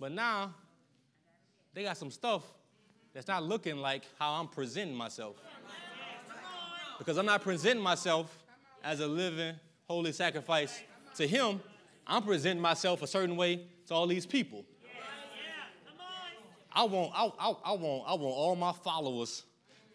But 0.00 0.12
now 0.12 0.54
they 1.74 1.82
got 1.82 1.98
some 1.98 2.10
stuff 2.10 2.42
that's 3.12 3.28
not 3.28 3.42
looking 3.42 3.76
like 3.76 4.04
how 4.18 4.32
I'm 4.32 4.48
presenting 4.48 4.96
myself. 4.96 5.36
Because 7.00 7.16
I'm 7.16 7.24
not 7.24 7.40
presenting 7.40 7.82
myself 7.82 8.44
as 8.84 9.00
a 9.00 9.06
living, 9.06 9.54
holy 9.88 10.12
sacrifice 10.12 10.82
to 11.16 11.26
Him. 11.26 11.58
I'm 12.06 12.22
presenting 12.22 12.60
myself 12.60 13.00
a 13.00 13.06
certain 13.06 13.36
way 13.36 13.62
to 13.86 13.94
all 13.94 14.06
these 14.06 14.26
people. 14.26 14.66
I 16.70 16.84
want, 16.84 17.10
I, 17.16 17.24
I, 17.24 17.54
I, 17.64 17.72
want, 17.72 18.04
I 18.06 18.12
want 18.12 18.36
all 18.36 18.54
my 18.54 18.72
followers 18.72 19.44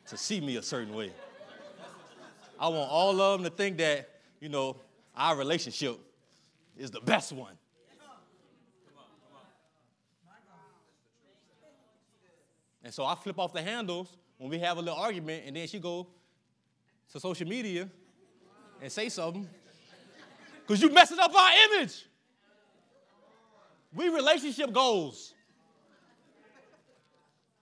to 0.08 0.18
see 0.18 0.42
me 0.42 0.56
a 0.56 0.64
certain 0.64 0.96
way. 0.96 1.12
I 2.60 2.70
want 2.70 2.90
all 2.90 3.22
of 3.22 3.40
them 3.40 3.52
to 3.52 3.56
think 3.56 3.78
that, 3.78 4.10
you 4.40 4.50
know, 4.50 4.78
our 5.16 5.38
relationship 5.38 6.00
is 6.76 6.90
the 6.90 7.02
best 7.02 7.32
one. 7.34 7.54
And 12.84 12.92
so 12.92 13.06
I 13.06 13.14
flip 13.14 13.38
off 13.38 13.54
the 13.54 13.62
handles 13.62 14.18
when 14.40 14.50
we 14.50 14.58
have 14.58 14.78
a 14.78 14.80
little 14.80 15.00
argument, 15.00 15.44
and 15.46 15.56
then 15.56 15.68
she 15.68 15.78
go 15.78 16.08
to 17.12 17.20
social 17.20 17.48
media 17.48 17.90
and 18.82 18.92
say 18.92 19.10
something. 19.10 19.48
Because 20.62 20.82
you 20.82 20.90
messing 20.92 21.20
up 21.20 21.34
our 21.34 21.52
image. 21.66 22.06
We 23.94 24.10
relationship 24.10 24.74
goals. 24.74 25.34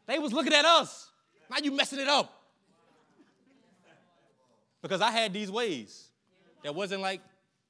They 0.05 0.19
was 0.19 0.33
looking 0.33 0.53
at 0.53 0.65
us. 0.65 1.11
Now 1.49 1.57
you 1.61 1.71
messing 1.71 1.99
it 1.99 2.07
up. 2.07 2.41
Because 4.81 5.01
I 5.01 5.11
had 5.11 5.31
these 5.31 5.51
ways 5.51 6.09
that 6.63 6.73
wasn't 6.75 7.01
like 7.01 7.21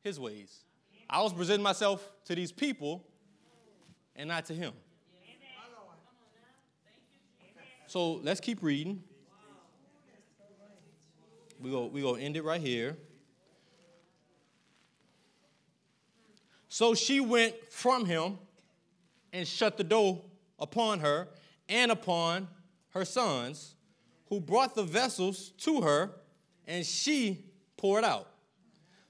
his 0.01 0.19
ways. 0.19 0.63
I 1.09 1.21
was 1.21 1.33
presenting 1.33 1.63
myself 1.63 2.07
to 2.25 2.35
these 2.35 2.51
people 2.51 3.03
and 4.15 4.29
not 4.29 4.45
to 4.45 4.53
him. 4.53 4.73
So 7.87 8.13
let's 8.13 8.39
keep 8.39 8.63
reading. 8.63 9.03
We 11.63 11.71
go, 11.71 11.85
we 11.85 12.01
go 12.01 12.15
end 12.15 12.35
it 12.35 12.43
right 12.43 12.59
here. 12.59 12.97
So 16.67 16.93
she 16.93 17.21
went 17.21 17.55
from 17.71 18.05
him 18.05 18.37
and 19.31 19.47
shut 19.47 19.77
the 19.77 19.83
door 19.85 20.21
upon 20.59 20.99
her 20.99 21.29
and 21.69 21.89
upon 21.89 22.49
her 22.89 23.05
sons, 23.05 23.75
who 24.27 24.41
brought 24.41 24.75
the 24.75 24.83
vessels 24.83 25.53
to 25.59 25.81
her, 25.81 26.11
and 26.67 26.85
she 26.85 27.45
poured 27.77 28.03
out. 28.03 28.27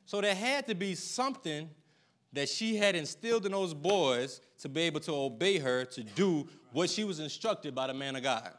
So 0.05 0.21
there 0.21 0.35
had 0.35 0.67
to 0.67 0.75
be 0.75 0.93
something 0.93 1.69
that 2.33 2.49
she 2.49 2.75
had 2.75 2.95
instilled 2.95 3.47
in 3.47 3.51
those 3.51 3.73
boys 3.73 4.41
to 4.59 4.69
be 4.69 4.81
able 4.81 4.99
to 5.01 5.13
obey 5.13 5.57
her 5.57 5.85
to 5.85 6.03
do 6.03 6.47
what 6.71 6.89
she 6.89 7.03
was 7.03 7.19
instructed 7.19 7.73
by 7.73 7.87
the 7.87 7.93
man 7.93 8.15
of 8.15 8.21
God. 8.23 8.51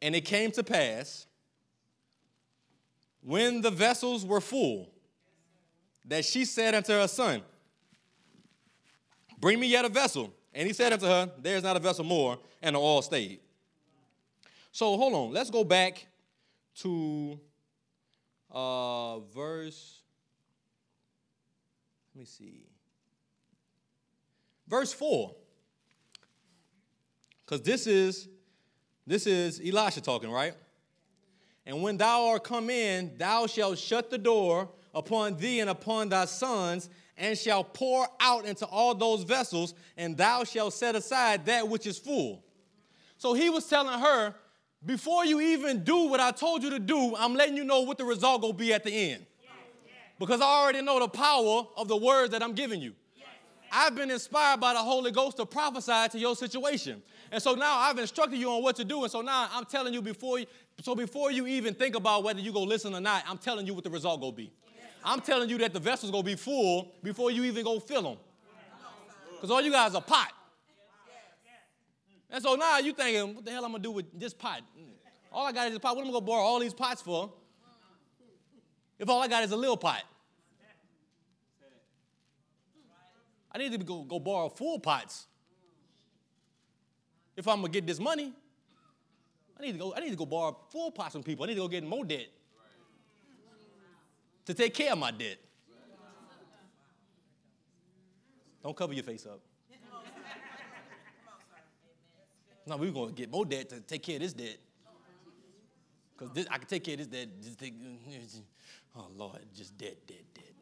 And 0.00 0.14
it 0.14 0.24
came 0.24 0.50
to 0.52 0.62
pass 0.62 1.26
when 3.26 3.60
the 3.60 3.72
vessels 3.72 4.24
were 4.24 4.40
full 4.40 4.88
that 6.04 6.24
she 6.24 6.44
said 6.44 6.76
unto 6.76 6.92
her 6.92 7.08
son, 7.08 7.42
Bring 9.40 9.58
me 9.58 9.66
yet 9.66 9.84
a 9.84 9.88
vessel. 9.88 10.32
And 10.54 10.66
he 10.66 10.72
said 10.72 10.92
unto 10.92 11.06
her, 11.06 11.30
There 11.42 11.56
is 11.56 11.64
not 11.64 11.76
a 11.76 11.80
vessel 11.80 12.04
more, 12.04 12.38
and 12.62 12.76
the 12.76 12.80
oil 12.80 13.02
stayed. 13.02 13.40
So 14.70 14.96
hold 14.96 15.12
on, 15.12 15.32
let's 15.32 15.50
go 15.50 15.64
back 15.64 16.06
to 16.76 17.40
uh, 18.50 19.18
verse, 19.18 20.02
let 22.14 22.20
me 22.20 22.26
see, 22.26 22.62
verse 24.68 24.92
4. 24.92 25.34
Because 27.44 27.62
this 27.62 27.88
is 27.88 28.28
this 29.04 29.26
is 29.26 29.60
Elisha 29.60 30.00
talking, 30.00 30.30
right? 30.30 30.54
And 31.66 31.82
when 31.82 31.96
thou 31.96 32.26
art 32.28 32.44
come 32.44 32.70
in, 32.70 33.18
thou 33.18 33.46
shalt 33.46 33.76
shut 33.78 34.08
the 34.08 34.18
door 34.18 34.68
upon 34.94 35.36
thee 35.36 35.60
and 35.60 35.68
upon 35.68 36.08
thy 36.08 36.24
sons, 36.24 36.88
and 37.18 37.36
shall 37.36 37.64
pour 37.64 38.06
out 38.20 38.44
into 38.44 38.64
all 38.66 38.94
those 38.94 39.24
vessels, 39.24 39.74
and 39.96 40.16
thou 40.16 40.44
shalt 40.44 40.72
set 40.72 40.94
aside 40.94 41.46
that 41.46 41.66
which 41.68 41.86
is 41.86 41.98
full. 41.98 42.44
So 43.18 43.34
he 43.34 43.50
was 43.50 43.66
telling 43.66 43.98
her, 43.98 44.34
before 44.84 45.24
you 45.24 45.40
even 45.40 45.82
do 45.82 46.08
what 46.08 46.20
I 46.20 46.30
told 46.30 46.62
you 46.62 46.70
to 46.70 46.78
do, 46.78 47.16
I'm 47.16 47.34
letting 47.34 47.56
you 47.56 47.64
know 47.64 47.80
what 47.80 47.98
the 47.98 48.04
result 48.04 48.42
gonna 48.42 48.52
be 48.52 48.72
at 48.72 48.84
the 48.84 48.92
end. 48.92 49.26
Because 50.18 50.40
I 50.40 50.44
already 50.44 50.82
know 50.82 51.00
the 51.00 51.08
power 51.08 51.66
of 51.76 51.88
the 51.88 51.96
words 51.96 52.30
that 52.30 52.42
I'm 52.42 52.54
giving 52.54 52.80
you. 52.80 52.94
I've 53.78 53.94
been 53.94 54.10
inspired 54.10 54.58
by 54.58 54.72
the 54.72 54.78
Holy 54.78 55.10
Ghost 55.10 55.36
to 55.36 55.44
prophesy 55.44 56.08
to 56.12 56.18
your 56.18 56.34
situation. 56.34 57.02
And 57.30 57.42
so 57.42 57.52
now 57.52 57.76
I've 57.76 57.98
instructed 57.98 58.38
you 58.38 58.50
on 58.50 58.62
what 58.62 58.74
to 58.76 58.86
do. 58.86 59.02
And 59.02 59.12
so 59.12 59.20
now 59.20 59.50
I'm 59.52 59.66
telling 59.66 59.92
you 59.92 60.00
before 60.00 60.38
you, 60.38 60.46
so 60.80 60.94
before 60.94 61.30
you 61.30 61.46
even 61.46 61.74
think 61.74 61.94
about 61.94 62.24
whether 62.24 62.40
you 62.40 62.54
go 62.54 62.62
listen 62.62 62.94
or 62.94 63.02
not, 63.02 63.24
I'm 63.28 63.36
telling 63.36 63.66
you 63.66 63.74
what 63.74 63.84
the 63.84 63.90
result 63.90 64.22
gonna 64.22 64.32
be. 64.32 64.50
I'm 65.04 65.20
telling 65.20 65.50
you 65.50 65.58
that 65.58 65.74
the 65.74 65.78
vessel's 65.78 66.10
gonna 66.10 66.22
be 66.22 66.36
full 66.36 66.94
before 67.02 67.30
you 67.30 67.44
even 67.44 67.64
go 67.64 67.78
fill 67.78 68.00
them. 68.00 68.16
Because 69.34 69.50
all 69.50 69.60
you 69.60 69.70
guys 69.70 69.94
are 69.94 70.00
pot. 70.00 70.32
And 72.30 72.42
so 72.42 72.54
now 72.54 72.78
you're 72.78 72.94
thinking, 72.94 73.34
what 73.34 73.44
the 73.44 73.50
hell 73.50 73.66
I'm 73.66 73.72
gonna 73.72 73.82
do 73.82 73.90
with 73.90 74.18
this 74.18 74.32
pot? 74.32 74.62
All 75.30 75.46
I 75.46 75.52
got 75.52 75.68
is 75.68 75.76
a 75.76 75.80
pot. 75.80 75.94
What 75.94 76.02
am 76.02 76.08
I 76.08 76.12
gonna 76.12 76.24
borrow 76.24 76.42
all 76.42 76.60
these 76.60 76.72
pots 76.72 77.02
for? 77.02 77.30
If 78.98 79.06
all 79.10 79.22
I 79.22 79.28
got 79.28 79.44
is 79.44 79.52
a 79.52 79.56
little 79.56 79.76
pot. 79.76 80.02
I 83.56 83.58
need 83.58 83.72
to 83.72 83.78
go, 83.78 84.02
go 84.02 84.20
borrow 84.20 84.50
full 84.50 84.78
pots. 84.78 85.26
If 87.34 87.48
I'm 87.48 87.62
gonna 87.62 87.72
get 87.72 87.86
this 87.86 87.98
money, 87.98 88.34
I 89.58 89.62
need 89.62 89.72
to 89.72 89.78
go, 89.78 89.94
I 89.96 90.00
need 90.00 90.10
to 90.10 90.16
go 90.16 90.26
borrow 90.26 90.54
full 90.70 90.90
pots 90.90 91.14
from 91.14 91.22
people. 91.22 91.44
I 91.44 91.48
need 91.48 91.54
to 91.54 91.60
go 91.60 91.68
get 91.68 91.82
more 91.82 92.04
debt 92.04 92.26
to 94.44 94.52
take 94.52 94.74
care 94.74 94.92
of 94.92 94.98
my 94.98 95.10
debt. 95.10 95.38
Don't 98.62 98.76
cover 98.76 98.92
your 98.92 99.04
face 99.04 99.24
up. 99.24 99.40
No, 102.66 102.76
we're 102.76 102.90
gonna 102.90 103.12
get 103.12 103.30
more 103.30 103.46
debt 103.46 103.70
to 103.70 103.80
take 103.80 104.02
care 104.02 104.16
of 104.16 104.20
this 104.20 104.34
debt. 104.34 104.58
Because 106.18 106.46
I 106.50 106.58
can 106.58 106.68
take 106.68 106.84
care 106.84 106.92
of 106.92 107.10
this 107.10 107.56
debt. 107.56 107.72
Oh 108.94 109.06
Lord, 109.16 109.40
just 109.54 109.78
debt, 109.78 110.06
debt, 110.06 110.24
debt. 110.34 110.55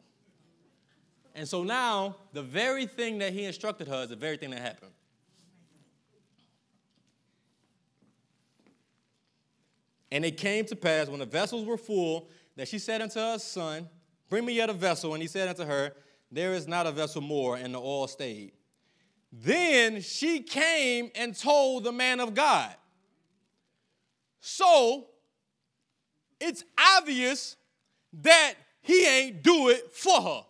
And 1.35 1.45
so 1.45 1.63
now, 1.63 2.15
the 2.31 2.41
very 2.41 2.85
thing 2.85 3.17
that 3.17 3.33
he 3.33 3.43
instructed 3.43 3.89
her 3.89 4.03
is 4.03 4.09
the 4.09 4.15
very 4.15 4.37
thing 4.37 4.51
that 4.51 4.61
happened. 4.61 4.91
And 10.11 10.23
it 10.23 10.37
came 10.37 10.63
to 10.67 10.77
pass 10.77 11.09
when 11.09 11.19
the 11.19 11.25
vessels 11.25 11.65
were 11.65 11.77
full 11.77 12.29
that 12.55 12.69
she 12.69 12.79
said 12.79 13.01
unto 13.01 13.19
her 13.19 13.37
son, 13.37 13.89
Bring 14.29 14.45
me 14.45 14.53
yet 14.53 14.69
a 14.69 14.73
vessel. 14.73 15.13
And 15.13 15.21
he 15.21 15.27
said 15.27 15.49
unto 15.49 15.65
her, 15.65 15.91
There 16.31 16.53
is 16.53 16.69
not 16.69 16.87
a 16.87 16.91
vessel 16.91 17.21
more, 17.21 17.57
and 17.57 17.75
the 17.75 17.79
oil 17.79 18.07
stayed. 18.07 18.53
Then 19.33 20.01
she 20.01 20.39
came 20.39 21.11
and 21.15 21.37
told 21.37 21.83
the 21.83 21.91
man 21.91 22.21
of 22.21 22.33
God. 22.33 22.73
So 24.39 25.07
it's 26.39 26.63
obvious 26.97 27.57
that 28.21 28.53
he 28.81 29.05
ain't 29.05 29.43
do 29.43 29.67
it 29.67 29.93
for 29.93 30.21
her. 30.21 30.41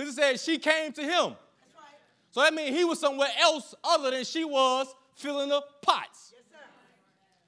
Because 0.00 0.16
it 0.16 0.20
said 0.20 0.40
she 0.40 0.58
came 0.58 0.92
to 0.92 1.02
him. 1.02 1.34
So 2.30 2.40
that 2.40 2.54
means 2.54 2.74
he 2.74 2.84
was 2.84 2.98
somewhere 2.98 3.28
else 3.38 3.74
other 3.84 4.10
than 4.10 4.24
she 4.24 4.46
was 4.46 4.86
filling 5.14 5.50
the 5.50 5.62
pots. 5.82 6.32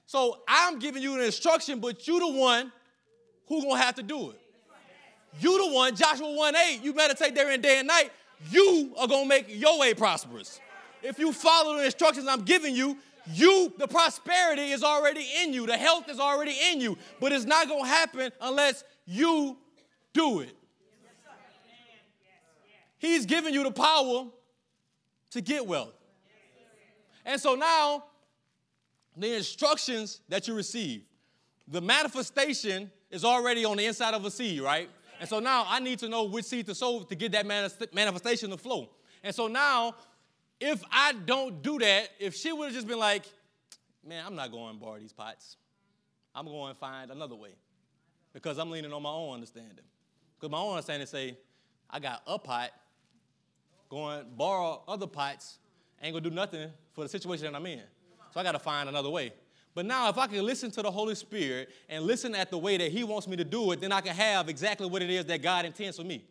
So 0.04 0.40
I'm 0.46 0.78
giving 0.78 1.02
you 1.02 1.14
an 1.14 1.22
instruction, 1.22 1.80
but 1.80 2.06
you 2.06 2.18
the 2.18 2.38
one 2.38 2.70
who 3.48 3.62
gonna 3.62 3.80
have 3.80 3.94
to 3.94 4.02
do 4.02 4.32
it. 4.32 4.40
You 5.40 5.66
the 5.66 5.74
one, 5.74 5.96
Joshua 5.96 6.30
1 6.30 6.54
8, 6.54 6.80
you 6.82 6.92
meditate 6.92 7.34
therein 7.34 7.62
day 7.62 7.78
and 7.78 7.88
night. 7.88 8.10
You 8.50 8.92
are 8.98 9.08
gonna 9.08 9.26
make 9.26 9.46
your 9.48 9.78
way 9.78 9.94
prosperous. 9.94 10.60
If 11.02 11.18
you 11.18 11.32
follow 11.32 11.78
the 11.78 11.86
instructions 11.86 12.26
I'm 12.28 12.42
giving 12.42 12.76
you, 12.76 12.98
you, 13.32 13.72
the 13.78 13.88
prosperity 13.88 14.72
is 14.72 14.82
already 14.82 15.26
in 15.42 15.54
you, 15.54 15.66
the 15.66 15.78
health 15.78 16.10
is 16.10 16.20
already 16.20 16.54
in 16.70 16.82
you, 16.82 16.98
but 17.18 17.32
it's 17.32 17.46
not 17.46 17.66
gonna 17.66 17.88
happen 17.88 18.30
unless 18.42 18.84
you 19.06 19.56
do 20.12 20.40
it. 20.40 20.54
He's 23.02 23.26
given 23.26 23.52
you 23.52 23.64
the 23.64 23.72
power 23.72 24.26
to 25.32 25.40
get 25.40 25.66
wealth. 25.66 25.92
And 27.24 27.40
so 27.40 27.56
now 27.56 28.04
the 29.16 29.34
instructions 29.34 30.20
that 30.28 30.46
you 30.46 30.54
receive. 30.54 31.02
The 31.66 31.80
manifestation 31.80 32.92
is 33.10 33.24
already 33.24 33.64
on 33.64 33.76
the 33.76 33.86
inside 33.86 34.14
of 34.14 34.24
a 34.24 34.30
seed, 34.30 34.60
right? 34.60 34.88
And 35.18 35.28
so 35.28 35.40
now 35.40 35.66
I 35.68 35.80
need 35.80 35.98
to 35.98 36.08
know 36.08 36.24
which 36.24 36.44
seed 36.44 36.66
to 36.66 36.76
sow 36.76 37.00
to 37.02 37.14
get 37.16 37.32
that 37.32 37.44
manifestation 37.44 38.50
to 38.50 38.56
flow. 38.56 38.90
And 39.24 39.34
so 39.34 39.48
now, 39.48 39.96
if 40.60 40.80
I 40.92 41.12
don't 41.12 41.60
do 41.60 41.80
that, 41.80 42.08
if 42.20 42.36
she 42.36 42.52
would 42.52 42.66
have 42.66 42.74
just 42.74 42.86
been 42.86 43.00
like, 43.00 43.24
man, 44.06 44.24
I'm 44.24 44.36
not 44.36 44.52
going 44.52 44.74
to 44.74 44.80
borrow 44.80 45.00
these 45.00 45.12
pots, 45.12 45.56
I'm 46.36 46.46
going 46.46 46.72
to 46.72 46.78
find 46.78 47.10
another 47.10 47.34
way 47.34 47.56
because 48.32 48.58
I'm 48.58 48.70
leaning 48.70 48.92
on 48.92 49.02
my 49.02 49.10
own 49.10 49.34
understanding. 49.34 49.84
Because 50.38 50.52
my 50.52 50.58
own 50.58 50.74
understanding 50.74 51.08
say, 51.08 51.36
I 51.90 51.98
got 51.98 52.22
a 52.28 52.38
pot, 52.38 52.70
going 53.92 54.24
borrow 54.38 54.82
other 54.88 55.06
pots, 55.06 55.58
ain't 56.02 56.14
gonna 56.14 56.28
do 56.28 56.34
nothing 56.34 56.70
for 56.94 57.04
the 57.04 57.08
situation 57.08 57.44
that 57.44 57.54
I'm 57.54 57.66
in. 57.66 57.82
So 58.32 58.40
I 58.40 58.42
got 58.42 58.52
to 58.52 58.58
find 58.58 58.88
another 58.88 59.10
way. 59.10 59.34
But 59.74 59.84
now, 59.84 60.08
if 60.08 60.16
I 60.16 60.26
can 60.26 60.44
listen 60.44 60.70
to 60.72 60.82
the 60.82 60.90
Holy 60.90 61.14
Spirit 61.14 61.68
and 61.90 62.04
listen 62.04 62.34
at 62.34 62.50
the 62.50 62.56
way 62.56 62.78
that 62.78 62.90
He 62.90 63.04
wants 63.04 63.28
me 63.28 63.36
to 63.36 63.44
do 63.44 63.70
it, 63.72 63.80
then 63.80 63.92
I 63.92 64.00
can 64.00 64.16
have 64.16 64.48
exactly 64.48 64.88
what 64.88 65.02
it 65.02 65.10
is 65.10 65.26
that 65.26 65.42
God 65.42 65.66
intends 65.66 65.98
for 65.98 66.04
me. 66.04 66.24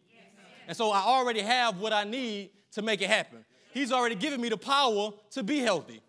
And 0.68 0.76
so 0.76 0.91
I 0.91 1.01
already 1.01 1.41
have 1.41 1.80
what 1.80 1.93
I 1.93 2.03
need 2.03 2.49
to 2.72 2.82
make 2.82 3.01
it 3.01 3.09
happen. 3.09 3.45
He's 3.74 3.91
already 3.91 4.16
given 4.16 4.41
me 4.41 4.49
the 4.49 4.57
power 4.57 5.12
to 5.32 5.43
be 5.43 5.59
healthy. 5.59 6.01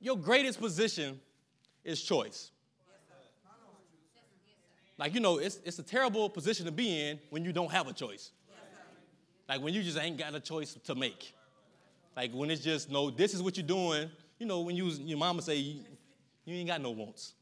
Your 0.00 0.16
greatest 0.16 0.60
position 0.60 1.20
is 1.84 2.02
choice. 2.02 2.50
Like, 4.98 5.14
you 5.14 5.20
know, 5.20 5.38
it's, 5.38 5.60
it's 5.64 5.78
a 5.78 5.82
terrible 5.82 6.28
position 6.30 6.64
to 6.66 6.72
be 6.72 7.00
in 7.00 7.18
when 7.30 7.44
you 7.44 7.52
don't 7.52 7.70
have 7.70 7.88
a 7.88 7.92
choice. 7.92 8.30
Like, 9.48 9.60
when 9.60 9.74
you 9.74 9.82
just 9.82 9.98
ain't 9.98 10.18
got 10.18 10.34
a 10.34 10.40
choice 10.40 10.74
to 10.84 10.94
make. 10.94 11.34
Like 12.16 12.32
when 12.32 12.50
it's 12.50 12.62
just 12.62 12.90
no, 12.90 13.10
this 13.10 13.34
is 13.34 13.42
what 13.42 13.56
you're 13.56 13.66
doing. 13.66 14.10
You 14.38 14.46
know, 14.46 14.60
when 14.60 14.76
you 14.76 14.88
your 14.88 15.18
mama 15.18 15.42
say 15.42 15.56
you, 15.56 15.80
you 16.44 16.54
ain't 16.56 16.68
got 16.68 16.80
no 16.80 16.90
wants. 16.90 17.34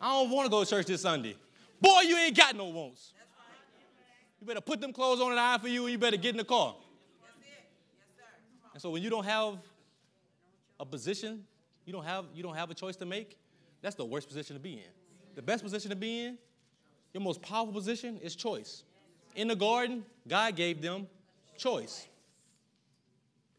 I 0.00 0.12
don't 0.12 0.30
want 0.30 0.46
to 0.46 0.50
go 0.50 0.64
to 0.64 0.70
church 0.70 0.86
this 0.86 1.02
Sunday. 1.02 1.36
Boy, 1.80 2.00
you 2.06 2.16
ain't 2.16 2.36
got 2.36 2.56
no 2.56 2.66
wants. 2.66 3.12
You 4.40 4.46
better 4.46 4.62
put 4.62 4.80
them 4.80 4.92
clothes 4.92 5.20
on 5.20 5.32
an 5.32 5.38
eye 5.38 5.58
for 5.60 5.68
you 5.68 5.82
and 5.82 5.92
you 5.92 5.98
better 5.98 6.16
get 6.16 6.30
in 6.30 6.38
the 6.38 6.44
car. 6.44 6.74
And 8.72 8.80
so 8.80 8.88
when 8.90 9.02
you 9.02 9.10
don't 9.10 9.24
have 9.24 9.58
a 10.78 10.86
position, 10.86 11.44
you 11.84 11.92
don't 11.92 12.04
have 12.04 12.24
you 12.34 12.42
don't 12.42 12.54
have 12.54 12.70
a 12.70 12.74
choice 12.74 12.96
to 12.96 13.04
make, 13.04 13.36
that's 13.82 13.96
the 13.96 14.04
worst 14.04 14.28
position 14.28 14.56
to 14.56 14.60
be 14.60 14.74
in. 14.74 14.90
The 15.34 15.42
best 15.42 15.62
position 15.62 15.90
to 15.90 15.96
be 15.96 16.24
in, 16.24 16.38
your 17.12 17.22
most 17.22 17.42
powerful 17.42 17.74
position 17.74 18.18
is 18.22 18.34
choice. 18.34 18.84
In 19.34 19.48
the 19.48 19.56
garden, 19.56 20.04
God 20.26 20.56
gave 20.56 20.82
them 20.82 21.06
choice. 21.56 22.06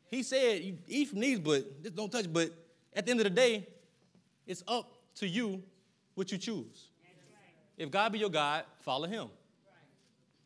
He 0.09 0.23
said, 0.23 0.61
you 0.61 0.77
eat 0.87 1.07
from 1.09 1.21
these, 1.21 1.39
but 1.39 1.83
just 1.83 1.95
don't 1.95 2.11
touch. 2.11 2.31
But 2.31 2.51
at 2.93 3.05
the 3.05 3.11
end 3.11 3.21
of 3.21 3.23
the 3.23 3.29
day, 3.29 3.67
it's 4.45 4.63
up 4.67 4.91
to 5.15 5.27
you 5.27 5.63
what 6.15 6.31
you 6.31 6.37
choose. 6.37 6.89
If 7.77 7.89
God 7.89 8.11
be 8.11 8.19
your 8.19 8.29
God, 8.29 8.65
follow 8.79 9.07
him. 9.07 9.27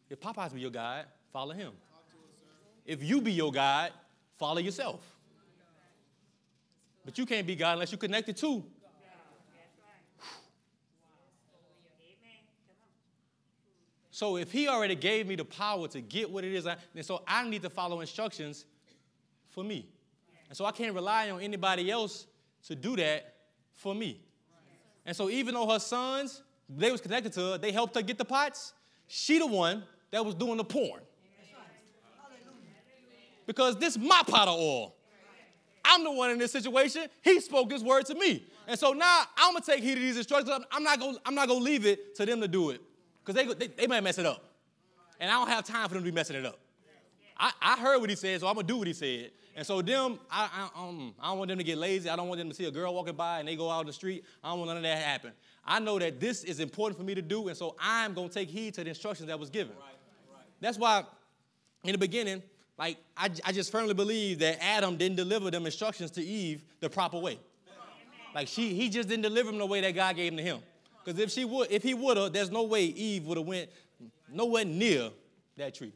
If 0.09 0.19
Popeyes 0.19 0.53
be 0.53 0.61
your 0.61 0.69
God, 0.69 1.05
follow 1.33 1.53
him. 1.53 1.71
If 2.85 3.03
you 3.03 3.19
be 3.19 3.31
your 3.31 3.51
God, 3.51 3.91
follow 4.37 4.59
yourself. 4.59 5.01
But 7.03 7.17
you 7.17 7.25
can't 7.25 7.47
be 7.47 7.55
God 7.55 7.73
unless 7.73 7.91
you're 7.91 7.99
connected 7.99 8.37
to. 8.37 8.63
So 14.15 14.37
if 14.37 14.49
he 14.49 14.69
already 14.69 14.95
gave 14.95 15.27
me 15.27 15.35
the 15.35 15.43
power 15.43 15.89
to 15.89 15.99
get 15.99 16.31
what 16.31 16.45
it 16.45 16.53
is, 16.53 16.63
then 16.63 17.03
so 17.03 17.21
I 17.27 17.45
need 17.49 17.63
to 17.63 17.69
follow 17.69 17.99
instructions 17.99 18.63
for 19.49 19.61
me. 19.61 19.89
And 20.47 20.55
so 20.55 20.63
I 20.63 20.71
can't 20.71 20.95
rely 20.95 21.29
on 21.31 21.41
anybody 21.41 21.91
else 21.91 22.25
to 22.67 22.75
do 22.75 22.95
that 22.95 23.35
for 23.73 23.93
me. 23.93 24.21
And 25.05 25.13
so 25.13 25.29
even 25.29 25.53
though 25.53 25.69
her 25.69 25.79
sons, 25.79 26.43
they 26.69 26.93
was 26.93 27.01
connected 27.01 27.33
to 27.33 27.41
her, 27.41 27.57
they 27.57 27.73
helped 27.73 27.93
her 27.95 28.01
get 28.01 28.17
the 28.17 28.23
pots, 28.23 28.71
she 29.05 29.37
the 29.37 29.47
one 29.47 29.83
that 30.11 30.25
was 30.25 30.33
doing 30.33 30.55
the 30.55 30.63
pouring. 30.63 31.03
Because 33.45 33.75
this 33.75 33.97
my 33.97 34.21
pot 34.25 34.47
of 34.47 34.57
oil. 34.57 34.95
I'm 35.83 36.05
the 36.05 36.11
one 36.11 36.31
in 36.31 36.37
this 36.37 36.53
situation. 36.53 37.07
He 37.21 37.41
spoke 37.41 37.69
this 37.69 37.83
word 37.83 38.05
to 38.05 38.15
me. 38.15 38.45
And 38.65 38.79
so 38.79 38.93
now 38.93 39.23
I'm 39.35 39.55
gonna 39.55 39.65
take 39.65 39.83
heed 39.83 39.97
of 39.97 39.99
these 39.99 40.15
instructions. 40.15 40.65
I'm 40.71 40.83
not 40.83 41.01
gonna, 41.01 41.17
I'm 41.25 41.35
not 41.35 41.49
gonna 41.49 41.59
leave 41.59 41.85
it 41.85 42.15
to 42.15 42.25
them 42.25 42.39
to 42.39 42.47
do 42.47 42.69
it. 42.69 42.79
Because 43.25 43.35
they, 43.35 43.53
they, 43.53 43.73
they 43.73 43.87
might 43.87 44.01
mess 44.01 44.17
it 44.17 44.25
up. 44.25 44.43
And 45.19 45.31
I 45.31 45.33
don't 45.33 45.47
have 45.47 45.65
time 45.65 45.87
for 45.87 45.95
them 45.95 46.03
to 46.03 46.11
be 46.11 46.13
messing 46.13 46.35
it 46.35 46.45
up. 46.45 46.59
I, 47.37 47.51
I 47.61 47.77
heard 47.77 47.99
what 47.99 48.09
he 48.09 48.15
said, 48.15 48.39
so 48.39 48.47
I'm 48.47 48.55
gonna 48.55 48.67
do 48.67 48.77
what 48.77 48.87
he 48.87 48.93
said. 48.93 49.31
And 49.55 49.65
so 49.65 49.81
them, 49.81 50.19
I, 50.29 50.69
I, 50.75 50.81
um, 50.81 51.15
I 51.19 51.29
don't 51.29 51.37
want 51.37 51.49
them 51.49 51.57
to 51.57 51.63
get 51.63 51.77
lazy. 51.77 52.09
I 52.09 52.15
don't 52.15 52.27
want 52.27 52.39
them 52.39 52.49
to 52.49 52.55
see 52.55 52.65
a 52.65 52.71
girl 52.71 52.93
walking 52.93 53.15
by 53.15 53.39
and 53.39 53.47
they 53.47 53.55
go 53.55 53.69
out 53.69 53.81
in 53.81 53.87
the 53.87 53.93
street. 53.93 54.23
I 54.43 54.49
don't 54.49 54.59
want 54.59 54.69
none 54.69 54.77
of 54.77 54.83
that 54.83 54.95
to 54.95 55.01
happen. 55.01 55.31
I 55.65 55.79
know 55.79 55.97
that 55.97 56.19
this 56.19 56.43
is 56.43 56.59
important 56.59 56.97
for 56.97 57.03
me 57.03 57.15
to 57.15 57.21
do, 57.21 57.47
and 57.47 57.57
so 57.57 57.75
I'm 57.79 58.13
gonna 58.13 58.29
take 58.29 58.49
heed 58.49 58.73
to 58.75 58.83
the 58.83 58.89
instructions 58.89 59.27
that 59.27 59.39
was 59.39 59.49
given. 59.49 59.73
Right, 59.75 59.85
right. 60.33 60.43
That's 60.61 60.77
why, 60.77 61.03
in 61.83 61.93
the 61.93 61.97
beginning, 61.97 62.43
like 62.77 62.97
I, 63.17 63.29
I 63.43 63.51
just 63.51 63.71
firmly 63.71 63.93
believe 63.93 64.39
that 64.39 64.63
Adam 64.63 64.97
didn't 64.97 65.15
deliver 65.15 65.49
them 65.49 65.65
instructions 65.65 66.11
to 66.11 66.23
Eve 66.23 66.63
the 66.81 66.89
proper 66.89 67.17
way. 67.17 67.39
Like 68.35 68.49
she, 68.49 68.73
he 68.73 68.89
just 68.89 69.07
didn't 69.07 69.23
deliver 69.23 69.49
them 69.49 69.59
the 69.59 69.65
way 69.65 69.79
that 69.81 69.95
God 69.95 70.17
gave 70.17 70.31
them 70.31 70.37
to 70.37 70.43
him. 70.43 70.59
Because 71.05 71.19
if 71.19 71.29
she 71.29 71.45
would, 71.45 71.71
if 71.71 71.83
he 71.83 71.93
would 71.93 72.17
have, 72.17 72.33
there's 72.33 72.49
no 72.49 72.63
way 72.63 72.85
Eve 72.85 73.27
would 73.27 73.37
have 73.37 73.45
went 73.45 73.69
nowhere 74.27 74.65
near 74.65 75.11
that 75.55 75.75
tree. 75.75 75.93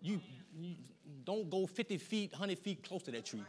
You, 0.00 0.20
you 0.56 0.76
don't 1.24 1.50
go 1.50 1.66
50 1.66 1.98
feet, 1.98 2.30
100 2.32 2.58
feet 2.58 2.84
close 2.84 3.02
to 3.02 3.10
that 3.10 3.24
tree. 3.24 3.42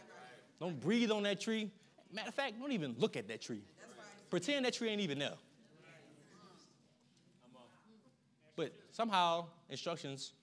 Don't 0.60 0.80
breathe 0.80 1.12
on 1.12 1.22
that 1.24 1.40
tree. 1.40 1.70
Matter 2.12 2.30
of 2.30 2.34
fact, 2.34 2.60
don't 2.60 2.72
even 2.72 2.96
look 2.98 3.16
at 3.16 3.28
that 3.28 3.42
tree. 3.42 3.62
Pretend 4.32 4.66
that 4.66 4.74
tree 4.74 4.90
ain't 4.90 5.02
even 5.02 5.20
there. 5.20 5.34
But 8.56 8.74
somehow 8.92 9.46
instructions, 9.70 10.34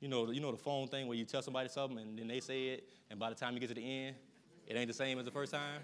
you 0.00 0.08
know, 0.08 0.30
you 0.30 0.40
know 0.40 0.52
the 0.52 0.56
phone 0.56 0.86
thing 0.86 1.08
where 1.08 1.16
you 1.16 1.24
tell 1.24 1.42
somebody 1.42 1.68
something 1.68 1.98
and 1.98 2.18
then 2.18 2.28
they 2.28 2.40
say 2.40 2.68
it, 2.68 2.88
and 3.10 3.18
by 3.18 3.30
the 3.30 3.34
time 3.34 3.54
you 3.54 3.60
get 3.60 3.68
to 3.68 3.74
the 3.74 4.04
end, 4.06 4.16
it 4.66 4.76
ain't 4.76 4.88
the 4.88 4.94
same 4.94 5.18
as 5.18 5.24
the 5.24 5.30
first 5.30 5.52
time. 5.52 5.80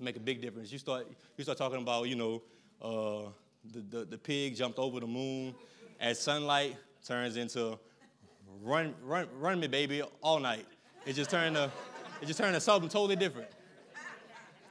Make 0.00 0.16
a 0.16 0.20
big 0.20 0.40
difference. 0.40 0.72
You 0.72 0.78
start 0.78 1.06
you 1.36 1.44
start 1.44 1.58
talking 1.58 1.80
about, 1.80 2.08
you 2.08 2.16
know, 2.16 2.42
uh, 2.82 3.30
the, 3.72 3.80
the, 3.98 4.04
the 4.04 4.18
pig 4.18 4.56
jumped 4.56 4.78
over 4.78 5.00
the 5.00 5.06
moon 5.06 5.54
as 6.00 6.20
sunlight 6.20 6.76
turns 7.06 7.36
into 7.36 7.78
run, 8.62 8.94
run, 9.02 9.28
run 9.38 9.60
me, 9.60 9.66
baby, 9.66 10.02
all 10.22 10.38
night. 10.38 10.66
It 11.06 11.14
just 11.14 11.30
turned 11.30 11.56
to, 11.56 11.70
it 12.20 12.26
just 12.26 12.38
turned 12.38 12.54
to 12.54 12.60
something 12.60 12.88
totally 12.88 13.16
different. 13.16 13.48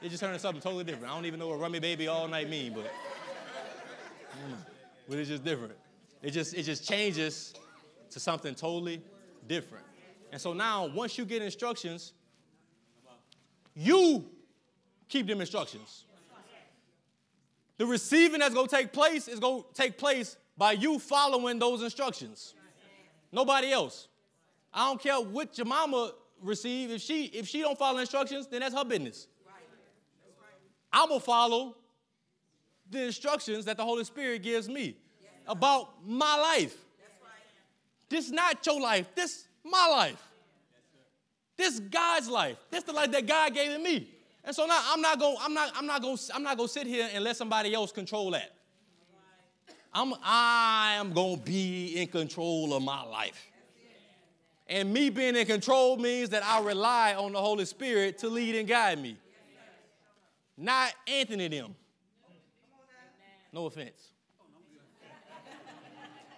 It 0.02 0.10
just 0.10 0.20
turned 0.20 0.34
to 0.34 0.38
something 0.38 0.60
totally 0.60 0.84
different. 0.84 1.10
I 1.10 1.14
don't 1.16 1.26
even 1.26 1.38
know 1.38 1.48
what 1.48 1.60
run 1.60 1.72
me, 1.72 1.78
baby, 1.78 2.08
all 2.08 2.28
night 2.28 2.48
mean, 2.50 2.74
but, 2.74 2.84
mm, 2.84 4.56
but 5.08 5.18
it's 5.18 5.28
just 5.28 5.44
different. 5.44 5.74
It 6.22 6.32
just, 6.32 6.54
it 6.54 6.62
just 6.64 6.86
changes 6.86 7.54
to 8.10 8.20
something 8.20 8.54
totally 8.54 9.02
different. 9.48 9.84
And 10.32 10.40
so 10.40 10.52
now, 10.52 10.86
once 10.86 11.16
you 11.16 11.24
get 11.24 11.42
instructions, 11.42 12.12
you 13.74 14.24
keep 15.14 15.28
them 15.28 15.40
instructions. 15.40 16.04
The 17.78 17.86
receiving 17.86 18.40
that's 18.40 18.54
going 18.54 18.66
to 18.66 18.76
take 18.76 18.92
place 18.92 19.28
is 19.28 19.38
going 19.38 19.62
to 19.62 19.66
take 19.72 19.96
place 19.96 20.36
by 20.56 20.72
you 20.72 20.98
following 20.98 21.60
those 21.60 21.82
instructions. 21.82 22.54
Nobody 23.30 23.70
else. 23.70 24.08
I 24.72 24.88
don't 24.88 25.00
care 25.00 25.20
what 25.20 25.56
your 25.56 25.66
mama 25.66 26.12
receive. 26.42 26.90
If 26.90 27.00
she 27.00 27.26
if 27.26 27.46
she 27.46 27.60
don't 27.60 27.78
follow 27.78 27.98
instructions, 27.98 28.48
then 28.48 28.60
that's 28.60 28.74
her 28.74 28.84
business. 28.84 29.28
I'm 30.92 31.08
gonna 31.08 31.20
follow 31.20 31.76
the 32.90 33.04
instructions 33.04 33.64
that 33.64 33.76
the 33.76 33.84
Holy 33.84 34.04
Spirit 34.04 34.42
gives 34.42 34.68
me 34.68 34.96
about 35.46 36.06
my 36.06 36.36
life. 36.36 36.76
This 38.08 38.30
not 38.30 38.64
your 38.66 38.80
life. 38.80 39.08
This 39.14 39.48
my 39.64 39.88
life. 39.88 40.22
This 41.56 41.80
God's 41.80 42.28
life. 42.28 42.56
This 42.70 42.84
the 42.84 42.92
life 42.92 43.10
that 43.12 43.26
God 43.26 43.54
gave 43.54 43.72
to 43.72 43.78
me. 43.78 44.13
And 44.44 44.54
so 44.54 44.66
now 44.66 44.80
I'm 44.88 45.00
not 45.00 45.18
going 45.18 45.36
I'm 45.40 45.54
not 45.54 45.72
I'm 45.74 45.86
not 45.86 46.02
going 46.02 46.18
I'm 46.34 46.42
not 46.42 46.56
going 46.56 46.68
to 46.68 46.72
sit 46.72 46.86
here 46.86 47.08
and 47.12 47.24
let 47.24 47.36
somebody 47.36 47.72
else 47.72 47.92
control 47.92 48.30
that. 48.32 48.52
I'm, 49.96 50.12
I 50.24 50.96
am 50.98 51.12
going 51.12 51.36
to 51.36 51.42
be 51.42 52.00
in 52.00 52.08
control 52.08 52.74
of 52.74 52.82
my 52.82 53.04
life. 53.04 53.46
And 54.66 54.92
me 54.92 55.08
being 55.08 55.36
in 55.36 55.46
control 55.46 55.96
means 55.96 56.30
that 56.30 56.44
I 56.44 56.60
rely 56.60 57.14
on 57.14 57.32
the 57.32 57.40
Holy 57.40 57.64
Spirit 57.64 58.18
to 58.18 58.28
lead 58.28 58.56
and 58.56 58.66
guide 58.66 59.00
me. 59.00 59.16
Not 60.56 60.92
Anthony 61.06 61.48
them. 61.48 61.74
No 63.52 63.66
offense. 63.66 64.10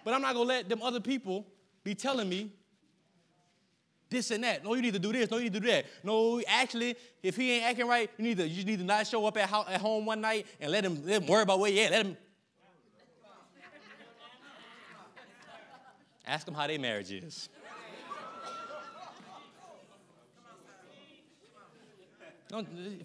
But 0.03 0.13
I'm 0.13 0.21
not 0.21 0.35
going 0.35 0.47
to 0.47 0.53
let 0.53 0.69
them 0.69 0.83
other 0.83 0.99
people 0.99 1.47
be 1.83 1.95
telling 1.95 2.29
me 2.29 2.51
this 4.09 4.31
and 4.31 4.43
that. 4.43 4.63
No, 4.63 4.73
you 4.73 4.81
need 4.81 4.93
to 4.93 4.99
do 4.99 5.11
this. 5.11 5.29
No, 5.29 5.37
you 5.37 5.45
need 5.45 5.53
to 5.53 5.59
do 5.59 5.67
that. 5.67 5.85
No, 6.03 6.41
actually, 6.47 6.95
if 7.21 7.35
he 7.35 7.51
ain't 7.51 7.65
acting 7.65 7.87
right, 7.87 8.09
you 8.17 8.23
need 8.23 8.37
to 8.37 8.47
you 8.47 8.63
need 8.63 8.79
to 8.79 8.85
not 8.85 9.05
show 9.07 9.25
up 9.25 9.37
at, 9.37 9.51
at 9.51 9.81
home 9.81 10.05
one 10.05 10.21
night 10.21 10.47
and 10.59 10.71
let 10.71 10.83
him, 10.83 11.05
let 11.05 11.21
him 11.21 11.27
worry 11.27 11.43
about 11.43 11.59
where 11.59 11.71
he 11.71 11.81
at. 11.81 11.91
Let 11.91 12.05
him 12.05 12.17
Ask 16.27 16.45
them 16.45 16.55
how 16.55 16.67
their 16.67 16.77
marriage 16.77 17.09
is. 17.09 17.47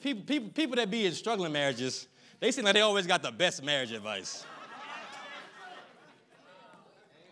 people, 0.02 0.22
people, 0.24 0.50
people 0.50 0.76
that 0.76 0.90
be 0.90 1.06
in 1.06 1.12
struggling 1.12 1.52
marriages, 1.52 2.08
they 2.40 2.50
seem 2.50 2.64
like 2.64 2.74
they 2.74 2.80
always 2.80 3.06
got 3.06 3.22
the 3.22 3.30
best 3.30 3.62
marriage 3.62 3.92
advice. 3.92 4.44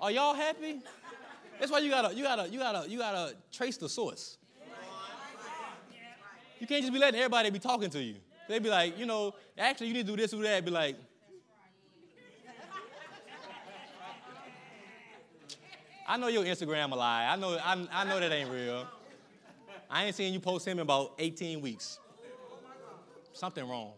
Are 0.00 0.10
y'all 0.10 0.34
happy? 0.34 0.80
That's 1.60 1.70
why 1.70 1.78
you 1.80 1.90
gotta, 1.90 2.14
you 2.14 2.22
gotta, 2.22 2.48
you 2.48 2.58
gotta, 2.58 2.90
you 2.90 2.98
gotta 2.98 3.36
trace 3.52 3.76
the 3.76 3.88
source. 3.88 4.38
You 6.58 6.66
can't 6.66 6.82
just 6.82 6.92
be 6.92 6.98
letting 6.98 7.20
everybody 7.20 7.50
be 7.50 7.58
talking 7.58 7.90
to 7.90 8.02
you. 8.02 8.16
They 8.48 8.58
be 8.58 8.70
like, 8.70 8.98
you 8.98 9.06
know, 9.06 9.34
actually 9.56 9.88
you 9.88 9.94
need 9.94 10.06
to 10.06 10.12
do 10.12 10.16
this, 10.16 10.30
do 10.30 10.42
that. 10.42 10.64
Be 10.64 10.70
like, 10.70 10.96
I 16.08 16.16
know 16.16 16.28
your 16.28 16.44
Instagram 16.44 16.90
a 16.92 16.94
lie. 16.96 17.26
I 17.30 17.36
know, 17.36 17.56
I, 17.62 17.86
I 17.92 18.04
know 18.04 18.18
that 18.18 18.32
ain't 18.32 18.50
real. 18.50 18.86
I 19.90 20.06
ain't 20.06 20.16
seen 20.16 20.32
you 20.32 20.40
post 20.40 20.66
him 20.66 20.78
in 20.78 20.80
about 20.80 21.12
18 21.18 21.60
weeks. 21.60 21.98
Something 23.32 23.68
wrong. 23.68 23.92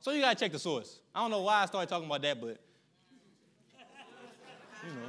So 0.00 0.12
you 0.12 0.20
gotta 0.20 0.38
check 0.38 0.52
the 0.52 0.58
source. 0.58 1.00
I 1.14 1.20
don't 1.20 1.30
know 1.30 1.42
why 1.42 1.62
I 1.62 1.66
started 1.66 1.88
talking 1.88 2.06
about 2.06 2.22
that, 2.22 2.40
but 2.40 2.58
you 4.82 4.94
know, 4.94 5.08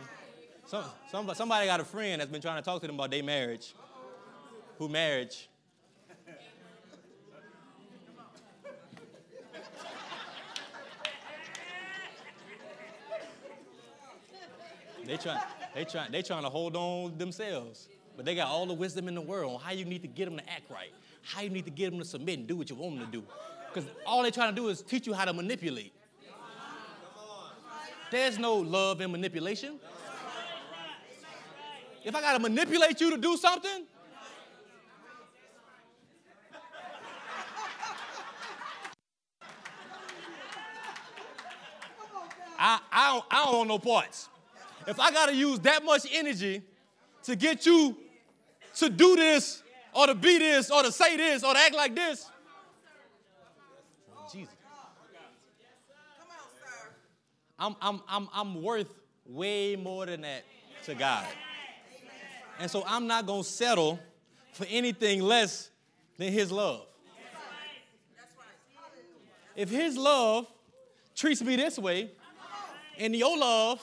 some, 0.71 0.85
some, 1.11 1.35
somebody 1.35 1.65
got 1.65 1.81
a 1.81 1.83
friend 1.83 2.21
that's 2.21 2.31
been 2.31 2.41
trying 2.41 2.55
to 2.55 2.61
talk 2.61 2.79
to 2.79 2.87
them 2.87 2.95
about 2.95 3.11
their 3.11 3.23
marriage, 3.23 3.75
who 4.77 4.87
marriage 4.87 5.49
They 15.05 15.17
try, 15.17 15.43
they 15.75 15.83
try, 15.83 16.07
they 16.09 16.21
trying 16.21 16.43
to 16.43 16.49
hold 16.49 16.77
on 16.77 17.17
themselves. 17.17 17.89
But 18.15 18.23
they 18.23 18.33
got 18.33 18.47
all 18.47 18.65
the 18.65 18.73
wisdom 18.73 19.09
in 19.09 19.15
the 19.15 19.21
world 19.21 19.55
on 19.55 19.59
how 19.59 19.71
you 19.71 19.83
need 19.83 20.03
to 20.03 20.07
get 20.07 20.23
them 20.23 20.37
to 20.37 20.49
act 20.49 20.71
right, 20.71 20.93
how 21.21 21.41
you 21.41 21.49
need 21.49 21.65
to 21.65 21.71
get 21.71 21.89
them 21.89 21.99
to 21.99 22.05
submit 22.05 22.39
and 22.39 22.47
do 22.47 22.55
what 22.55 22.69
you 22.69 22.77
want 22.77 22.97
them 22.97 23.05
to 23.07 23.11
do. 23.11 23.23
Because 23.73 23.89
all 24.05 24.21
they're 24.21 24.31
trying 24.31 24.55
to 24.55 24.61
do 24.61 24.69
is 24.69 24.81
teach 24.81 25.05
you 25.05 25.13
how 25.13 25.25
to 25.25 25.33
manipulate. 25.33 25.91
There's 28.09 28.37
no 28.37 28.55
love 28.55 29.01
in 29.01 29.11
manipulation. 29.11 29.79
If 32.03 32.15
I 32.15 32.21
got 32.21 32.33
to 32.33 32.39
manipulate 32.39 32.99
you 32.99 33.11
to 33.11 33.17
do 33.17 33.37
something, 33.37 33.85
I, 42.57 42.79
I, 42.91 43.13
don't, 43.13 43.25
I 43.31 43.45
don't 43.45 43.57
want 43.57 43.69
no 43.69 43.79
parts 43.79 44.29
if 44.87 44.99
I 44.99 45.11
got 45.11 45.29
to 45.29 45.35
use 45.35 45.59
that 45.59 45.83
much 45.83 46.05
energy 46.11 46.61
to 47.23 47.35
get 47.35 47.65
you 47.65 47.97
to 48.75 48.89
do 48.89 49.15
this 49.15 49.63
or 49.93 50.07
to 50.07 50.15
be 50.15 50.39
this 50.39 50.71
or 50.71 50.83
to 50.83 50.91
say 50.91 51.17
this 51.17 51.43
or 51.43 51.53
to 51.53 51.59
act 51.59 51.75
like 51.75 51.95
this, 51.95 52.29
Jesus. 54.31 54.53
I'm, 57.59 57.75
I'm, 57.79 58.01
I'm, 58.07 58.29
I'm 58.33 58.61
worth 58.63 58.91
way 59.25 59.75
more 59.75 60.07
than 60.07 60.21
that 60.21 60.43
to 60.85 60.95
God. 60.95 61.27
And 62.59 62.69
so 62.69 62.83
I'm 62.85 63.07
not 63.07 63.25
going 63.25 63.43
to 63.43 63.49
settle 63.49 63.99
for 64.53 64.65
anything 64.69 65.21
less 65.21 65.69
than 66.17 66.31
His 66.31 66.51
love. 66.51 66.85
If 69.55 69.69
His 69.69 69.97
love 69.97 70.47
treats 71.15 71.41
me 71.41 71.55
this 71.55 71.77
way, 71.77 72.11
and 72.97 73.15
your 73.15 73.37
love 73.37 73.81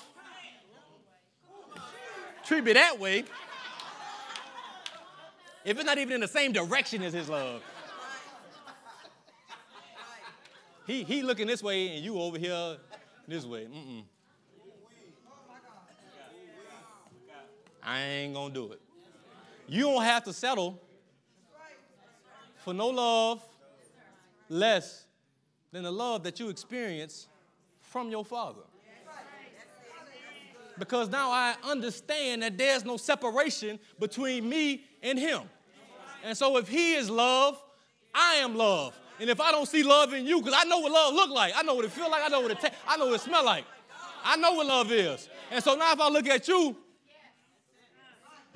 treat 2.45 2.65
me 2.65 2.73
that 2.73 2.99
way 2.99 3.25
if 5.65 5.77
it's 5.77 5.85
not 5.85 5.99
even 5.99 6.15
in 6.15 6.21
the 6.21 6.29
same 6.29 6.53
direction 6.53 7.03
as 7.03 7.13
his 7.13 7.29
love. 7.29 7.63
He, 10.87 11.03
he 11.03 11.21
looking 11.23 11.47
this 11.47 11.63
way 11.63 11.97
and 11.97 12.03
you 12.03 12.19
over 12.19 12.39
here 12.39 12.79
this 13.27 13.45
way. 13.45 13.67
Mm-mm. 13.67 14.05
I 17.89 18.03
ain't 18.03 18.35
gonna 18.35 18.53
do 18.53 18.71
it. 18.73 18.83
You 19.67 19.85
don't 19.85 20.03
have 20.03 20.23
to 20.25 20.33
settle 20.35 20.79
for 22.59 22.75
no 22.75 22.89
love 22.89 23.43
less 24.51 25.07
than 25.73 25.85
the 25.85 25.91
love 25.91 26.23
that 26.25 26.39
you 26.39 26.51
experience 26.51 27.29
from 27.81 28.11
your 28.11 28.27
father. 28.27 28.61
Because 30.79 31.09
now 31.09 31.31
I 31.31 31.57
understand 31.65 32.43
that 32.43 32.59
there's 32.59 32.85
no 32.85 32.99
separation 32.99 33.81
between 33.99 34.47
me 34.47 34.85
and 35.03 35.19
him. 35.19 35.43
And 36.23 36.37
so 36.37 36.59
if 36.59 36.69
he 36.69 36.93
is 36.93 37.09
love, 37.09 37.59
I 38.15 38.35
am 38.35 38.55
love. 38.55 38.95
And 39.19 39.31
if 39.31 39.41
I 39.41 39.51
don't 39.51 39.67
see 39.67 39.83
love 39.83 40.13
in 40.13 40.27
you, 40.27 40.43
because 40.43 40.55
I 40.55 40.69
know 40.69 40.81
what 40.81 40.93
love 40.93 41.15
look 41.15 41.31
like, 41.31 41.55
I 41.57 41.63
know 41.63 41.75
what 41.75 41.87
it 41.87 41.91
feel 41.91 42.11
like, 42.11 42.23
I 42.23 42.29
know 42.29 42.41
what 42.41 42.51
it 42.51 42.61
ta- 42.61 42.71
I 42.87 42.99
know 42.99 43.07
what 43.07 43.15
it 43.15 43.23
smell 43.23 43.47
like. 43.47 43.65
I 44.23 44.37
know 44.37 44.53
what 44.53 44.67
love 44.67 44.93
is. 44.93 45.31
And 45.51 45.65
so 45.65 45.75
now 45.75 45.91
if 45.93 46.01
I 46.01 46.11
look 46.11 46.29
at 46.29 46.47
you, 46.49 46.77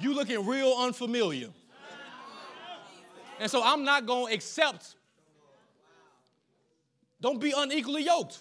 you 0.03 0.15
looking 0.15 0.47
real 0.47 0.75
unfamiliar. 0.79 1.49
And 3.41 3.51
so 3.51 3.63
I'm 3.65 3.85
not 3.85 4.07
going 4.07 4.29
to 4.29 4.35
accept. 4.35 4.97
Don't 7.21 7.41
be 7.41 7.53
unequally 7.57 8.05
yoked. 8.05 8.39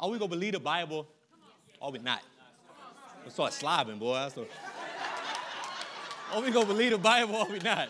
Are 0.00 0.10
we 0.10 0.18
going 0.18 0.30
to 0.30 0.36
believe 0.36 0.52
the 0.52 0.60
Bible 0.60 1.06
or 1.80 1.90
we 1.90 1.98
not? 1.98 2.22
We 3.24 3.30
start 3.30 3.52
slobbing, 3.52 3.98
boy. 3.98 4.28
So, 4.34 4.46
are 6.32 6.42
we 6.42 6.50
going 6.50 6.66
to 6.66 6.72
believe 6.72 6.90
the 6.90 6.98
Bible 6.98 7.36
or 7.36 7.48
we 7.48 7.58
not? 7.58 7.88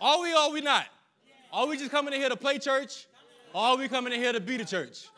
Are 0.00 0.20
we 0.22 0.32
or 0.32 0.38
are 0.38 0.50
we 0.50 0.60
not? 0.62 0.86
Are 1.52 1.66
we 1.66 1.76
just 1.76 1.90
coming 1.90 2.14
in 2.14 2.20
here 2.20 2.30
to 2.30 2.36
play 2.36 2.58
church? 2.58 3.06
Or 3.52 3.62
are 3.62 3.76
we 3.76 3.88
coming 3.88 4.12
in 4.12 4.20
here 4.20 4.32
to 4.32 4.40
be 4.40 4.56
the 4.56 4.64
church? 4.64 5.08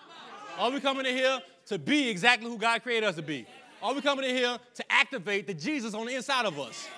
Are 0.58 0.70
we 0.70 0.80
coming 0.80 1.06
in 1.06 1.14
here 1.14 1.40
to 1.66 1.78
be 1.78 2.08
exactly 2.08 2.50
who 2.50 2.58
God 2.58 2.82
created 2.82 3.06
us 3.06 3.14
to 3.16 3.22
be? 3.22 3.46
Are 3.80 3.94
we 3.94 4.00
coming 4.00 4.28
in 4.28 4.34
here 4.34 4.58
to 4.74 4.92
activate 4.92 5.46
the 5.46 5.54
Jesus 5.54 5.94
on 5.94 6.06
the 6.06 6.14
inside 6.14 6.46
of 6.46 6.58
us? 6.58 6.88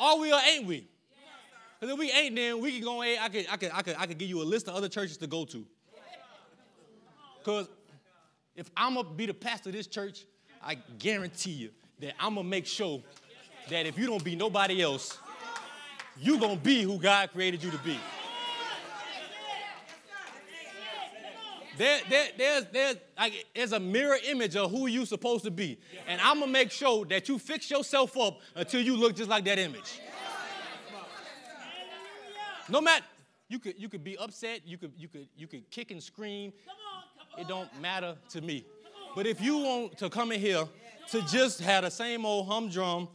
Are 0.00 0.18
we 0.18 0.32
or 0.32 0.40
ain't 0.40 0.66
we? 0.66 0.86
Because 1.78 1.92
if 1.92 1.98
we 1.98 2.10
ain't, 2.12 2.34
then 2.36 2.60
we 2.60 2.72
can 2.72 2.82
go. 2.82 3.02
I 3.02 3.28
could, 3.28 3.46
I 3.50 3.56
could, 3.56 3.70
I 3.74 3.82
could, 3.82 3.96
I 3.98 4.06
could 4.06 4.18
give 4.18 4.28
you 4.28 4.40
a 4.40 4.44
list 4.44 4.68
of 4.68 4.74
other 4.74 4.88
churches 4.88 5.16
to 5.18 5.26
go 5.26 5.44
to. 5.46 5.66
Because 7.38 7.68
if 8.54 8.70
I'm 8.76 8.94
gonna 8.94 9.08
be 9.08 9.26
the 9.26 9.34
pastor 9.34 9.70
of 9.70 9.74
this 9.74 9.86
church, 9.86 10.24
I 10.62 10.76
guarantee 10.98 11.50
you 11.50 11.70
that 12.00 12.14
I'm 12.20 12.36
gonna 12.36 12.48
make 12.48 12.66
sure 12.66 13.02
that 13.68 13.84
if 13.84 13.98
you 13.98 14.06
don't 14.06 14.22
be 14.22 14.36
nobody 14.36 14.80
else, 14.80 15.18
you 16.18 16.38
gonna 16.38 16.56
be 16.56 16.82
who 16.82 16.98
God 16.98 17.30
created 17.32 17.62
you 17.62 17.70
to 17.70 17.78
be. 17.78 17.98
There, 21.78 22.00
there, 22.08 22.26
there's, 22.36 22.66
there's, 22.70 22.96
like, 23.18 23.46
there's 23.54 23.72
a 23.72 23.80
mirror 23.80 24.18
image 24.28 24.56
of 24.56 24.70
who 24.70 24.86
you're 24.86 25.06
supposed 25.06 25.44
to 25.44 25.50
be. 25.50 25.78
And 26.06 26.20
I'm 26.20 26.40
gonna 26.40 26.52
make 26.52 26.70
sure 26.70 27.04
that 27.06 27.28
you 27.28 27.38
fix 27.38 27.70
yourself 27.70 28.16
up 28.18 28.40
until 28.54 28.82
you 28.82 28.96
look 28.96 29.16
just 29.16 29.30
like 29.30 29.44
that 29.44 29.58
image. 29.58 30.00
No 32.68 32.80
matter 32.80 33.04
you 33.48 33.58
could 33.58 33.74
you 33.78 33.88
could 33.88 34.04
be 34.04 34.16
upset, 34.18 34.60
you 34.64 34.78
could 34.78 34.92
you 34.96 35.08
could 35.08 35.28
you 35.36 35.46
could 35.46 35.70
kick 35.70 35.90
and 35.90 36.02
scream. 36.02 36.52
It 37.38 37.48
don't 37.48 37.68
matter 37.80 38.16
to 38.30 38.40
me. 38.40 38.64
But 39.14 39.26
if 39.26 39.40
you 39.40 39.58
want 39.58 39.98
to 39.98 40.08
come 40.08 40.32
in 40.32 40.40
here 40.40 40.64
to 41.10 41.22
just 41.22 41.60
have 41.60 41.84
the 41.84 41.90
same 41.90 42.24
old 42.24 42.46
humdrum, 42.46 43.08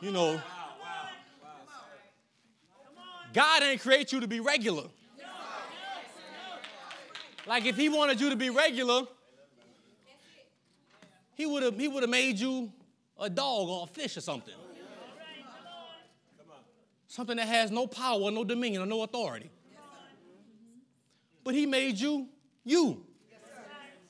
you 0.00 0.10
know, 0.10 0.40
God 3.32 3.62
ain't 3.62 3.80
create 3.80 4.12
you 4.12 4.20
to 4.20 4.26
be 4.26 4.40
regular. 4.40 4.84
Like 7.46 7.66
if 7.66 7.76
he 7.76 7.88
wanted 7.88 8.20
you 8.20 8.30
to 8.30 8.36
be 8.36 8.50
regular, 8.50 9.02
he 11.34 11.46
would 11.46 11.62
have 11.62 11.78
he 11.78 11.88
would 11.88 12.02
have 12.02 12.10
made 12.10 12.38
you 12.38 12.72
a 13.18 13.30
dog 13.30 13.68
or 13.68 13.84
a 13.84 13.86
fish 13.86 14.16
or 14.16 14.20
something. 14.20 14.54
Something 17.08 17.38
that 17.38 17.48
has 17.48 17.70
no 17.70 17.86
power, 17.86 18.30
no 18.30 18.44
dominion, 18.44 18.82
or 18.82 18.86
no 18.86 19.02
authority. 19.02 19.50
But 21.42 21.54
he 21.54 21.66
made 21.66 21.98
you 21.98 22.28
you. 22.64 23.04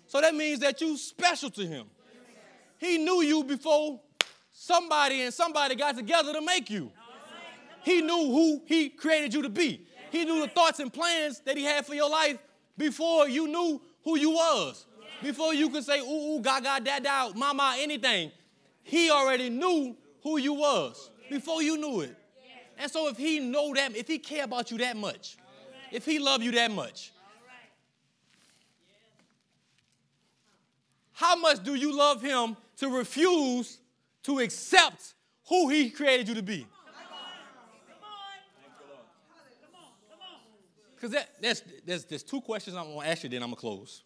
So 0.06 0.20
that 0.20 0.34
means 0.34 0.60
that 0.60 0.80
you 0.80 0.96
special 0.96 1.50
to 1.50 1.66
him. 1.66 1.86
He 2.78 2.98
knew 2.98 3.22
you 3.22 3.44
before 3.44 4.00
somebody 4.52 5.22
and 5.22 5.32
somebody 5.32 5.76
got 5.76 5.96
together 5.96 6.32
to 6.32 6.40
make 6.40 6.68
you. 6.68 6.90
He 7.82 8.02
knew 8.02 8.26
who 8.26 8.62
he 8.66 8.88
created 8.88 9.34
you 9.34 9.42
to 9.42 9.48
be. 9.48 9.86
He 10.10 10.24
knew 10.24 10.40
the 10.40 10.48
thoughts 10.48 10.80
and 10.80 10.92
plans 10.92 11.40
that 11.40 11.56
he 11.56 11.64
had 11.64 11.86
for 11.86 11.94
your 11.94 12.10
life 12.10 12.38
before 12.76 13.28
you 13.28 13.46
knew 13.46 13.80
who 14.04 14.18
you 14.18 14.30
was. 14.30 14.86
Before 15.22 15.52
you 15.54 15.68
could 15.68 15.84
say 15.84 16.00
ooh, 16.00 16.36
ooh, 16.36 16.40
gaga, 16.40 16.80
dada, 16.82 17.32
mama, 17.36 17.76
anything. 17.78 18.32
He 18.82 19.10
already 19.10 19.50
knew 19.50 19.96
who 20.22 20.38
you 20.38 20.54
was 20.54 21.10
before 21.28 21.62
you 21.62 21.76
knew 21.76 22.00
it. 22.00 22.16
And 22.78 22.90
so 22.90 23.08
if 23.08 23.18
he 23.18 23.38
know 23.38 23.74
that, 23.74 23.94
if 23.94 24.08
he 24.08 24.18
care 24.18 24.44
about 24.44 24.70
you 24.70 24.78
that 24.78 24.96
much, 24.96 25.36
if 25.92 26.06
he 26.06 26.18
love 26.18 26.42
you 26.42 26.50
that 26.52 26.70
much, 26.70 27.12
how 31.12 31.36
much 31.36 31.62
do 31.62 31.74
you 31.74 31.94
love 31.94 32.22
him 32.22 32.56
to 32.78 32.88
refuse 32.88 33.78
to 34.22 34.38
accept 34.38 35.14
who 35.48 35.68
he 35.68 35.90
created 35.90 36.28
you 36.28 36.34
to 36.34 36.42
be? 36.42 36.66
Because 41.00 41.14
that, 41.14 41.30
that's, 41.40 41.62
there's, 41.86 42.04
there's 42.04 42.22
two 42.22 42.42
questions 42.42 42.76
I'm 42.76 42.84
going 42.84 43.00
to 43.00 43.08
ask 43.08 43.22
you, 43.22 43.30
then 43.30 43.42
I'm 43.42 43.48
going 43.48 43.56
to 43.56 43.60
close. 43.60 44.02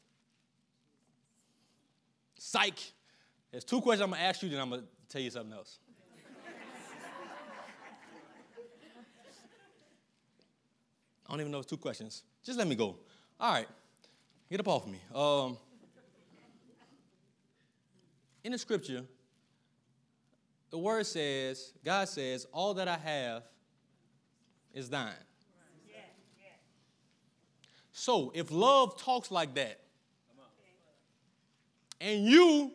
Psych. 2.39 2.79
There's 3.51 3.65
two 3.65 3.81
questions 3.81 4.03
I'm 4.05 4.11
going 4.11 4.21
to 4.21 4.27
ask 4.29 4.41
you, 4.45 4.49
then 4.49 4.61
I'm 4.61 4.69
going 4.69 4.83
to 4.83 4.87
tell 5.09 5.21
you 5.21 5.31
something 5.31 5.53
else. 5.53 5.81
I 11.27 11.33
don't 11.33 11.41
even 11.41 11.51
know 11.51 11.59
it's 11.59 11.67
two 11.67 11.79
questions. 11.79 12.23
Just 12.45 12.59
let 12.59 12.69
me 12.69 12.77
go. 12.77 12.97
All 13.41 13.55
right. 13.55 13.67
Get 14.49 14.61
up 14.61 14.69
off 14.69 14.87
me. 14.87 15.01
Um, 15.13 15.57
in 18.45 18.53
the 18.53 18.59
scripture, 18.59 19.03
the 20.71 20.79
word 20.79 21.07
says, 21.07 21.73
God 21.85 22.09
says, 22.09 22.47
all 22.53 22.75
that 22.75 22.87
I 22.87 22.99
have 22.99 23.43
is 24.73 24.89
thine. 24.89 25.15
So 27.97 28.33
if 28.35 28.51
love 28.51 29.01
talks 29.01 29.31
like 29.31 29.55
that, 29.55 29.79
and 32.01 32.27
you, 32.27 32.73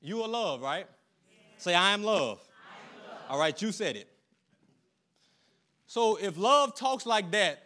you 0.00 0.22
are 0.22 0.28
love, 0.28 0.62
right? 0.62 0.86
Say, 1.58 1.74
I 1.74 1.92
am 1.92 2.04
love. 2.04 2.38
I 2.38 2.76
am 2.78 3.10
love. 3.10 3.22
All 3.28 3.38
right, 3.40 3.60
you 3.60 3.72
said 3.72 3.96
it. 3.96 4.08
So 5.88 6.14
if 6.14 6.38
love 6.38 6.76
talks 6.76 7.06
like 7.06 7.32
that 7.32 7.64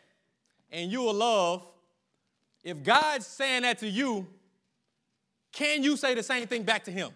and 0.72 0.90
you 0.90 1.06
are 1.06 1.12
love, 1.12 1.66
if 2.64 2.82
God's 2.82 3.26
saying 3.26 3.62
that 3.62 3.78
to 3.80 3.88
you, 3.88 4.26
can 5.52 5.82
you 5.84 5.98
say 5.98 6.14
the 6.14 6.22
same 6.22 6.46
thing 6.46 6.62
back 6.62 6.84
to 6.84 6.90
him? 6.90 7.10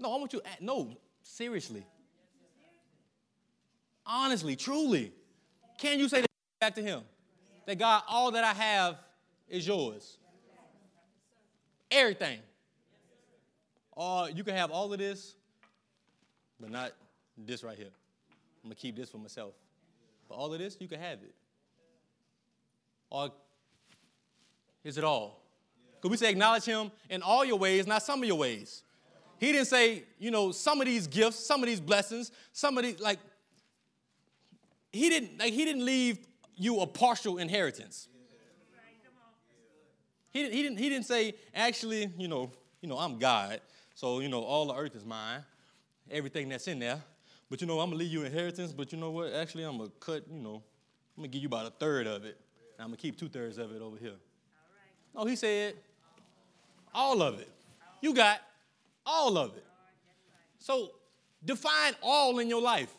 No, 0.00 0.12
I 0.12 0.18
want 0.18 0.32
you, 0.32 0.40
to, 0.40 0.46
no, 0.60 0.96
seriously. 1.22 1.86
Honestly, 4.06 4.54
truly. 4.56 5.12
Can 5.78 5.98
you 5.98 6.08
say 6.08 6.20
that 6.20 6.30
back 6.60 6.74
to 6.76 6.82
him? 6.82 7.02
That 7.66 7.78
God, 7.78 8.02
all 8.08 8.30
that 8.30 8.44
I 8.44 8.54
have 8.54 8.96
is 9.48 9.66
yours. 9.66 10.18
Everything. 11.90 12.38
Or 13.92 14.30
you 14.30 14.44
can 14.44 14.54
have 14.54 14.70
all 14.70 14.92
of 14.92 14.98
this, 14.98 15.34
but 16.60 16.70
not 16.70 16.92
this 17.36 17.64
right 17.64 17.76
here. 17.76 17.90
I'm 18.62 18.70
gonna 18.70 18.74
keep 18.74 18.96
this 18.96 19.10
for 19.10 19.18
myself. 19.18 19.54
But 20.28 20.36
all 20.36 20.52
of 20.52 20.58
this, 20.58 20.76
you 20.80 20.88
can 20.88 21.00
have 21.00 21.18
it. 21.22 21.34
Or 23.10 23.30
is 24.84 24.98
it 24.98 25.04
all? 25.04 25.42
Could 26.00 26.10
we 26.10 26.16
say 26.16 26.30
acknowledge 26.30 26.64
him 26.64 26.90
in 27.08 27.22
all 27.22 27.44
your 27.44 27.58
ways, 27.58 27.86
not 27.86 28.02
some 28.02 28.20
of 28.20 28.28
your 28.28 28.38
ways? 28.38 28.82
He 29.38 29.52
didn't 29.52 29.66
say, 29.66 30.04
you 30.18 30.30
know, 30.30 30.52
some 30.52 30.80
of 30.80 30.86
these 30.86 31.06
gifts, 31.06 31.36
some 31.36 31.62
of 31.62 31.68
these 31.68 31.80
blessings, 31.80 32.30
some 32.52 32.78
of 32.78 32.84
these, 32.84 33.00
like, 33.00 33.18
he 34.96 35.08
didn't, 35.08 35.38
like, 35.38 35.52
he 35.52 35.64
didn't 35.64 35.84
leave 35.84 36.18
you 36.56 36.80
a 36.80 36.86
partial 36.86 37.38
inheritance. 37.38 38.08
He 40.30 40.42
didn't, 40.42 40.54
he 40.54 40.62
didn't, 40.62 40.78
he 40.78 40.88
didn't 40.88 41.06
say, 41.06 41.34
actually, 41.54 42.10
you 42.18 42.28
know, 42.28 42.50
you 42.82 42.88
know, 42.88 42.98
I'm 42.98 43.18
God, 43.18 43.60
so, 43.94 44.20
you 44.20 44.28
know, 44.28 44.42
all 44.42 44.66
the 44.66 44.74
earth 44.74 44.94
is 44.94 45.04
mine, 45.04 45.42
everything 46.10 46.48
that's 46.48 46.68
in 46.68 46.78
there. 46.78 47.02
But 47.48 47.60
you 47.60 47.66
know, 47.66 47.80
I'm 47.80 47.90
gonna 47.90 48.00
leave 48.00 48.12
you 48.12 48.24
inheritance, 48.24 48.72
but 48.72 48.92
you 48.92 48.98
know 48.98 49.10
what? 49.10 49.32
Actually, 49.32 49.64
I'm 49.64 49.78
gonna 49.78 49.90
cut, 50.00 50.24
you 50.28 50.40
know, 50.40 50.62
I'm 51.16 51.22
gonna 51.22 51.28
give 51.28 51.42
you 51.42 51.48
about 51.48 51.66
a 51.66 51.70
third 51.70 52.06
of 52.06 52.24
it. 52.24 52.38
And 52.76 52.84
I'm 52.84 52.88
gonna 52.88 52.96
keep 52.96 53.18
two 53.18 53.28
thirds 53.28 53.58
of 53.58 53.72
it 53.72 53.80
over 53.80 53.96
here. 53.96 54.16
No, 55.14 55.24
he 55.24 55.36
said, 55.36 55.74
all 56.92 57.22
of 57.22 57.40
it. 57.40 57.48
You 58.02 58.12
got 58.12 58.40
all 59.04 59.38
of 59.38 59.56
it. 59.56 59.64
So 60.58 60.90
define 61.44 61.94
all 62.02 62.38
in 62.40 62.48
your 62.48 62.60
life. 62.60 62.94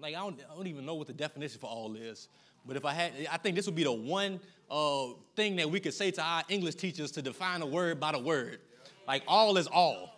Like 0.00 0.14
I 0.14 0.18
don't, 0.18 0.40
I 0.50 0.54
don't 0.54 0.66
even 0.66 0.84
know 0.84 0.94
what 0.94 1.06
the 1.06 1.12
definition 1.12 1.60
for 1.60 1.68
all 1.68 1.94
is. 1.96 2.28
But 2.66 2.76
if 2.76 2.84
I 2.84 2.92
had, 2.92 3.12
I 3.30 3.36
think 3.36 3.56
this 3.56 3.66
would 3.66 3.74
be 3.74 3.84
the 3.84 3.92
one 3.92 4.40
uh, 4.70 5.08
thing 5.36 5.56
that 5.56 5.70
we 5.70 5.80
could 5.80 5.94
say 5.94 6.10
to 6.12 6.22
our 6.22 6.42
English 6.48 6.76
teachers 6.76 7.10
to 7.12 7.22
define 7.22 7.62
a 7.62 7.66
word 7.66 8.00
by 8.00 8.12
the 8.12 8.18
word. 8.18 8.60
Like 9.06 9.22
all 9.28 9.56
is 9.56 9.66
all. 9.66 10.14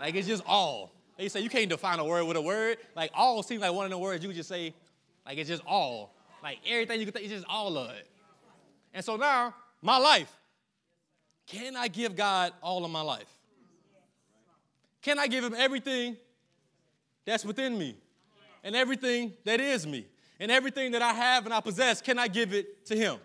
Like 0.00 0.14
it's 0.14 0.26
just 0.26 0.42
all. 0.46 0.92
They 1.16 1.28
say 1.28 1.40
you 1.40 1.50
can't 1.50 1.68
define 1.68 1.98
a 1.98 2.04
word 2.04 2.24
with 2.24 2.36
a 2.36 2.42
word. 2.42 2.78
Like 2.96 3.10
all 3.14 3.42
seems 3.42 3.60
like 3.60 3.72
one 3.72 3.84
of 3.84 3.90
the 3.90 3.98
words 3.98 4.24
you 4.24 4.32
just 4.32 4.48
say, 4.48 4.74
like 5.26 5.38
it's 5.38 5.48
just 5.48 5.62
all. 5.66 6.14
Like 6.42 6.58
everything 6.66 7.00
you 7.00 7.06
could 7.06 7.14
think, 7.14 7.26
it's 7.26 7.34
just 7.34 7.46
all 7.48 7.76
of 7.78 7.90
it. 7.90 8.08
And 8.92 9.04
so 9.04 9.16
now, 9.16 9.54
my 9.82 9.98
life. 9.98 10.34
Can 11.46 11.76
I 11.76 11.88
give 11.88 12.16
God 12.16 12.52
all 12.62 12.84
of 12.84 12.90
my 12.90 13.02
life? 13.02 13.28
Can 15.02 15.18
I 15.18 15.26
give 15.26 15.44
him 15.44 15.54
everything 15.54 16.16
that's 17.26 17.44
within 17.44 17.76
me? 17.78 17.96
And 18.64 18.74
everything 18.74 19.34
that 19.44 19.60
is 19.60 19.86
me? 19.86 20.06
And 20.40 20.50
everything 20.50 20.92
that 20.92 21.02
I 21.02 21.12
have 21.12 21.44
and 21.44 21.54
I 21.54 21.60
possess, 21.60 22.00
can 22.00 22.18
I 22.18 22.26
give 22.26 22.52
it 22.52 22.86
to 22.86 22.96
him? 22.96 23.18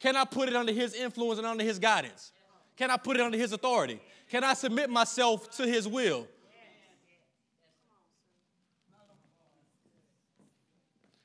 Can 0.00 0.16
I 0.16 0.24
put 0.24 0.48
it 0.48 0.56
under 0.56 0.72
his 0.72 0.94
influence 0.94 1.38
and 1.38 1.46
under 1.46 1.64
his 1.64 1.78
guidance? 1.78 2.32
Can 2.76 2.90
I 2.90 2.96
put 2.96 3.16
it 3.16 3.20
under 3.20 3.36
his 3.36 3.52
authority? 3.52 4.00
Can 4.30 4.44
I 4.44 4.54
submit 4.54 4.88
myself 4.88 5.50
to 5.56 5.66
his 5.66 5.86
will? 5.86 6.26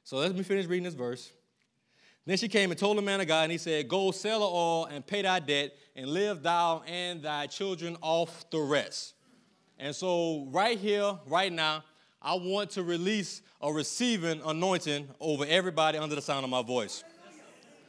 So 0.03 0.17
let 0.17 0.35
me 0.35 0.43
finish 0.43 0.65
reading 0.65 0.83
this 0.83 0.93
verse. 0.95 1.31
Then 2.25 2.37
she 2.37 2.47
came 2.47 2.71
and 2.71 2.79
told 2.79 2.97
the 2.97 3.01
man 3.01 3.21
of 3.21 3.27
God, 3.27 3.43
and 3.43 3.51
he 3.51 3.57
said, 3.57 3.87
Go 3.87 4.11
sell 4.11 4.43
all 4.43 4.85
and 4.85 5.05
pay 5.05 5.21
thy 5.21 5.39
debt, 5.39 5.75
and 5.95 6.07
live 6.07 6.41
thou 6.41 6.83
and 6.87 7.21
thy 7.21 7.47
children 7.47 7.97
off 8.01 8.49
the 8.49 8.59
rest. 8.59 9.13
And 9.77 9.95
so, 9.95 10.47
right 10.51 10.77
here, 10.77 11.17
right 11.27 11.51
now, 11.51 11.83
I 12.24 12.36
want 12.36 12.69
to 12.71 12.84
release 12.84 13.41
a 13.61 13.71
receiving 13.71 14.41
anointing 14.45 15.09
over 15.19 15.45
everybody 15.47 15.97
under 15.97 16.15
the 16.15 16.21
sound 16.21 16.45
of 16.45 16.49
my 16.49 16.61
voice. 16.61 17.03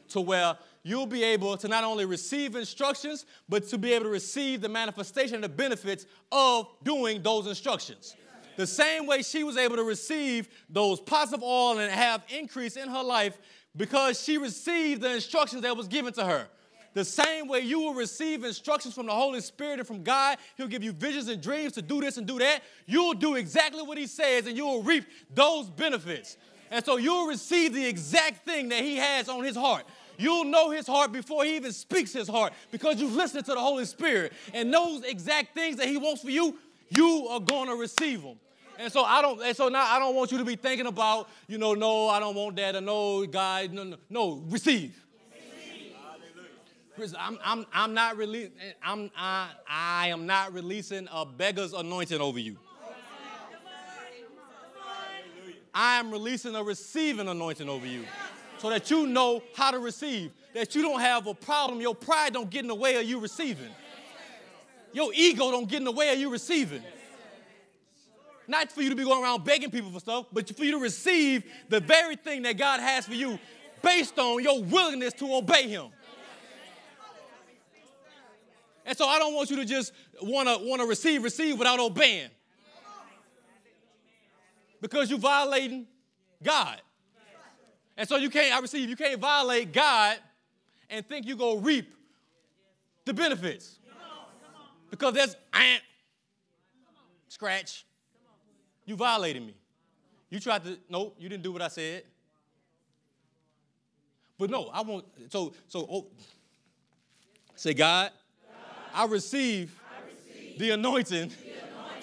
To 0.09 0.20
where 0.20 0.57
you'll 0.82 1.07
be 1.07 1.22
able 1.22 1.57
to 1.57 1.68
not 1.68 1.85
only 1.85 2.05
receive 2.05 2.57
instructions, 2.57 3.26
but 3.49 3.68
to 3.68 3.78
be 3.78 3.93
able 3.93 4.05
to 4.05 4.11
receive 4.11 4.61
the 4.61 4.68
manifestation 4.68 5.37
and 5.37 5.45
the 5.45 5.49
benefits 5.49 6.07
of 6.32 6.68
doing 6.82 7.22
those 7.22 7.47
instructions. 7.47 8.16
The 8.57 8.66
same 8.66 9.07
way 9.07 9.22
she 9.22 9.45
was 9.45 9.57
able 9.57 9.76
to 9.76 9.85
receive 9.85 10.49
those 10.68 11.01
pots 11.01 11.32
of 11.32 11.43
oil 11.43 11.78
and 11.78 11.91
have 11.91 12.22
increase 12.28 12.76
in 12.76 12.89
her 12.89 13.03
life 13.03 13.39
because 13.76 14.22
she 14.22 14.39
received 14.39 15.01
the 15.01 15.14
instructions 15.14 15.62
that 15.62 15.76
was 15.76 15.89
given 15.89 16.12
to 16.14 16.24
her. 16.24 16.47
The 16.95 17.05
same 17.05 17.49
way 17.49 17.61
you 17.61 17.80
will 17.80 17.95
receive 17.95 18.45
instructions 18.45 18.95
from 18.95 19.07
the 19.07 19.12
Holy 19.12 19.40
Spirit 19.40 19.80
and 19.80 19.86
from 19.86 20.03
God, 20.03 20.38
He'll 20.57 20.68
give 20.68 20.82
you 20.82 20.92
visions 20.92 21.28
and 21.28 21.42
dreams 21.42 21.72
to 21.72 21.82
do 21.82 22.01
this 22.01 22.16
and 22.16 22.26
do 22.26 22.38
that. 22.38 22.62
You'll 22.86 23.14
do 23.14 23.34
exactly 23.34 23.82
what 23.82 23.99
He 23.99 24.07
says 24.07 24.47
and 24.47 24.57
you 24.57 24.64
will 24.64 24.82
reap 24.82 25.05
those 25.34 25.68
benefits. 25.68 26.36
And 26.70 26.84
so 26.84 26.97
you'll 26.97 27.26
receive 27.26 27.74
the 27.74 27.84
exact 27.84 28.47
thing 28.47 28.70
that 28.70 28.82
He 28.82 28.97
has 28.97 29.28
on 29.28 29.45
His 29.45 29.57
heart. 29.57 29.84
You'll 30.16 30.45
know 30.45 30.70
his 30.70 30.86
heart 30.86 31.12
before 31.12 31.45
he 31.45 31.57
even 31.57 31.72
speaks 31.72 32.12
his 32.12 32.28
heart 32.28 32.53
because 32.70 33.01
you've 33.01 33.14
listened 33.14 33.45
to 33.47 33.53
the 33.53 33.61
Holy 33.61 33.84
Spirit. 33.84 34.32
And 34.53 34.72
those 34.72 35.03
exact 35.03 35.55
things 35.55 35.76
that 35.76 35.88
he 35.88 35.97
wants 35.97 36.22
for 36.22 36.30
you, 36.30 36.57
you 36.90 37.26
are 37.30 37.40
going 37.40 37.68
to 37.68 37.74
receive 37.74 38.22
them. 38.22 38.38
And 38.78 38.92
so 38.92 39.05
I 39.05 39.22
don't, 39.22 39.40
and 39.40 39.57
so 39.57 39.68
now 39.68 39.84
I 39.84 39.99
don't 39.99 40.14
want 40.16 40.32
you 40.32 40.38
to 40.38 40.45
be 40.45 40.57
thinking 40.57 40.86
about, 40.86 41.28
you 41.47 41.59
know, 41.59 41.74
no, 41.74 42.09
I 42.09 42.18
don't 42.18 42.34
want 42.34 42.57
that, 42.57 42.74
or 42.74 42.80
no, 42.80 43.24
God, 43.26 43.72
no, 43.72 43.84
no, 43.84 43.97
no, 44.11 44.42
receive. 44.49 45.01
Receive. 46.97 47.16
I'm, 47.18 47.38
I'm, 47.45 47.66
I'm 47.72 47.95
not 47.95 48.16
releasing, 48.16 48.53
I'm, 48.82 49.11
I, 49.16 49.51
I 49.68 50.09
am 50.09 50.26
not 50.26 50.53
releasing 50.53 51.09
a 51.12 51.24
beggar's 51.24 51.72
anointing 51.72 52.20
over 52.20 52.38
you. 52.38 52.57
I 55.74 55.99
am 55.99 56.12
releasing 56.12 56.55
a 56.55 56.62
receiving 56.62 57.26
anointing 57.26 57.68
over 57.68 57.86
you 57.86 58.05
so 58.59 58.70
that 58.70 58.90
you 58.90 59.07
know 59.07 59.42
how 59.57 59.72
to 59.72 59.78
receive, 59.80 60.30
that 60.55 60.74
you 60.74 60.82
don't 60.82 61.01
have 61.01 61.26
a 61.26 61.34
problem. 61.34 61.80
Your 61.80 61.97
pride 61.97 62.32
don't 62.32 62.49
get 62.49 62.62
in 62.62 62.68
the 62.68 62.74
way 62.74 62.97
of 62.97 63.05
you 63.05 63.18
receiving. 63.18 63.70
Your 64.92 65.11
ego 65.12 65.51
don't 65.51 65.68
get 65.68 65.78
in 65.78 65.84
the 65.84 65.92
way 65.92 66.12
of 66.12 66.18
you 66.18 66.30
receiving. 66.30 66.82
Not 68.47 68.70
for 68.70 68.82
you 68.82 68.90
to 68.90 68.97
be 68.97 69.03
going 69.03 69.22
around 69.22 69.45
begging 69.45 69.70
people 69.70 69.90
for 69.90 69.99
stuff, 69.99 70.26
but 70.32 70.49
for 70.55 70.64
you 70.64 70.72
to 70.72 70.78
receive 70.78 71.45
the 71.68 71.80
very 71.80 72.14
thing 72.14 72.42
that 72.42 72.57
God 72.57 72.78
has 72.78 73.07
for 73.07 73.14
you 73.14 73.38
based 73.82 74.18
on 74.18 74.42
your 74.42 74.62
willingness 74.62 75.12
to 75.14 75.34
obey 75.34 75.68
Him. 75.68 75.88
And 78.85 78.97
so 78.97 79.07
I 79.07 79.18
don't 79.18 79.35
want 79.35 79.51
you 79.51 79.57
to 79.57 79.64
just 79.64 79.93
want 80.20 80.49
to 80.49 80.59
want 80.66 80.82
to 80.82 80.87
receive, 80.87 81.22
receive 81.22 81.59
without 81.59 81.80
obeying. 81.80 82.28
Because 84.80 85.09
you're 85.09 85.18
violating 85.18 85.87
God. 86.43 86.80
And 87.97 88.09
so 88.09 88.16
you 88.16 88.28
can't, 88.28 88.55
I 88.55 88.61
receive, 88.61 88.89
you 88.89 88.97
can't 88.97 89.18
violate 89.20 89.72
God 89.72 90.18
and 90.91 91.07
think 91.09 91.26
you 91.26 91.37
go 91.37 91.57
reap 91.57 91.95
the 93.05 93.14
benefits. 93.14 93.78
Because 94.91 95.14
there's 95.14 95.37
ant, 95.53 95.82
scratch. 97.28 97.87
You 98.85 98.97
violated 98.97 99.47
me. 99.47 99.55
You 100.28 100.41
tried 100.41 100.64
to, 100.64 100.78
nope, 100.91 101.16
you 101.18 101.28
didn't 101.28 101.43
do 101.43 101.53
what 101.53 101.62
I 101.62 101.68
said. 101.68 102.03
But 104.39 104.51
no, 104.51 104.68
I 104.72 104.82
want, 104.82 105.07
so, 105.30 105.55
so, 105.68 105.89
oh, 105.91 106.07
say, 107.55 107.72
God 107.72 108.11
I, 108.95 109.07
receive 109.07 109.78
the 110.57 110.70
anointing, 110.70 111.32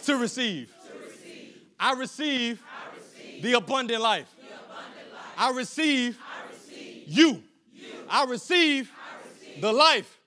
to, 0.03 0.17
receive. 0.17 0.73
I 1.79 1.93
receive, 1.93 2.61
the 3.41 3.53
abundant 3.53 4.01
life. 4.01 4.27
I 5.37 5.51
receive, 5.51 6.17
you. 7.07 7.41
I, 8.09 8.25
receive 8.25 8.91
the 9.59 9.71
life, 9.71 10.19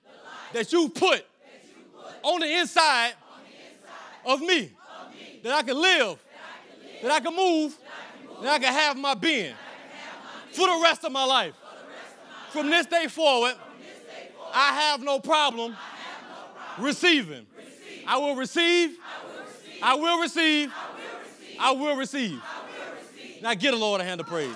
that, 0.53 0.71
you 0.73 0.89
put, 0.89 1.23
on 2.23 2.39
the 2.39 2.59
inside 2.59 3.13
of, 4.25 4.41
me, 4.41 4.71
of 4.99 5.11
me, 5.11 5.39
that 5.43 5.53
I 5.53 5.61
can 5.61 5.79
live, 5.79 6.19
that 7.03 7.11
I 7.11 7.19
can, 7.19 7.35
move, 7.35 7.77
that 8.41 8.49
I 8.49 8.59
can, 8.59 8.73
have 8.73 8.97
my 8.97 9.13
being 9.13 9.53
for 10.51 10.67
the 10.67 10.79
rest 10.81 11.05
of 11.05 11.11
my 11.11 11.23
life. 11.25 11.53
From 12.49 12.69
this 12.69 12.87
day 12.87 13.07
forward, 13.07 13.55
I 14.53 14.73
have 14.73 15.01
no 15.03 15.19
problem, 15.19 15.75
receiving. 16.79 17.45
I 18.07 18.17
will 18.17 18.35
receive. 18.35 18.97
I 19.81 19.95
will 19.95 20.19
receive. 20.19 20.71
I 21.59 21.71
will 21.71 21.97
receive. 21.97 22.41
I 22.41 22.63
will 22.63 22.85
receive. 22.85 23.41
Now 23.41 23.53
get 23.53 23.73
a 23.73 23.77
Lord 23.77 24.01
a 24.01 24.03
hand 24.03 24.21
of 24.21 24.27
praise. 24.27 24.55